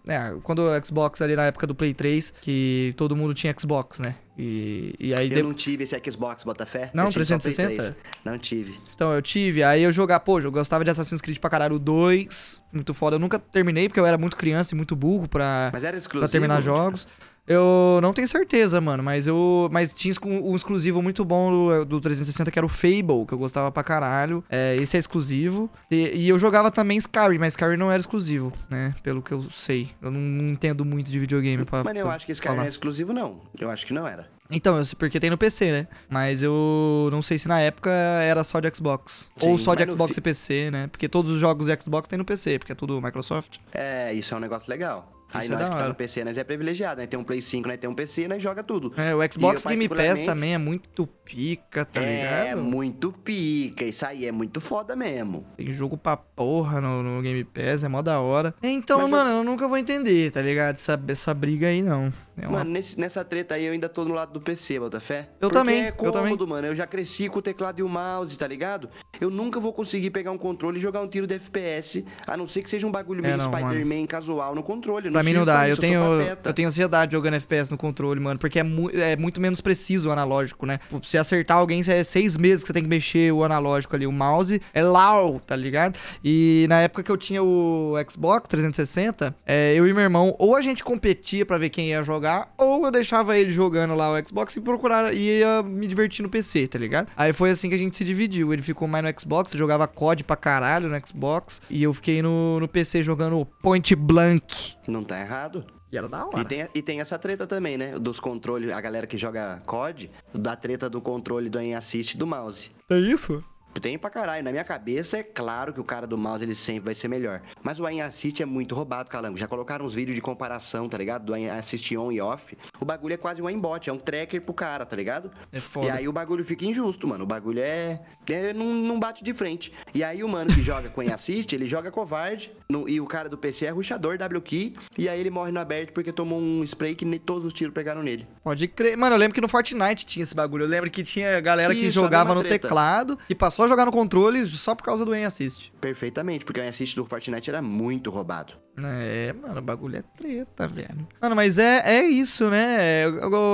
É, 0.06 0.34
quando 0.42 0.60
o 0.60 0.84
Xbox 0.84 1.22
ali 1.22 1.36
na 1.36 1.44
época 1.46 1.66
do 1.66 1.74
Play 1.74 1.94
3, 1.94 2.34
que 2.40 2.92
todo 2.96 3.14
mundo 3.16 3.32
tinha 3.34 3.54
Xbox, 3.58 3.98
né? 3.98 4.16
E, 4.36 4.94
e 4.98 5.14
aí. 5.14 5.28
Eu 5.30 5.36
de- 5.36 5.42
não 5.44 5.54
tive 5.54 5.84
esse 5.84 5.96
Xbox, 6.10 6.42
Botafé. 6.42 6.90
Não, 6.92 7.04
eu 7.04 7.10
tive 7.12 7.24
só 7.24 7.38
Play 7.38 7.54
360? 7.54 7.92
3. 8.02 8.14
Não 8.24 8.38
tive. 8.38 8.74
Então, 8.94 9.12
eu 9.12 9.22
tive. 9.22 9.62
Aí 9.62 9.82
eu 9.82 9.92
jogava, 9.92 10.18
pô, 10.20 10.40
eu 10.40 10.50
gostava 10.50 10.82
de 10.84 10.90
Assassin's 10.90 11.20
Creed 11.20 11.38
pra 11.38 11.48
caralho 11.50 11.78
2. 11.78 12.60
Muito 12.72 12.92
foda. 12.92 13.14
Eu 13.16 13.20
nunca 13.20 13.38
terminei, 13.38 13.88
porque 13.88 14.00
eu 14.00 14.06
era 14.06 14.18
muito 14.18 14.36
criança 14.36 14.74
e 14.74 14.76
muito 14.76 14.96
burro 14.96 15.28
pra, 15.28 15.70
Mas 15.72 15.84
era 15.84 15.96
exclusivo. 15.96 16.28
pra 16.28 16.32
terminar 16.32 16.60
jogos. 16.60 17.06
Eu 17.46 17.98
não 18.00 18.12
tenho 18.12 18.26
certeza, 18.26 18.80
mano, 18.80 19.02
mas 19.02 19.26
eu. 19.26 19.68
Mas 19.70 19.92
tinha 19.92 20.14
um 20.24 20.56
exclusivo 20.56 21.02
muito 21.02 21.24
bom 21.24 21.50
do, 21.50 21.84
do 21.84 22.00
360 22.00 22.50
que 22.50 22.58
era 22.58 22.64
o 22.64 22.68
Fable, 22.68 23.26
que 23.28 23.34
eu 23.34 23.38
gostava 23.38 23.70
pra 23.70 23.82
caralho. 23.82 24.42
É, 24.48 24.76
esse 24.76 24.96
é 24.96 25.00
exclusivo. 25.00 25.70
E, 25.90 26.10
e 26.14 26.28
eu 26.28 26.38
jogava 26.38 26.70
também 26.70 26.96
Skyrim, 26.96 27.38
mas 27.38 27.52
Skyrim 27.52 27.76
não 27.76 27.90
era 27.90 28.00
exclusivo, 28.00 28.52
né? 28.70 28.94
Pelo 29.02 29.20
que 29.20 29.32
eu 29.32 29.42
sei. 29.50 29.90
Eu 30.00 30.10
não, 30.10 30.20
não 30.20 30.48
entendo 30.52 30.84
muito 30.84 31.10
de 31.10 31.18
videogame 31.18 31.64
pra. 31.64 31.84
Mas 31.84 31.96
eu 31.96 32.06
pra 32.06 32.14
acho 32.14 32.26
que 32.26 32.34
cara 32.34 32.42
falar. 32.44 32.56
não 32.56 32.64
é 32.64 32.68
exclusivo, 32.68 33.12
não. 33.12 33.40
Eu 33.58 33.70
acho 33.70 33.86
que 33.86 33.92
não 33.92 34.06
era. 34.08 34.26
Então, 34.50 34.76
eu 34.76 34.84
sei 34.84 34.96
porque 34.98 35.18
tem 35.18 35.30
no 35.30 35.38
PC, 35.38 35.72
né? 35.72 35.88
Mas 36.08 36.42
eu 36.42 37.08
não 37.10 37.22
sei 37.22 37.38
se 37.38 37.48
na 37.48 37.60
época 37.60 37.90
era 37.90 38.44
só 38.44 38.60
de 38.60 38.70
Xbox. 38.74 39.30
Ou 39.40 39.58
Sim, 39.58 39.64
só 39.64 39.74
de 39.74 39.90
Xbox 39.90 40.14
fi- 40.14 40.18
e 40.18 40.22
PC, 40.22 40.70
né? 40.70 40.86
Porque 40.86 41.08
todos 41.08 41.30
os 41.30 41.38
jogos 41.40 41.66
de 41.66 41.82
Xbox 41.82 42.08
tem 42.08 42.18
no 42.18 42.24
PC, 42.24 42.58
porque 42.58 42.72
é 42.72 42.74
tudo 42.74 43.00
Microsoft. 43.00 43.56
É, 43.72 44.12
isso 44.12 44.34
é 44.34 44.36
um 44.36 44.40
negócio 44.40 44.68
legal. 44.68 45.10
Aí 45.32 45.44
Isso 45.44 45.52
é 45.52 45.56
nós 45.56 45.68
da 45.68 45.74
que 45.74 45.82
tá 45.82 45.88
no 45.88 45.94
PC, 45.94 46.24
nós 46.24 46.38
é 46.38 46.44
privilegiado. 46.44 47.00
Nós 47.00 47.08
tem 47.08 47.18
um 47.18 47.24
Play 47.24 47.42
5, 47.42 47.68
nós 47.68 47.78
tem 47.78 47.90
um 47.90 47.94
PC, 47.94 48.28
nós 48.28 48.42
joga 48.42 48.62
tudo. 48.62 48.92
É, 48.96 49.14
o 49.14 49.32
Xbox 49.32 49.64
eu, 49.64 49.68
Game 49.70 49.88
Pass 49.88 50.20
também 50.20 50.54
é 50.54 50.58
muito 50.58 51.06
pica, 51.06 51.84
tá 51.84 52.00
é 52.00 52.50
ligado? 52.52 52.62
muito 52.62 53.12
pica. 53.12 53.84
Isso 53.84 54.06
aí 54.06 54.26
é 54.26 54.32
muito 54.32 54.60
foda 54.60 54.94
mesmo. 54.94 55.44
Tem 55.56 55.72
jogo 55.72 55.96
pra 55.96 56.16
porra 56.16 56.80
no, 56.80 57.02
no 57.02 57.20
Game 57.22 57.42
Pass, 57.44 57.82
é 57.82 57.88
mó 57.88 58.00
da 58.00 58.20
hora. 58.20 58.54
Então, 58.62 59.00
Mas 59.02 59.10
mano, 59.10 59.30
eu 59.30 59.44
nunca 59.44 59.66
vou 59.66 59.76
entender, 59.76 60.30
tá 60.30 60.40
ligado? 60.40 60.74
Essa, 60.74 61.00
essa 61.08 61.34
briga 61.34 61.66
aí, 61.66 61.82
não. 61.82 62.12
É 62.36 62.48
uma 62.48 62.58
Mano, 62.58 62.70
nesse- 62.70 62.98
nessa 62.98 63.24
treta 63.24 63.54
aí 63.54 63.64
eu 63.64 63.72
ainda 63.72 63.88
tô 63.88 64.04
no 64.04 64.12
lado 64.14 64.32
do 64.32 64.40
PC, 64.40 64.78
Botafé. 64.80 65.28
Eu 65.40 65.48
Porque 65.48 65.54
também, 65.56 65.82
é 65.84 65.88
eu 65.88 65.92
cômodo, 65.92 66.18
também. 66.38 66.46
mano. 66.46 66.66
Eu 66.66 66.74
já 66.74 66.86
cresci 66.86 67.28
com 67.28 67.38
o 67.38 67.42
teclado 67.42 67.78
e 67.78 67.82
o 67.82 67.88
mouse, 67.88 68.36
tá 68.36 68.46
ligado? 68.46 68.88
Eu 69.20 69.30
nunca 69.30 69.60
vou 69.60 69.72
conseguir 69.72 70.10
pegar 70.10 70.30
um 70.32 70.38
controle 70.38 70.78
e 70.78 70.80
jogar 70.80 71.00
um 71.00 71.08
tiro 71.08 71.26
de 71.26 71.34
FPS, 71.34 72.04
a 72.26 72.36
não 72.36 72.46
ser 72.48 72.62
que 72.62 72.70
seja 72.70 72.86
um 72.86 72.90
bagulho 72.90 73.22
meio 73.22 73.34
É, 73.34 73.36
não, 73.36 73.44
Spider-Man 73.52 74.06
casual 74.06 74.54
no 74.54 74.62
controle. 74.62 75.06
Eu 75.06 75.12
Pra 75.12 75.22
mim 75.22 75.32
não 75.32 75.44
dá, 75.44 75.58
pra 75.58 75.68
eu 75.68 75.72
isso, 75.72 75.80
tenho, 75.80 76.02
eu 76.44 76.52
tenho 76.52 76.68
ansiedade 76.68 77.12
jogando 77.12 77.34
FPS 77.34 77.70
no 77.70 77.76
controle, 77.78 78.18
mano, 78.20 78.38
porque 78.40 78.58
é, 78.58 78.62
mu- 78.62 78.90
é 78.92 79.16
muito 79.16 79.40
menos 79.40 79.60
preciso 79.60 80.08
o 80.08 80.12
analógico, 80.12 80.66
né? 80.66 80.78
Pra 80.90 80.98
você 80.98 81.18
acertar 81.18 81.56
alguém, 81.58 81.82
é 81.86 82.02
seis 82.02 82.36
meses 82.36 82.62
que 82.62 82.68
você 82.68 82.72
tem 82.72 82.82
que 82.82 82.88
mexer 82.88 83.32
o 83.32 83.44
analógico 83.44 83.94
ali. 83.94 84.06
O 84.06 84.12
mouse 84.12 84.60
é 84.72 84.82
lau, 84.82 85.38
tá 85.40 85.54
ligado? 85.54 85.96
E 86.24 86.66
na 86.68 86.80
época 86.80 87.02
que 87.02 87.10
eu 87.12 87.16
tinha 87.16 87.42
o 87.42 87.94
Xbox 88.10 88.48
360, 88.48 89.34
é, 89.46 89.74
eu 89.74 89.86
e 89.86 89.92
meu 89.92 90.02
irmão, 90.02 90.34
ou 90.38 90.56
a 90.56 90.62
gente 90.62 90.82
competia 90.82 91.46
pra 91.46 91.58
ver 91.58 91.68
quem 91.70 91.90
ia 91.90 92.02
jogar, 92.02 92.23
ou 92.58 92.84
eu 92.86 92.90
deixava 92.90 93.36
ele 93.38 93.52
jogando 93.52 93.94
lá 93.94 94.12
o 94.12 94.26
Xbox 94.28 94.56
e 94.56 94.60
procurar, 94.60 95.12
e 95.14 95.38
ia 95.40 95.62
me 95.62 95.86
divertir 95.86 96.22
no 96.22 96.28
PC, 96.28 96.66
tá 96.68 96.78
ligado? 96.78 97.08
Aí 97.16 97.32
foi 97.32 97.50
assim 97.50 97.68
que 97.68 97.74
a 97.74 97.78
gente 97.78 97.96
se 97.96 98.04
dividiu. 98.04 98.52
Ele 98.52 98.62
ficou 98.62 98.86
mais 98.88 99.04
no 99.04 99.20
Xbox, 99.20 99.52
jogava 99.52 99.86
COD 99.86 100.24
pra 100.24 100.36
caralho 100.36 100.88
no 100.88 101.06
Xbox, 101.06 101.60
e 101.70 101.82
eu 101.82 101.92
fiquei 101.94 102.22
no, 102.22 102.58
no 102.60 102.68
PC 102.68 103.02
jogando 103.02 103.44
Point 103.62 103.94
Blank. 103.94 104.74
Não 104.88 105.04
tá 105.04 105.20
errado. 105.20 105.64
E 105.92 105.96
era 105.96 106.08
da 106.08 106.18
E 106.18 106.22
hora. 106.22 106.44
tem, 106.44 106.66
e 106.74 106.82
tem 106.82 107.00
essa 107.00 107.16
treta 107.18 107.46
também, 107.46 107.78
né? 107.78 107.96
Dos 107.98 108.18
controles, 108.18 108.72
a 108.72 108.80
galera 108.80 109.06
que 109.06 109.16
joga 109.16 109.62
COD, 109.64 110.10
da 110.34 110.56
treta 110.56 110.90
do 110.90 111.00
controle 111.00 111.48
do 111.48 111.56
aim 111.58 111.74
assist 111.74 112.14
e 112.14 112.18
do 112.18 112.26
mouse. 112.26 112.70
É 112.90 112.98
isso? 112.98 113.42
Tem 113.80 113.98
pra 113.98 114.08
caralho. 114.10 114.42
Na 114.44 114.50
minha 114.50 114.64
cabeça, 114.64 115.18
é 115.18 115.22
claro 115.22 115.72
que 115.72 115.80
o 115.80 115.84
cara 115.84 116.06
do 116.06 116.16
mouse 116.16 116.42
ele 116.44 116.54
sempre 116.54 116.86
vai 116.86 116.94
ser 116.94 117.08
melhor. 117.08 117.42
Mas 117.62 117.78
o 117.80 117.86
aim 117.86 118.00
assist 118.00 118.40
é 118.42 118.46
muito 118.46 118.74
roubado, 118.74 119.10
calango. 119.10 119.36
Já 119.36 119.46
colocaram 119.46 119.84
uns 119.84 119.94
vídeos 119.94 120.14
de 120.14 120.20
comparação, 120.22 120.88
tá 120.88 120.96
ligado? 120.96 121.24
Do 121.24 121.34
aim 121.34 121.48
assist 121.48 121.96
on 121.96 122.10
e 122.12 122.20
off. 122.20 122.56
O 122.80 122.84
bagulho 122.84 123.14
é 123.14 123.16
quase 123.16 123.42
um 123.42 123.46
aimbot, 123.46 123.88
é 123.88 123.92
um 123.92 123.98
tracker 123.98 124.40
pro 124.42 124.54
cara, 124.54 124.86
tá 124.86 124.96
ligado? 124.96 125.30
É 125.52 125.60
foda. 125.60 125.86
E 125.86 125.90
aí 125.90 126.08
o 126.08 126.12
bagulho 126.12 126.44
fica 126.44 126.64
injusto, 126.64 127.06
mano. 127.06 127.24
O 127.24 127.26
bagulho 127.26 127.60
é. 127.60 128.00
é 128.28 128.52
não, 128.52 128.66
não 128.66 128.98
bate 128.98 129.22
de 129.24 129.34
frente. 129.34 129.72
E 129.92 130.02
aí 130.02 130.22
o 130.24 130.28
mano 130.28 130.52
que 130.52 130.60
joga 130.62 130.88
com 130.88 131.00
aim 131.00 131.10
assist, 131.10 131.52
ele 131.54 131.66
joga 131.66 131.90
covarde. 131.90 132.52
no- 132.68 132.88
e 132.88 133.00
o 133.00 133.06
cara 133.06 133.28
do 133.28 133.36
PC 133.36 133.66
é 133.66 133.70
ruxador, 133.70 134.16
W 134.18 134.40
key. 134.40 134.74
E 134.96 135.08
aí 135.08 135.18
ele 135.20 135.30
morre 135.30 135.50
no 135.52 135.60
aberto 135.60 135.92
porque 135.92 136.12
tomou 136.12 136.38
um 136.40 136.62
spray 136.64 136.94
que 136.94 137.04
nem 137.04 137.18
todos 137.18 137.44
os 137.46 137.52
tiros 137.52 137.74
pegaram 137.74 138.02
nele. 138.02 138.26
Pode 138.42 138.68
crer. 138.68 138.96
Mano, 138.96 139.14
eu 139.14 139.18
lembro 139.18 139.34
que 139.34 139.40
no 139.40 139.48
Fortnite 139.48 140.06
tinha 140.06 140.22
esse 140.22 140.34
bagulho. 140.34 140.64
Eu 140.64 140.68
lembro 140.68 140.90
que 140.90 141.02
tinha 141.02 141.40
galera 141.40 141.74
que 141.74 141.80
Isso, 141.86 141.92
jogava 141.92 142.34
no 142.34 142.42
teclado 142.42 143.18
e 143.28 143.34
passou 143.34 143.63
jogar 143.68 143.84
no 143.86 143.92
controle 143.92 144.46
só 144.46 144.74
por 144.74 144.82
causa 144.84 145.04
do 145.04 145.12
aim 145.12 145.24
assist. 145.24 145.72
Perfeitamente, 145.80 146.44
porque 146.44 146.60
o 146.60 146.62
aim 146.62 146.68
assist 146.68 146.94
do 146.96 147.04
Fortnite 147.04 147.50
era 147.50 147.60
muito 147.62 148.10
roubado. 148.10 148.54
É, 148.76 149.32
mano, 149.32 149.58
o 149.58 149.62
bagulho 149.62 149.96
é 149.98 150.02
treta, 150.18 150.66
velho. 150.66 151.06
Mano, 151.22 151.36
mas 151.36 151.58
é, 151.58 151.82
é 151.84 152.06
isso, 152.06 152.50
né? 152.50 153.04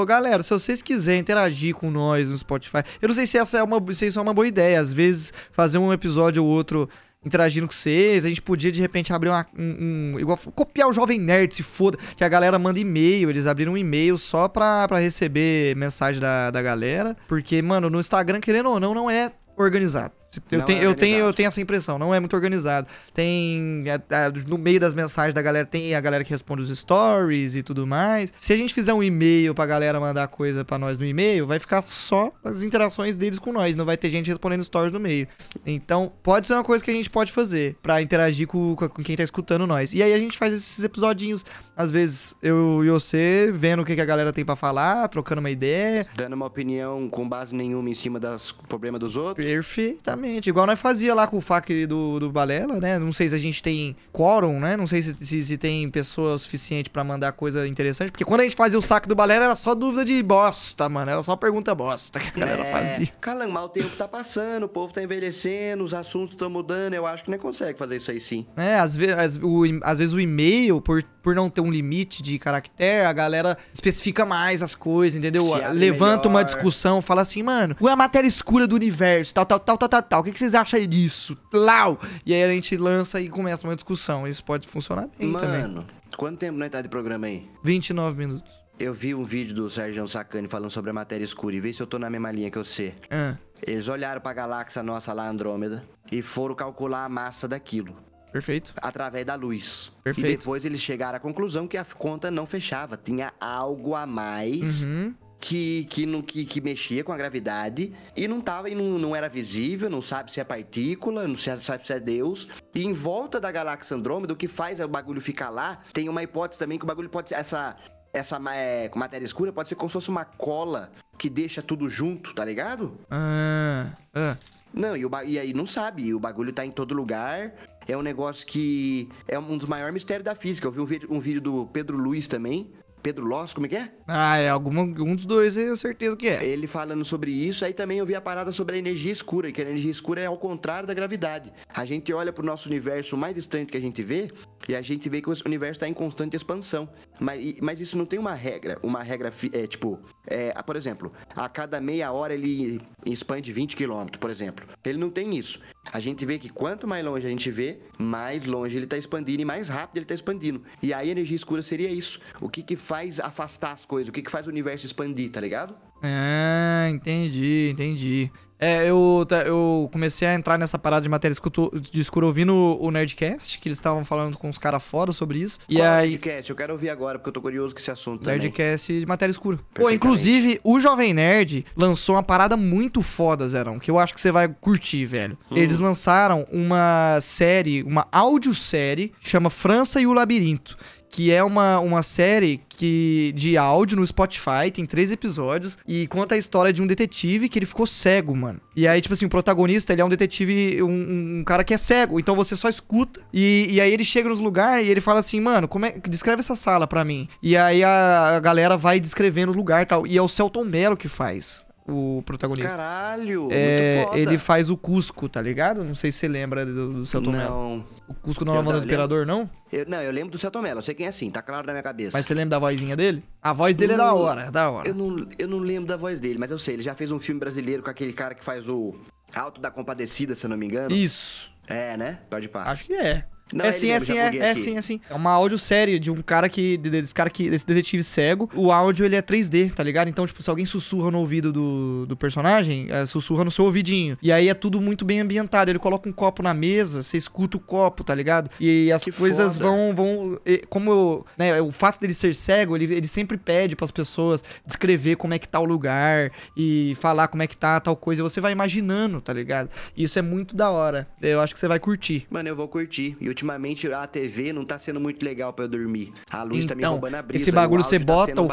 Galera, 0.07 0.42
se 0.42 0.51
vocês 0.51 0.81
quiserem 0.81 1.20
interagir 1.20 1.75
com 1.75 1.90
nós 1.90 2.29
no 2.29 2.37
Spotify, 2.38 2.83
eu 3.03 3.09
não 3.09 3.14
sei 3.14 3.27
se 3.27 3.37
essa 3.37 3.59
é 3.59 3.62
uma, 3.62 3.81
se 3.94 4.07
isso 4.07 4.18
é 4.18 4.23
uma 4.23 4.33
boa 4.35 4.49
ideia. 4.49 4.81
Às 4.81 4.92
vezes, 4.92 5.33
fazer 5.53 5.79
um 5.79 5.92
episódio 5.92 6.42
ou 6.44 6.49
outro 6.51 6.88
interagindo 7.23 7.66
com 7.66 7.73
vocês, 7.75 8.25
a 8.25 8.29
gente 8.31 8.40
podia 8.40 8.73
de 8.73 8.81
repente 8.81 9.12
abrir 9.12 9.29
uma, 9.29 9.46
um, 9.55 10.14
um- 10.14 10.18
igual 10.18 10.38
copiar 10.55 10.88
o 10.88 10.92
Jovem 10.92 11.20
Nerd, 11.20 11.55
se 11.55 11.62
foda, 11.62 11.99
que 12.16 12.25
a 12.25 12.29
galera 12.31 12.59
manda 12.59 12.81
e-mail, 12.81 13.29
eles 13.29 13.46
abriram 13.46 13.75
um 13.75 13.77
e-mail 13.77 14.16
só 14.16 14.49
pra, 14.49 14.88
pra 14.88 14.99
receber 15.01 15.77
mensagem 15.77 16.18
da, 16.18 16.51
da 16.51 16.62
galera, 16.62 17.14
porque, 17.29 17.61
mano, 17.61 17.90
no 17.90 18.01
Instagram, 18.01 18.40
querendo 18.40 18.70
ou 18.70 18.81
não, 18.81 18.94
não 18.94 19.11
é 19.11 19.31
organizado. 19.61 20.19
Eu, 20.50 20.62
tenho, 20.62 20.78
é 20.82 20.86
eu, 20.86 20.94
tenho, 20.94 21.16
eu 21.18 21.32
tenho 21.32 21.48
essa 21.48 21.60
impressão, 21.60 21.98
não 21.98 22.14
é 22.14 22.20
muito 22.20 22.34
organizado. 22.36 22.86
Tem. 23.12 23.84
a- 23.90 24.26
a- 24.26 24.30
no 24.48 24.56
meio 24.56 24.78
das 24.78 24.94
mensagens 24.94 25.34
da 25.34 25.42
galera, 25.42 25.66
tem 25.66 25.94
a 25.94 26.00
galera 26.00 26.22
que 26.24 26.30
responde 26.30 26.62
os 26.62 26.78
stories 26.78 27.54
e 27.54 27.62
tudo 27.62 27.86
mais. 27.86 28.32
Se 28.38 28.52
a 28.52 28.56
gente 28.56 28.72
fizer 28.72 28.92
um 28.94 29.02
e-mail 29.02 29.54
pra 29.54 29.66
galera 29.66 29.98
mandar 29.98 30.28
coisa 30.28 30.64
pra 30.64 30.78
nós 30.78 30.96
no 30.98 31.04
e-mail, 31.04 31.46
vai 31.46 31.58
ficar 31.58 31.82
só 31.82 32.32
as 32.44 32.62
interações 32.62 33.18
deles 33.18 33.38
com 33.38 33.52
nós. 33.52 33.74
Não 33.74 33.84
vai 33.84 33.96
ter 33.96 34.08
gente 34.10 34.28
respondendo 34.28 34.62
stories 34.64 34.92
no 34.92 35.00
meio. 35.00 35.26
Então, 35.66 36.12
pode 36.22 36.46
ser 36.46 36.54
uma 36.54 36.64
coisa 36.64 36.84
que 36.84 36.90
a 36.90 36.94
gente 36.94 37.10
pode 37.10 37.32
fazer 37.32 37.76
pra 37.82 38.00
interagir 38.00 38.46
com, 38.46 38.76
com 38.76 38.88
com 38.88 39.02
quem 39.02 39.16
tá 39.16 39.22
escutando 39.22 39.66
nós. 39.66 39.92
E 39.94 40.02
aí 40.02 40.12
a 40.12 40.18
gente 40.18 40.36
faz 40.38 40.52
esses 40.52 40.82
episodinhos, 40.84 41.44
às 41.76 41.90
vezes 41.90 42.34
eu 42.42 42.84
e 42.84 42.90
você, 42.90 43.50
vendo 43.52 43.82
o 43.82 43.84
que, 43.84 43.94
que 43.94 44.00
a 44.00 44.04
galera 44.04 44.32
tem 44.32 44.44
pra 44.44 44.54
falar, 44.56 45.08
trocando 45.08 45.40
uma 45.40 45.50
ideia. 45.50 46.06
Dando 46.14 46.34
uma 46.34 46.46
opinião 46.46 47.08
com 47.08 47.28
base 47.28 47.54
nenhuma 47.54 47.88
em 47.90 47.94
cima 47.94 48.18
dos 48.20 48.52
problemas 48.52 49.00
dos 49.00 49.16
outros. 49.16 49.44
Perfeitamente. 49.46 50.19
Igual 50.48 50.66
nós 50.66 50.78
fazia 50.78 51.14
lá 51.14 51.26
com 51.26 51.38
o 51.38 51.40
FAQ 51.40 51.87
do, 51.87 52.18
do 52.20 52.30
Balela, 52.30 52.80
né? 52.80 52.98
Não 52.98 53.12
sei 53.12 53.28
se 53.28 53.35
a 53.35 53.38
gente 53.38 53.62
tem 53.62 53.96
quórum, 54.12 54.59
né? 54.59 54.76
Não 54.76 54.87
sei 54.87 55.02
se, 55.02 55.14
se, 55.24 55.44
se 55.44 55.59
tem 55.59 55.88
pessoa 55.90 56.38
suficiente 56.38 56.90
pra 56.90 57.02
mandar 57.04 57.33
coisa 57.33 57.66
interessante. 57.66 58.11
Porque 58.11 58.24
quando 58.24 58.40
a 58.40 58.44
gente 58.44 58.56
fazia 58.56 58.78
o 58.78 58.83
saco 58.83 59.09
do 59.09 59.14
Balela 59.14 59.44
era 59.46 59.56
só 59.56 59.74
dúvida 59.74 60.04
de 60.04 60.22
bosta, 60.22 60.88
mano. 60.88 61.11
Era 61.11 61.22
só 61.22 61.37
pergunta 61.37 61.74
bosta 61.74 62.20
que 62.20 62.28
a 62.28 62.44
galera 62.46 62.64
É, 62.64 62.72
fazia. 62.72 63.09
Calango, 63.20 63.52
mas 63.52 63.64
o 63.64 63.68
tempo 63.68 63.96
tá 63.96 64.09
passando, 64.09 64.64
o 64.64 64.68
povo 64.68 64.92
tá 64.92 65.02
envelhecendo, 65.02 65.85
os 65.85 65.94
assuntos 65.94 66.30
estão 66.33 66.50
mudando. 66.50 66.94
Eu 66.94 67.06
acho 67.06 67.24
que 67.24 67.30
não 67.30 67.38
consegue 67.38 67.78
fazer 67.78 67.96
isso 67.96 68.11
aí 68.11 68.20
sim. 68.20 68.46
É, 68.56 68.78
às, 68.78 68.96
ve 68.96 69.12
às, 69.12 69.37
o, 69.37 69.62
às 69.83 69.98
vezes 69.98 70.12
o 70.12 70.20
e-mail, 70.20 70.80
por, 70.80 71.02
por 71.22 71.35
não 71.35 71.48
ter 71.50 71.61
um 71.61 71.70
limite 71.70 72.22
de 72.22 72.38
caractere, 72.38 73.06
a 73.06 73.12
galera 73.12 73.56
especifica 73.72 74.24
mais 74.24 74.62
as 74.62 74.74
coisas, 74.74 75.18
entendeu? 75.18 75.44
Levanta 75.72 76.28
uma 76.28 76.40
melhor. 76.40 76.44
discussão, 76.54 77.00
fala 77.02 77.22
assim, 77.22 77.42
mano, 77.42 77.74
qual 77.74 77.88
é 77.90 77.92
a 77.92 77.96
matéria 77.96 78.26
escura 78.28 78.66
do 78.66 78.74
universo, 78.76 79.35
tal, 79.35 79.46
tal, 79.46 79.61
tal, 79.61 79.78
tal, 79.78 79.88
tal, 79.88 80.02
tal. 80.02 80.20
O 80.20 80.24
que, 80.24 80.33
que 80.33 80.38
vocês 80.38 80.54
acham 80.54 80.85
disso? 80.87 81.37
Lau! 81.52 81.98
E 82.24 82.33
aí 82.35 82.42
a 82.42 82.48
gente 82.52 82.76
lança 82.76 83.20
e 83.20 83.28
começa 83.28 83.66
uma 83.66 83.74
discussão. 83.74 84.26
Isso 84.26 84.44
pode 84.44 84.66
funcionar 84.66 85.09
bem 85.18 85.33
também. 85.33 85.62
Mano, 85.62 85.87
quanto 86.16 86.38
tempo 86.38 86.59
nós 86.59 86.70
tá 86.70 86.80
de 86.83 86.88
programa 86.88 87.26
aí? 87.26 87.48
29 87.62 88.16
minutos. 88.18 88.61
Eu 88.78 88.94
vi 88.94 89.14
um 89.14 89.24
vídeo 89.24 89.54
do 89.54 89.68
Sérgio 89.68 90.09
Sacani 90.09 90.48
falando 90.48 90.70
sobre 90.70 90.90
a 90.90 90.94
matéria 90.94 91.22
escura 91.24 91.54
e 91.54 91.61
vê 91.61 91.70
se 91.70 91.83
eu 91.83 91.87
tô 91.87 91.98
na 91.98 92.09
mesma 92.09 92.33
linha 92.33 92.50
que 92.50 92.56
você. 92.59 92.94
Ah, 93.11 93.37
Eles 93.66 93.88
olharam 93.88 94.22
pra 94.22 94.33
galáxia 94.33 94.83
nossa 94.83 95.12
lá, 95.12 95.28
Andrômeda, 95.28 95.85
e 96.11 96.22
foram 96.22 96.54
calcular 96.54 97.04
a 97.04 97.09
massa 97.09 97.46
daquilo. 97.46 97.94
Perfeito. 98.32 98.72
através 98.80 99.24
da 99.26 99.34
luz. 99.34 99.92
Perfeito. 100.02 100.28
E 100.30 100.36
depois 100.36 100.64
eles 100.64 100.80
chegaram 100.80 101.16
à 101.16 101.20
conclusão 101.20 101.66
que 101.68 101.76
a 101.76 101.84
conta 101.84 102.30
não 102.30 102.46
fechava. 102.46 102.96
Tinha 102.96 103.32
algo 103.40 103.94
a 103.94 104.06
mais 104.06 104.82
Uhum. 104.82 105.14
que, 105.40 105.84
que, 105.90 106.04
não, 106.06 106.20
que, 106.22 106.44
que 106.44 106.60
mexia 106.60 107.02
com 107.02 107.12
a 107.12 107.16
gravidade 107.16 107.92
e 108.16 108.28
não 108.28 108.40
tava 108.40 108.68
e 108.68 108.74
não, 108.74 108.98
não 108.98 109.16
era 109.16 109.28
visível, 109.28 109.88
não 109.88 110.02
sabe 110.02 110.30
se 110.30 110.38
é 110.40 110.44
partícula, 110.44 111.26
não 111.26 111.34
sabe 111.36 111.86
se 111.86 111.92
é 111.92 111.98
Deus. 112.00 112.46
E 112.74 112.84
em 112.84 112.92
volta 112.92 113.40
da 113.40 113.50
galáxia 113.50 113.96
Andrômeda, 113.96 114.32
o 114.34 114.36
que 114.36 114.48
faz 114.48 114.80
o 114.80 114.88
bagulho 114.88 115.20
ficar 115.20 115.48
lá, 115.50 115.78
tem 115.92 116.08
uma 116.08 116.22
hipótese 116.22 116.58
também 116.58 116.78
que 116.78 116.84
o 116.84 116.86
bagulho 116.86 117.08
pode 117.08 117.30
ser. 117.30 117.36
Essa, 117.36 117.74
essa 118.12 118.40
é, 118.52 118.90
matéria 118.94 119.24
escura 119.24 119.52
pode 119.52 119.68
ser 119.68 119.76
como 119.76 119.88
se 119.88 119.94
fosse 119.94 120.08
uma 120.10 120.24
cola 120.24 120.90
que 121.16 121.30
deixa 121.30 121.62
tudo 121.62 121.88
junto, 121.88 122.34
tá 122.34 122.44
ligado? 122.44 122.98
Ah, 123.10 123.92
ah. 124.14 124.36
Não, 124.72 124.96
e, 124.96 125.04
o 125.04 125.10
e 125.26 125.38
aí 125.38 125.52
não 125.52 125.66
sabe, 125.66 126.04
e 126.04 126.14
o 126.14 126.20
bagulho 126.20 126.52
tá 126.52 126.64
em 126.64 126.70
todo 126.70 126.94
lugar. 126.94 127.52
É 127.88 127.96
um 127.96 128.02
negócio 128.02 128.46
que 128.46 129.08
é 129.26 129.38
um 129.38 129.56
dos 129.56 129.68
maiores 129.68 129.92
mistérios 129.94 130.24
da 130.24 130.34
física. 130.34 130.66
Eu 130.66 130.72
vi 130.72 130.80
um 130.80 130.86
vídeo, 130.86 131.08
um 131.10 131.20
vídeo 131.20 131.40
do 131.40 131.66
Pedro 131.66 131.96
Luiz 131.96 132.28
também. 132.28 132.70
Pedro 133.02 133.24
Loss, 133.24 133.54
como 133.54 133.66
é 133.66 133.68
que 133.68 133.76
é? 133.76 133.90
Ah, 134.06 134.36
é 134.36 134.48
alguma, 134.48 134.82
um 134.82 135.16
dos 135.16 135.24
dois, 135.24 135.56
eu 135.56 135.64
tenho 135.64 135.76
certeza 135.76 136.16
que 136.16 136.28
é. 136.28 136.44
Ele 136.44 136.66
falando 136.66 137.04
sobre 137.04 137.30
isso, 137.30 137.64
aí 137.64 137.72
também 137.72 137.98
eu 137.98 138.06
vi 138.06 138.14
a 138.14 138.20
parada 138.20 138.52
sobre 138.52 138.76
a 138.76 138.78
energia 138.78 139.12
escura, 139.12 139.48
e 139.48 139.52
que 139.52 139.60
a 139.60 139.64
energia 139.64 139.90
escura 139.90 140.20
é 140.20 140.26
ao 140.26 140.36
contrário 140.36 140.86
da 140.86 140.94
gravidade. 140.94 141.52
A 141.72 141.84
gente 141.84 142.12
olha 142.12 142.32
pro 142.32 142.44
nosso 142.44 142.68
universo 142.68 143.16
mais 143.16 143.34
distante 143.34 143.72
que 143.72 143.78
a 143.78 143.80
gente 143.80 144.02
vê, 144.02 144.30
e 144.68 144.74
a 144.74 144.82
gente 144.82 145.08
vê 145.08 145.22
que 145.22 145.30
o 145.30 145.34
universo 145.46 145.78
está 145.78 145.88
em 145.88 145.94
constante 145.94 146.36
expansão. 146.36 146.88
Mas, 147.18 147.58
mas 147.60 147.80
isso 147.80 147.96
não 147.96 148.06
tem 148.06 148.18
uma 148.18 148.34
regra, 148.34 148.78
uma 148.82 149.02
regra, 149.02 149.32
é, 149.52 149.66
tipo, 149.66 149.98
é, 150.26 150.52
por 150.62 150.76
exemplo, 150.76 151.12
a 151.34 151.48
cada 151.48 151.80
meia 151.80 152.12
hora 152.12 152.34
ele 152.34 152.80
expande 153.04 153.52
20 153.52 153.76
km, 153.76 154.18
por 154.18 154.30
exemplo. 154.30 154.66
Ele 154.84 154.98
não 154.98 155.10
tem 155.10 155.36
isso. 155.36 155.60
A 155.92 155.98
gente 155.98 156.24
vê 156.24 156.38
que 156.38 156.48
quanto 156.48 156.86
mais 156.86 157.04
longe 157.04 157.26
a 157.26 157.30
gente 157.30 157.50
vê, 157.50 157.78
mais 157.98 158.44
longe 158.44 158.76
ele 158.76 158.86
tá 158.86 158.96
expandindo 158.96 159.42
e 159.42 159.44
mais 159.44 159.68
rápido 159.68 159.96
ele 159.96 160.04
tá 160.04 160.14
expandindo. 160.14 160.62
E 160.82 160.92
aí 160.92 161.08
a 161.08 161.12
energia 161.12 161.34
escura 161.34 161.62
seria 161.62 161.90
isso. 161.90 162.20
O 162.40 162.48
que 162.48 162.62
que 162.62 162.76
faz 162.76 163.18
afastar 163.18 163.72
as 163.72 163.84
coisas? 163.84 164.08
O 164.08 164.12
que 164.12 164.22
que 164.22 164.30
faz 164.30 164.46
o 164.46 164.50
universo 164.50 164.86
expandir, 164.86 165.30
tá 165.30 165.40
ligado? 165.40 165.74
Ah, 166.02 166.88
entendi, 166.90 167.70
entendi. 167.72 168.30
É, 168.61 168.88
eu, 168.88 169.27
eu 169.46 169.88
comecei 169.92 170.29
a 170.29 170.35
entrar 170.35 170.59
nessa 170.59 170.79
parada 170.79 171.03
de 171.03 171.09
matéria 171.09 171.33
escuto- 171.33 171.73
de 171.81 172.01
escuro 172.01 172.27
ouvindo 172.27 172.55
o 172.55 172.81
o 172.87 172.90
Nerdcast, 172.90 173.59
que 173.59 173.68
eles 173.68 173.79
estavam 173.79 174.05
falando 174.05 174.37
com 174.37 174.49
os 174.51 174.59
caras 174.59 174.83
fora 174.83 175.12
sobre 175.12 175.38
isso. 175.38 175.59
E 175.68 175.77
Qual 175.77 175.87
é 175.87 175.88
o 175.88 175.92
aí. 175.94 176.11
Nerdcast? 176.11 176.51
Eu 176.51 176.57
quero 176.57 176.73
ouvir 176.75 176.90
agora, 176.90 177.18
porque 177.18 177.29
eu 177.29 177.33
tô 177.33 177.40
curioso 177.40 177.75
com 177.75 177.81
esse 177.81 177.90
assunto 177.90 178.20
também. 178.25 178.38
Nerdcast 178.40 179.01
de 179.01 179.07
matéria 179.07 179.31
escura. 179.31 179.59
Pô, 179.73 179.88
inclusive, 179.90 180.61
o 180.62 180.79
Jovem 180.79 181.14
Nerd 181.14 181.64
lançou 181.77 182.16
uma 182.16 182.23
parada 182.23 182.57
muito 182.57 183.01
foda, 183.03 183.49
Zerão, 183.49 183.79
que 183.79 183.90
eu 183.90 183.99
acho 183.99 184.12
que 184.12 184.20
você 184.20 184.31
vai 184.31 184.49
curtir, 184.49 185.05
velho. 185.07 185.38
Hum. 185.51 185.57
Eles 185.57 185.79
lançaram 185.79 186.46
uma 186.53 187.18
série, 187.23 187.83
uma 187.83 188.07
audiosérie, 188.12 189.12
que 189.20 189.31
chama 189.31 189.49
França 189.51 190.01
e 190.01 190.07
o 190.07 190.12
Labirinto. 190.12 190.77
Que 191.11 191.33
é 191.33 191.42
uma, 191.42 191.79
uma 191.81 192.03
série 192.03 192.61
que 192.68 193.33
de 193.35 193.59
áudio 193.59 193.96
no 193.96 194.07
Spotify, 194.07 194.70
tem 194.73 194.87
três 194.87 195.11
episódios, 195.11 195.77
e 195.87 196.07
conta 196.07 196.35
a 196.35 196.38
história 196.38 196.73
de 196.73 196.83
um 196.83 196.87
detetive 196.87 197.49
que 197.49 197.59
ele 197.59 197.66
ficou 197.66 197.87
cego, 197.87 198.35
mano. 198.35 198.61
E 198.75 198.87
aí, 198.87 199.01
tipo 199.01 199.12
assim, 199.12 199.27
o 199.27 199.29
protagonista, 199.29 199.92
ele 199.92 200.01
é 200.01 200.05
um 200.05 200.09
detetive, 200.09 200.83
um, 200.83 201.40
um 201.40 201.44
cara 201.44 201.64
que 201.64 201.75
é 201.75 201.79
cego, 201.79 202.18
então 202.18 202.37
você 202.37 202.57
só 202.57 202.68
escuta, 202.68 203.20
e, 203.33 203.66
e 203.70 203.81
aí 203.81 203.92
ele 203.92 204.05
chega 204.05 204.29
nos 204.29 204.38
lugares 204.38 204.87
e 204.87 204.90
ele 204.90 205.01
fala 205.01 205.20
assim, 205.20 205.40
mano, 205.40 205.68
como 205.68 205.85
é, 205.87 205.90
descreve 206.09 206.40
essa 206.40 206.57
sala 206.57 206.87
pra 206.87 207.05
mim. 207.05 207.29
E 207.42 207.57
aí 207.57 207.83
a, 207.85 208.37
a 208.37 208.40
galera 208.40 208.77
vai 208.77 209.01
descrevendo 209.01 209.53
o 209.53 209.57
lugar 209.57 209.83
e 209.83 209.87
tal, 209.87 210.07
e 210.07 210.16
é 210.16 210.23
o 210.23 210.29
Celton 210.29 210.64
Mello 210.64 210.96
que 210.96 211.09
faz 211.09 211.62
o 211.88 212.22
protagonista. 212.24 212.68
Caralho, 212.70 213.48
É, 213.50 214.06
ele 214.14 214.38
faz 214.38 214.70
o 214.70 214.76
Cusco, 214.76 215.28
tá 215.28 215.40
ligado? 215.42 215.82
Não 215.82 215.94
sei 215.94 216.12
se 216.12 216.18
você 216.18 216.28
lembra 216.28 216.64
do, 216.64 217.02
do 217.04 217.30
Mello. 217.32 217.50
Não, 217.50 217.84
O 218.08 218.14
Cusco 218.14 218.44
não 218.44 218.54
é 218.54 218.58
Eu 218.58 218.62
não 218.62 218.72
do 218.78 218.84
Imperador, 218.84 219.26
não? 219.26 219.48
eu, 219.72 219.84
não, 219.86 220.00
eu 220.00 220.12
lembro 220.12 220.30
do 220.30 220.38
Celton 220.38 220.62
Mello, 220.62 220.78
eu 220.78 220.82
sei 220.82 220.94
quem 220.94 221.06
é 221.06 221.08
assim, 221.08 221.30
tá 221.30 221.42
claro 221.42 221.66
na 221.66 221.72
minha 221.72 221.82
cabeça. 221.82 222.16
Mas 222.16 222.26
você 222.26 222.34
lembra 222.34 222.50
da 222.50 222.58
vozinha 222.58 222.96
dele? 222.96 223.24
A 223.42 223.52
voz 223.52 223.74
dele 223.74 223.94
é 223.94 223.96
da 223.96 224.06
Não, 224.06 224.18
hora, 224.18 224.42
é 224.42 224.50
da 224.50 224.70
hora. 224.70 224.88
Eu 224.88 224.94
não, 224.94 225.26
eu 225.38 225.48
não 225.48 225.58
lembro 225.58 225.86
da 225.88 225.96
voz 225.96 226.20
dele, 226.20 226.38
mas 226.38 226.50
eu 226.50 226.58
sei, 226.58 226.74
ele 226.74 226.82
já 226.82 226.94
fez 226.94 227.10
um 227.10 227.18
filme 227.18 227.40
brasileiro 227.40 227.82
com 227.82 227.90
aquele 227.90 228.12
cara 228.12 228.34
que 228.34 228.44
faz 228.44 228.68
o 228.68 228.94
Alto 229.34 229.60
da 229.60 229.70
Compadecida, 229.70 230.34
se 230.34 230.44
eu 230.46 230.50
não 230.50 230.56
me 230.56 230.66
engano. 230.66 230.94
Isso. 230.94 231.50
É, 231.66 231.96
né? 231.96 232.18
Pode 232.28 232.48
pá. 232.48 232.64
Acho 232.64 232.84
que 232.84 232.94
é. 232.94 233.24
Não, 233.52 233.64
é 233.64 233.72
sim, 233.72 233.90
é 233.90 234.00
sim, 234.00 234.18
é, 234.18 234.36
é 234.36 234.50
aqui. 234.52 234.60
sim, 234.62 234.76
é 234.76 234.82
sim. 234.82 235.00
É 235.10 235.14
uma 235.14 235.30
audiosérie 235.32 235.98
de 235.98 236.10
um 236.10 236.20
cara 236.22 236.48
que. 236.48 236.76
de- 236.76 236.90
Desse 236.90 237.14
cara 237.14 237.30
que. 237.30 237.48
Desse 237.50 237.66
detetive 237.66 238.02
cego. 238.04 238.48
O 238.54 238.70
áudio 238.72 239.04
ele 239.06 239.16
é 239.16 239.22
3D, 239.22 239.72
tá 239.72 239.82
ligado? 239.82 240.08
Então, 240.08 240.26
tipo, 240.26 240.42
se 240.42 240.50
alguém 240.50 240.66
sussurra 240.66 241.10
no 241.10 241.18
ouvido 241.18 241.52
do, 241.52 242.06
do 242.06 242.16
personagem, 242.16 242.86
é, 242.90 243.06
sussurra 243.06 243.44
no 243.44 243.50
seu 243.50 243.64
ouvidinho. 243.64 244.18
E 244.22 244.30
aí 244.32 244.48
é 244.48 244.54
tudo 244.54 244.80
muito 244.80 245.04
bem 245.04 245.20
ambientado. 245.20 245.70
Ele 245.70 245.78
coloca 245.78 246.08
um 246.08 246.12
copo 246.12 246.42
na 246.42 246.52
mesa, 246.54 247.02
você 247.02 247.16
escuta 247.16 247.56
o 247.56 247.60
copo, 247.60 248.04
tá 248.04 248.14
ligado? 248.14 248.50
E 248.60 248.90
as 248.92 249.02
Que 249.04 249.12
coisas 249.12 249.54
foda. 249.56 249.64
vão. 249.68 249.94
vão 249.94 250.38
e- 250.46 250.62
como 250.68 250.90
eu, 250.90 251.26
né, 251.38 251.60
o 251.60 251.70
fato 251.70 252.00
dele 252.00 252.14
ser 252.14 252.34
cego, 252.34 252.76
ele, 252.76 252.92
ele 252.94 253.08
sempre 253.08 253.36
pede 253.36 253.74
pras 253.76 253.90
pessoas 253.90 254.42
descrever 254.66 255.16
como 255.16 255.34
é 255.34 255.38
que 255.38 255.48
tá 255.48 255.58
o 255.60 255.64
lugar 255.64 256.30
e 256.56 256.96
falar 257.00 257.28
como 257.28 257.42
é 257.42 257.46
que 257.46 257.56
tá 257.56 257.80
tal 257.80 257.96
coisa. 257.96 258.22
Você 258.22 258.40
vai 258.40 258.52
imaginando, 258.52 259.20
tá 259.20 259.32
ligado? 259.32 259.70
E 259.96 260.04
isso 260.04 260.18
é 260.18 260.22
muito 260.22 260.54
da 260.56 260.70
hora. 260.70 261.06
Eu 261.20 261.40
acho 261.40 261.54
que 261.54 261.60
você 261.60 261.68
vai 261.68 261.78
curtir. 261.78 262.26
Mano, 262.30 262.48
eu 262.48 262.56
vou 262.56 262.68
curtir. 262.68 263.16
E 263.20 263.28
ultimamente 263.44 263.90
a 263.92 264.07
TV 264.07 264.53
não 264.53 264.64
tá 264.64 264.79
sendo 264.79 265.00
muito 265.00 265.24
legal 265.24 265.53
pra 265.53 265.64
eu 265.64 265.68
dormir. 265.68 266.12
A 266.31 266.42
luz 266.42 266.66
tá 266.66 266.74
me 266.74 266.81
Então, 266.83 266.92
roubando 266.92 267.14
a 267.16 267.22
brisa. 267.22 267.42
esse 267.42 267.50
bagulho 267.53 267.83
você 267.83 267.98
tá 267.98 268.05
bota 268.05 268.26
sendo 268.26 268.42
um 268.42 268.46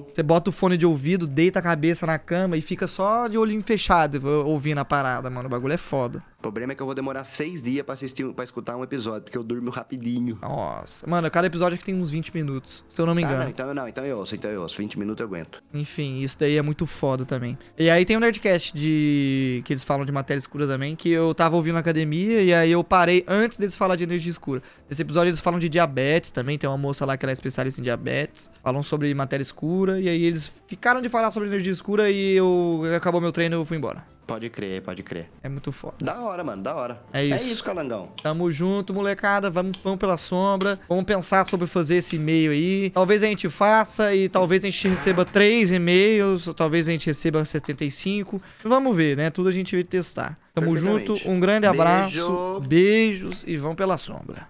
o-. 0.00 0.06
Você 0.12 0.22
bota 0.22 0.50
o 0.50 0.52
fone 0.52 0.76
de 0.76 0.84
ouvido, 0.84 1.26
deita 1.26 1.60
a 1.60 1.62
cabeça 1.62 2.04
na 2.06 2.18
cama 2.18 2.56
e 2.56 2.60
fica 2.62 2.86
só 2.88 3.28
de 3.28 3.38
olhinho 3.38 3.62
fechado 3.62 4.20
ou- 4.26 4.46
ouvindo 4.48 4.78
a 4.78 4.84
parada, 4.84 5.30
mano. 5.30 5.46
O 5.46 5.50
bagulho 5.50 5.72
é 5.72 5.76
foda. 5.78 6.22
O 6.38 6.42
problema 6.44 6.72
é 6.72 6.76
que 6.76 6.82
eu 6.82 6.86
vou 6.86 6.94
demorar 6.94 7.24
seis 7.24 7.62
dias 7.62 7.82
pra 7.86 7.94
assistir, 7.94 8.26
para 8.34 8.44
escutar 8.44 8.76
um 8.76 8.82
episódio, 8.84 9.22
porque 9.22 9.38
eu 9.38 9.42
durmo 9.42 9.70
rapidinho. 9.70 10.38
Nossa. 10.42 11.08
Mano, 11.08 11.30
cada 11.30 11.46
episódio 11.46 11.76
aqui 11.76 11.84
tem 11.84 11.94
uns 11.94 12.10
20 12.10 12.34
minutos, 12.34 12.84
se 12.88 13.00
eu 13.00 13.06
não 13.06 13.14
me 13.14 13.22
Ah, 13.24 13.26
engano. 13.26 13.42
não, 13.44 13.48
então 13.50 13.68
eu 13.68 13.74
não, 13.74 13.88
então 13.88 14.04
eu 14.04 14.18
ouço, 14.18 14.34
então 14.34 14.50
eu 14.50 14.60
ouço. 14.60 14.76
20 14.76 14.98
minutos 14.98 15.22
eu 15.22 15.26
aguento. 15.26 15.62
Enfim, 15.72 16.20
isso 16.20 16.36
daí 16.38 16.58
é 16.58 16.62
muito 16.62 16.84
foda 16.86 17.24
também. 17.24 17.56
E 17.78 17.88
aí 17.88 18.04
tem 18.04 18.16
um 18.16 18.20
Nerdcast 18.20 18.74
de. 18.76 19.62
que 19.64 19.72
eles 19.72 19.82
falam 19.84 20.04
de 20.04 20.12
matéria 20.12 20.38
escura 20.38 20.66
também, 20.66 20.94
que 20.94 21.08
eu 21.08 21.34
tava 21.34 21.56
ouvindo 21.56 21.74
na 21.74 21.80
academia 21.80 22.42
e 22.42 22.52
aí 22.52 22.70
eu 22.72 22.84
parei 22.84 23.24
antes 23.26 23.58
deles 23.58 23.74
falar 23.74 23.96
de 23.96 24.04
energia 24.04 24.23
escura. 24.30 24.62
Nesse 24.88 25.02
episódio 25.02 25.30
eles 25.30 25.40
falam 25.40 25.58
de 25.58 25.68
diabetes 25.68 26.30
também, 26.30 26.58
tem 26.58 26.68
uma 26.68 26.78
moça 26.78 27.04
lá 27.04 27.16
que 27.16 27.24
ela 27.24 27.32
é 27.32 27.34
especialista 27.34 27.80
em 27.80 27.84
diabetes. 27.84 28.50
Falam 28.62 28.82
sobre 28.82 29.12
matéria 29.14 29.42
escura 29.42 30.00
e 30.00 30.08
aí 30.08 30.24
eles 30.24 30.50
ficaram 30.66 31.00
de 31.00 31.08
falar 31.08 31.30
sobre 31.30 31.48
energia 31.48 31.72
escura 31.72 32.10
e 32.10 32.36
eu. 32.36 32.82
acabou 32.96 33.20
meu 33.20 33.32
treino 33.32 33.56
e 33.56 33.58
eu 33.58 33.64
fui 33.64 33.76
embora. 33.76 34.13
Pode 34.26 34.48
crer, 34.48 34.80
pode 34.82 35.02
crer. 35.02 35.30
É 35.42 35.48
muito 35.48 35.70
foda. 35.70 35.96
Da 36.02 36.18
hora, 36.20 36.42
mano, 36.42 36.62
da 36.62 36.74
hora. 36.74 36.98
É 37.12 37.24
isso. 37.24 37.44
É 37.44 37.48
isso, 37.52 37.64
Calangão. 37.64 38.10
Tamo 38.22 38.50
junto, 38.50 38.94
molecada. 38.94 39.50
Vamos, 39.50 39.78
vamos 39.82 39.98
pela 39.98 40.16
sombra. 40.16 40.80
Vamos 40.88 41.04
pensar 41.04 41.46
sobre 41.46 41.66
fazer 41.66 41.96
esse 41.96 42.16
e-mail 42.16 42.50
aí. 42.50 42.90
Talvez 42.90 43.22
a 43.22 43.26
gente 43.26 43.48
faça 43.48 44.14
e 44.14 44.28
talvez 44.28 44.64
a 44.64 44.70
gente 44.70 44.88
receba 44.88 45.24
três 45.24 45.70
e-mails. 45.70 46.48
Talvez 46.56 46.88
a 46.88 46.90
gente 46.90 47.06
receba 47.06 47.44
75. 47.44 48.40
Vamos 48.62 48.96
ver, 48.96 49.16
né? 49.16 49.28
Tudo 49.30 49.50
a 49.50 49.52
gente 49.52 49.74
vai 49.74 49.84
testar. 49.84 50.38
Tamo 50.54 50.76
junto. 50.76 51.18
Um 51.28 51.38
grande 51.38 51.66
abraço. 51.66 52.60
Beijo. 52.66 52.68
Beijos 52.68 53.44
e 53.46 53.56
vão 53.56 53.74
pela 53.74 53.98
sombra. 53.98 54.46